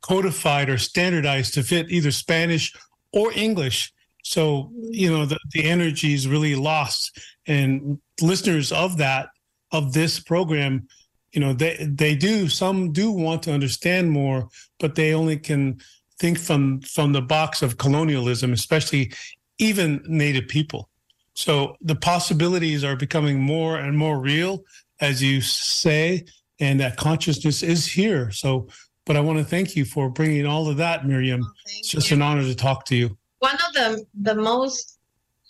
codified 0.00 0.68
or 0.68 0.78
standardized 0.78 1.54
to 1.54 1.62
fit 1.62 1.90
either 1.90 2.10
Spanish 2.10 2.74
or 3.12 3.32
English. 3.34 3.92
So, 4.24 4.70
you 4.90 5.10
know, 5.10 5.24
the, 5.26 5.38
the 5.52 5.64
energy 5.64 6.12
is 6.14 6.26
really 6.26 6.56
lost. 6.56 7.20
And 7.46 7.98
listeners 8.20 8.72
of 8.72 8.98
that, 8.98 9.28
of 9.70 9.92
this 9.92 10.20
program, 10.20 10.88
you 11.32 11.40
know, 11.40 11.52
they, 11.52 11.86
they 11.88 12.14
do, 12.14 12.48
some 12.48 12.92
do 12.92 13.10
want 13.10 13.42
to 13.44 13.52
understand 13.52 14.10
more, 14.10 14.48
but 14.78 14.94
they 14.94 15.14
only 15.14 15.38
can 15.38 15.80
think 16.18 16.38
from, 16.38 16.80
from 16.82 17.12
the 17.12 17.22
box 17.22 17.62
of 17.62 17.78
colonialism, 17.78 18.52
especially 18.52 19.12
even 19.58 20.02
Native 20.06 20.48
people. 20.48 20.88
So 21.34 21.76
the 21.80 21.96
possibilities 21.96 22.84
are 22.84 22.96
becoming 22.96 23.40
more 23.40 23.78
and 23.78 23.96
more 23.96 24.20
real, 24.20 24.62
as 25.00 25.22
you 25.22 25.40
say, 25.40 26.24
and 26.60 26.78
that 26.80 26.96
consciousness 26.96 27.62
is 27.62 27.86
here. 27.86 28.30
So 28.30 28.68
but 29.04 29.16
I 29.16 29.20
want 29.20 29.38
to 29.38 29.44
thank 29.44 29.74
you 29.74 29.84
for 29.84 30.08
bringing 30.08 30.46
all 30.46 30.68
of 30.68 30.76
that, 30.76 31.06
Miryam. 31.06 31.42
Oh, 31.44 31.52
it's 31.66 31.88
just 31.88 32.10
you. 32.10 32.16
an 32.16 32.22
honor 32.22 32.42
to 32.42 32.54
talk 32.54 32.84
to 32.86 32.96
you. 32.96 33.16
One 33.40 33.54
of 33.54 33.72
the 33.74 34.06
the 34.20 34.34
most 34.34 34.98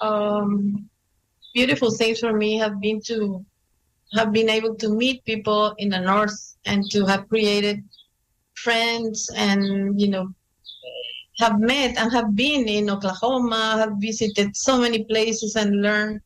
um, 0.00 0.88
beautiful 1.54 1.90
things 1.90 2.20
for 2.20 2.32
me 2.32 2.56
have 2.56 2.80
been 2.80 3.00
to 3.02 3.44
have 4.14 4.32
been 4.32 4.50
able 4.50 4.74
to 4.76 4.88
meet 4.90 5.24
people 5.24 5.74
in 5.78 5.88
the 5.88 5.98
north 5.98 6.56
and 6.66 6.90
to 6.90 7.04
have 7.06 7.28
created 7.28 7.82
friends 8.54 9.30
and 9.34 10.00
you 10.00 10.08
know 10.08 10.28
have 11.38 11.58
met 11.58 11.96
and 11.96 12.12
have 12.12 12.36
been 12.36 12.68
in 12.68 12.90
Oklahoma, 12.90 13.76
have 13.78 13.94
visited 13.98 14.56
so 14.56 14.78
many 14.78 15.04
places 15.04 15.56
and 15.56 15.82
learned. 15.82 16.20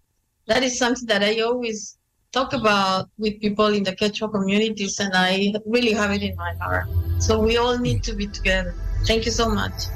That 0.47 0.63
is 0.63 0.79
something 0.79 1.07
that 1.07 1.23
I 1.23 1.41
always 1.41 1.97
talk 2.33 2.53
about 2.53 3.09
with 3.19 3.41
people 3.41 3.69
in 3.69 3.83
the 3.83 3.95
Quechua 3.97 4.31
communities, 4.31 5.01
and 5.01 5.13
I 5.15 5.55
really 5.65 5.93
have 5.93 6.11
it 6.11 6.23
in 6.23 6.37
my 6.37 6.55
heart. 6.55 6.87
So 7.19 7.39
we 7.39 7.57
all 7.57 7.79
need 7.79 8.03
to 8.05 8.15
be 8.15 8.27
together. 8.27 8.75
Thank 9.07 9.25
you 9.25 9.33
so 9.33 9.49
much. 9.49 9.89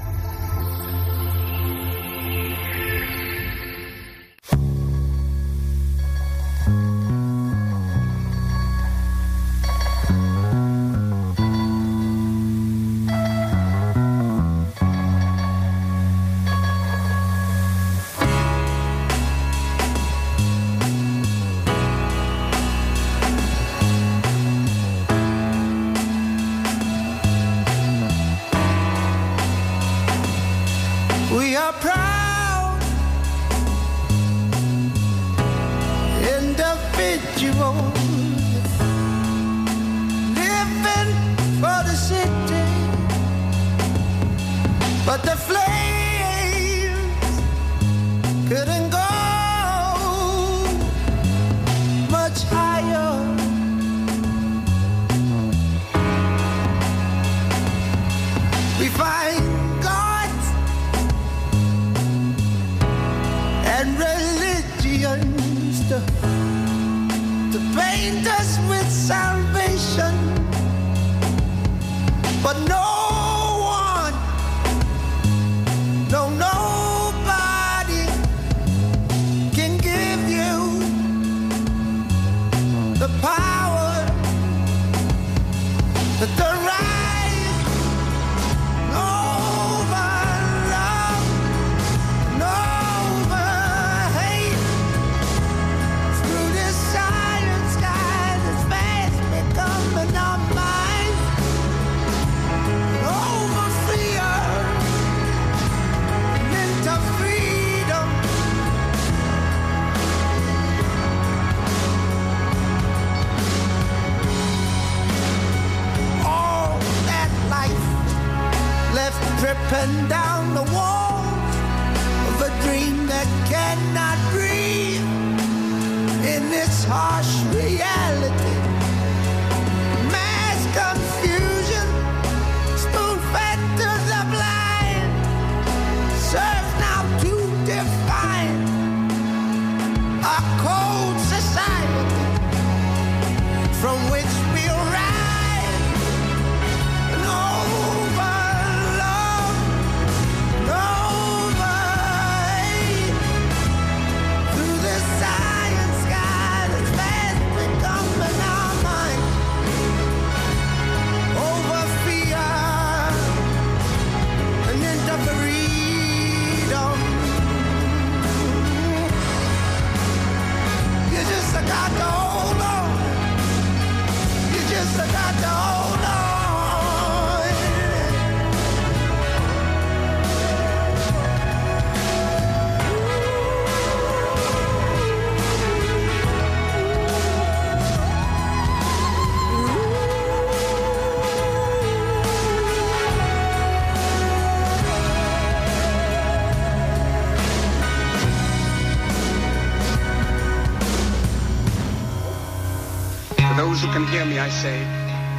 Me, 204.31 204.39
I 204.39 204.49
say, 204.49 204.79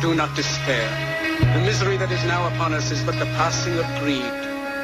do 0.02 0.14
not 0.14 0.36
despair. 0.36 0.88
The 1.40 1.62
misery 1.62 1.96
that 1.98 2.12
is 2.12 2.24
now 2.26 2.48
upon 2.48 2.74
us 2.74 2.92
is 2.92 3.02
but 3.04 3.18
the 3.20 3.30
passing 3.40 3.80
of 3.80 3.86
greed, 4.04 4.36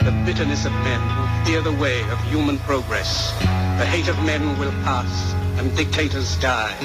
the 0.08 0.16
bitterness 0.26 0.66
of 0.66 0.72
men 0.88 1.02
who 1.16 1.24
fear 1.46 1.62
the 1.62 1.74
way 1.74 2.00
of 2.10 2.18
human 2.32 2.58
progress. 2.60 3.32
The 3.80 3.86
hate 3.86 4.08
of 4.08 4.18
men 4.24 4.58
will 4.58 4.72
pass, 4.88 5.12
and 5.60 5.76
dictators 5.76 6.38
die, 6.38 6.76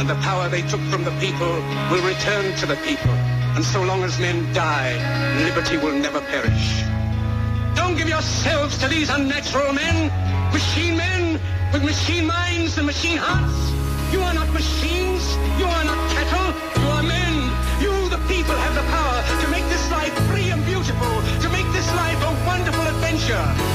and 0.00 0.10
the 0.10 0.18
power 0.26 0.48
they 0.48 0.62
took 0.62 0.80
from 0.90 1.04
the 1.04 1.14
people 1.20 1.54
will 1.90 2.04
return 2.04 2.52
to 2.58 2.66
the 2.66 2.76
people. 2.82 3.14
And 3.54 3.64
so 3.64 3.82
long 3.82 4.02
as 4.02 4.18
men 4.18 4.52
die, 4.52 4.98
liberty 5.44 5.76
will 5.76 5.94
never 5.94 6.20
perish. 6.34 6.82
Don't 7.76 7.96
give 7.96 8.08
yourselves 8.08 8.76
to 8.78 8.88
these 8.88 9.08
unnatural 9.08 9.72
men, 9.72 10.10
machine 10.52 10.96
men 10.96 11.38
with 11.72 11.84
machine 11.84 12.26
minds 12.26 12.76
and 12.76 12.86
machine 12.86 13.18
hearts. 13.18 13.70
You 14.12 14.20
are 14.20 14.34
not 14.34 14.52
machines. 14.52 15.24
You 15.58 15.64
are 15.64 15.84
not 15.84 16.11
wonderful 23.30 23.71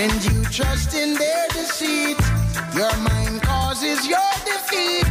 and 0.00 0.24
you 0.24 0.44
trust 0.44 0.94
in 0.94 1.12
their 1.14 1.46
deceit. 1.48 2.16
Your 2.74 2.96
mind 3.08 3.42
causes 3.42 4.06
your 4.08 4.32
defeat, 4.46 5.04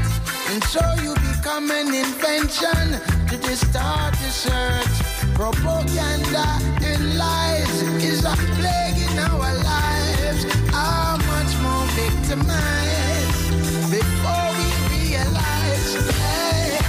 and 0.50 0.64
so 0.64 0.82
you 1.04 1.14
become 1.30 1.70
an 1.70 1.94
invention 1.94 2.86
to 3.30 3.36
distort 3.38 4.14
the 4.24 4.32
search. 4.46 4.96
Propaganda 5.36 6.48
and 6.90 7.18
lies 7.20 7.76
is 8.02 8.26
a 8.26 8.36
plague 8.58 9.00
in 9.08 9.20
our 9.30 9.52
lives. 9.74 10.42
How 10.74 11.18
much 11.34 11.52
more 11.66 11.86
victimized 12.04 13.46
before 13.94 14.50
we 14.60 14.70
realize 14.96 15.90
hey, 16.18 16.80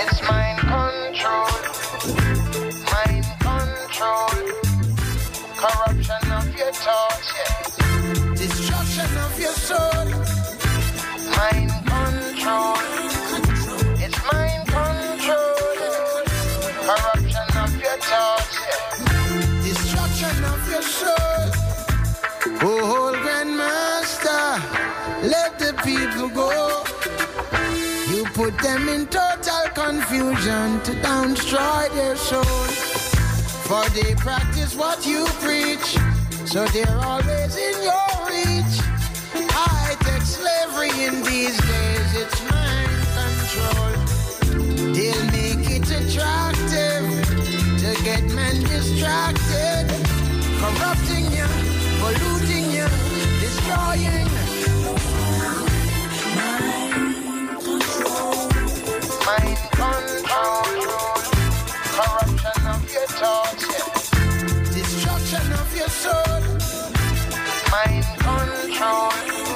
it's 0.00 0.18
mind 0.22 0.60
control? 0.60 1.73
corruption 5.64 6.30
of 6.30 6.58
your 6.58 6.72
thoughts, 6.72 7.32
yeah. 7.36 8.34
destruction 8.34 9.10
of 9.26 9.32
your 9.40 9.56
soul, 9.68 10.04
mind 11.36 11.72
control. 11.88 12.76
It's 14.04 14.18
mind 14.30 14.64
control, 14.76 15.56
corruption 16.88 17.48
of 17.64 17.72
your 17.84 17.98
thoughts, 18.10 18.56
yeah. 18.60 19.62
destruction 19.68 20.36
of 20.52 20.60
your 20.72 20.86
soul. 20.98 21.44
Oh, 22.66 22.96
old 22.96 23.16
grandmaster, 23.24 24.44
let 25.32 25.58
the 25.58 25.72
people 25.82 26.28
go. 26.28 26.84
You 28.12 28.24
put 28.34 28.58
them 28.58 28.90
in 28.90 29.06
total 29.06 29.64
confusion 29.72 30.82
to 30.82 30.92
destroy 31.02 31.88
their 31.94 32.16
soul. 32.16 32.93
For 33.64 33.88
they 33.90 34.14
practice 34.16 34.74
what 34.76 35.06
you 35.06 35.24
preach, 35.40 35.96
so 36.44 36.66
they're 36.66 37.00
always 37.02 37.56
in 37.56 37.82
your 37.82 38.10
reach. 38.28 38.76
I 39.56 39.96
tech 40.00 40.20
slavery 40.20 40.90
in 41.02 41.22
these 41.22 41.56
days, 41.56 42.14
it's 42.14 42.42
mind 42.50 43.04
control. 43.16 43.92
They'll 44.92 45.24
make 45.32 45.64
it 45.70 45.90
attractive 45.90 47.04
to 47.80 48.04
get 48.04 48.24
men 48.34 48.62
distracted, 48.64 49.88
corrupting 50.60 51.32
you, 51.32 51.48
polluting 52.00 52.70
you, 52.70 52.86
destroying. 53.40 54.28
Mind 56.36 57.48
control, 57.64 58.48
mind 59.24 59.58
control, 59.72 60.64
corrupt. 61.96 62.23
your 65.76 65.88
should. 65.88 66.44
Mind 67.72 68.04
control. 68.18 69.53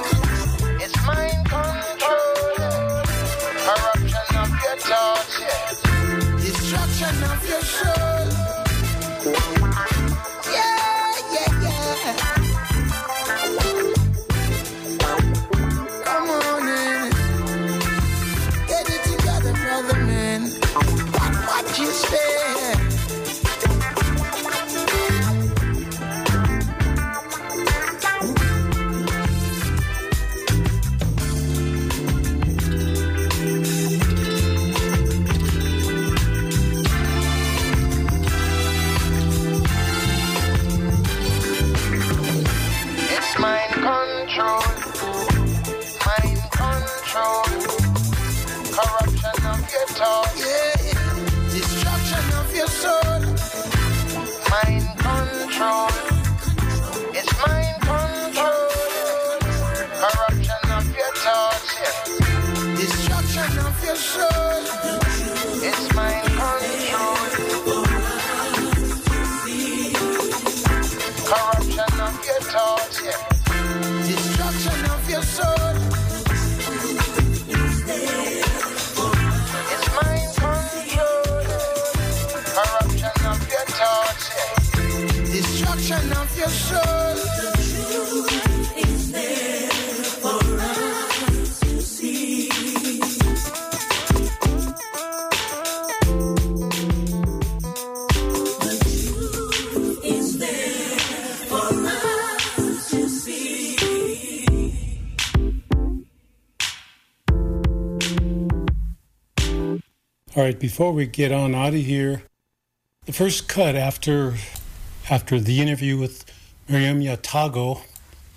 right, 110.49 110.59
before 110.59 110.93
we 110.93 111.05
get 111.05 111.31
on 111.31 111.55
out 111.55 111.75
of 111.75 111.81
here, 111.81 112.23
the 113.05 113.13
first 113.13 113.49
cut 113.49 113.77
after 113.77 114.35
after 115.11 115.39
the 115.39 115.61
interview 115.61 115.99
with 115.99 116.25
Miryam 116.69 117.01
Yataco, 117.01 117.83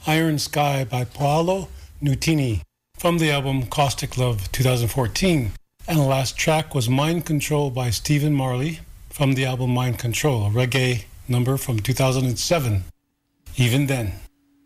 Iron 0.05 0.37
Sky 0.37 0.83
by 0.83 1.05
Paolo 1.05 1.69
Nutini 2.01 2.61
from 2.97 3.17
the 3.17 3.31
album 3.31 3.65
Caustic 3.67 4.17
Love 4.17 4.51
2014. 4.51 5.51
And 5.87 5.97
the 5.97 6.03
last 6.03 6.37
track 6.37 6.75
was 6.75 6.89
Mind 6.89 7.25
Control 7.25 7.69
by 7.69 7.89
Stephen 7.89 8.33
Marley 8.33 8.79
from 9.09 9.33
the 9.33 9.45
album 9.45 9.73
Mind 9.73 9.97
Control, 9.97 10.47
a 10.47 10.49
reggae 10.49 11.05
number 11.29 11.55
from 11.55 11.79
2007. 11.79 12.83
Even 13.55 13.87
then, 13.87 14.13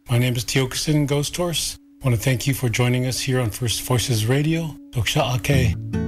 my 0.10 0.18
name 0.18 0.36
is 0.36 0.46
Tiokasin 0.46 1.08
Ghosthorse. 1.08 1.78
I 2.02 2.06
want 2.06 2.16
to 2.16 2.22
thank 2.22 2.48
you 2.48 2.56
for 2.56 2.70
joining 2.70 3.06
us 3.06 3.20
here 3.20 3.40
on 3.40 3.52
First 3.52 3.84
Voices 3.84 4.26
Radio. 4.26 4.76
Toksha 4.92 5.36
Ake. 5.36 6.05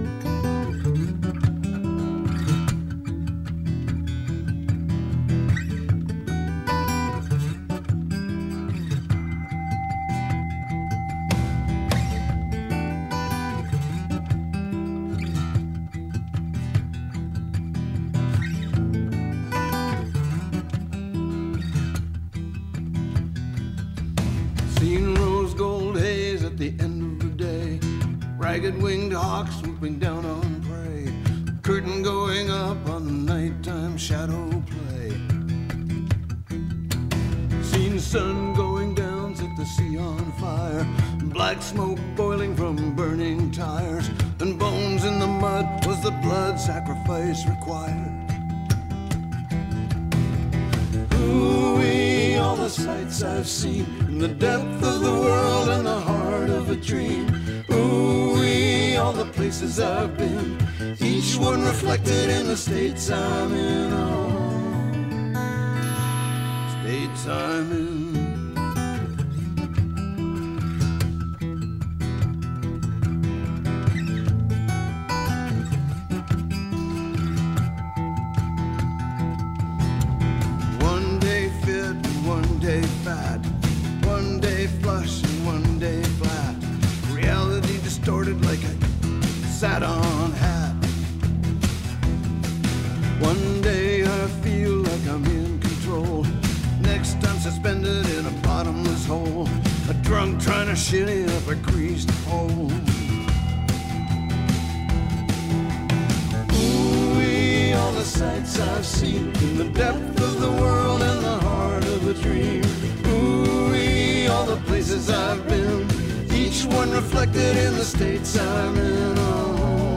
sights 108.18 108.60
I've 108.60 108.84
seen 108.84 109.32
in 109.46 109.58
the 109.58 109.70
depth 109.70 110.20
of 110.22 110.42
the 110.42 110.52
world 110.52 111.04
and 111.04 111.24
the 111.24 111.38
heart 111.48 111.84
of 111.84 112.08
a 112.08 112.16
dream. 112.16 112.64
Ooh, 113.06 114.28
all 114.32 114.46
the 114.46 114.60
places 114.66 115.12
I've 115.12 115.48
been, 115.48 115.86
each 116.32 116.66
one 116.66 116.90
reflected 116.90 117.56
in 117.58 117.76
the 117.76 117.86
states 117.86 118.36
I'm 118.36 118.76
in. 118.76 119.16
Oh, 119.20 119.96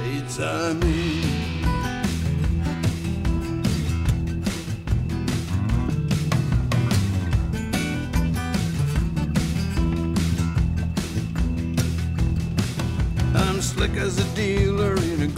states 0.00 0.40
I'm 0.40 0.82
in. 0.82 1.22
slick 13.62 13.92
as 13.92 14.18
a 14.18 14.34
dealer 14.34 14.94
in 14.96 15.22
a 15.22 15.28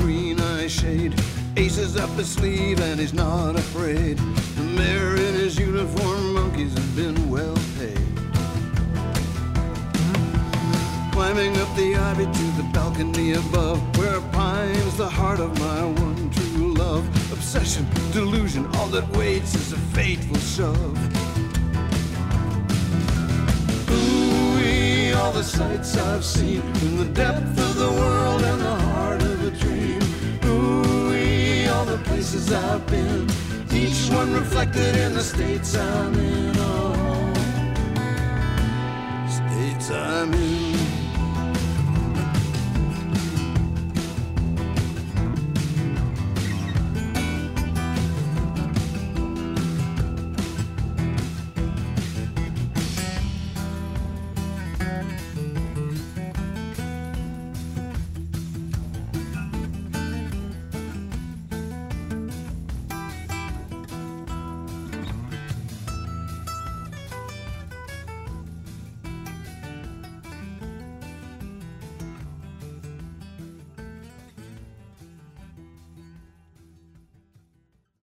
Aces 1.56 1.96
up 1.96 2.10
his 2.10 2.28
sleeve 2.28 2.78
and 2.80 3.00
he's 3.00 3.14
not 3.14 3.56
afraid. 3.56 4.18
The 4.18 4.62
mayor 4.62 5.16
in 5.16 5.34
his 5.34 5.58
uniform, 5.58 6.34
monkeys 6.34 6.74
have 6.74 6.96
been 6.96 7.30
well 7.30 7.56
paid. 7.78 7.98
Climbing 11.12 11.56
up 11.56 11.74
the 11.74 11.96
ivy 11.96 12.24
to 12.24 12.46
the 12.60 12.68
balcony 12.72 13.32
above, 13.32 13.80
where 13.96 14.20
pines 14.32 14.96
the 14.98 15.08
heart 15.08 15.40
of 15.40 15.58
my 15.58 15.84
one 16.02 16.30
true 16.30 16.74
love. 16.74 17.06
Obsession, 17.32 17.86
delusion, 18.12 18.66
all 18.74 18.88
that 18.88 19.08
waits 19.16 19.54
is 19.54 19.72
a 19.72 19.78
fateful 19.96 20.38
shove. 20.38 20.98
all 25.16 25.32
the 25.32 25.42
sights 25.42 25.96
I've 25.96 26.24
seen 26.24 26.60
in 26.82 26.98
the 26.98 27.06
depth 27.06 27.58
of 27.58 27.76
the 27.76 27.90
world 27.90 28.42
and 28.42 28.60
the 28.60 28.74
heart 28.74 28.93
the 31.96 32.04
places 32.04 32.52
I've 32.52 32.84
been, 32.88 33.28
each 33.72 34.10
one 34.10 34.32
reflected 34.32 34.96
in 34.96 35.14
the 35.14 35.22
states 35.22 35.76
I'm 35.76 36.14
in. 36.14 36.52
Oh, 36.56 37.34
states 39.28 39.90
I'm 39.90 40.34
in. 40.34 40.53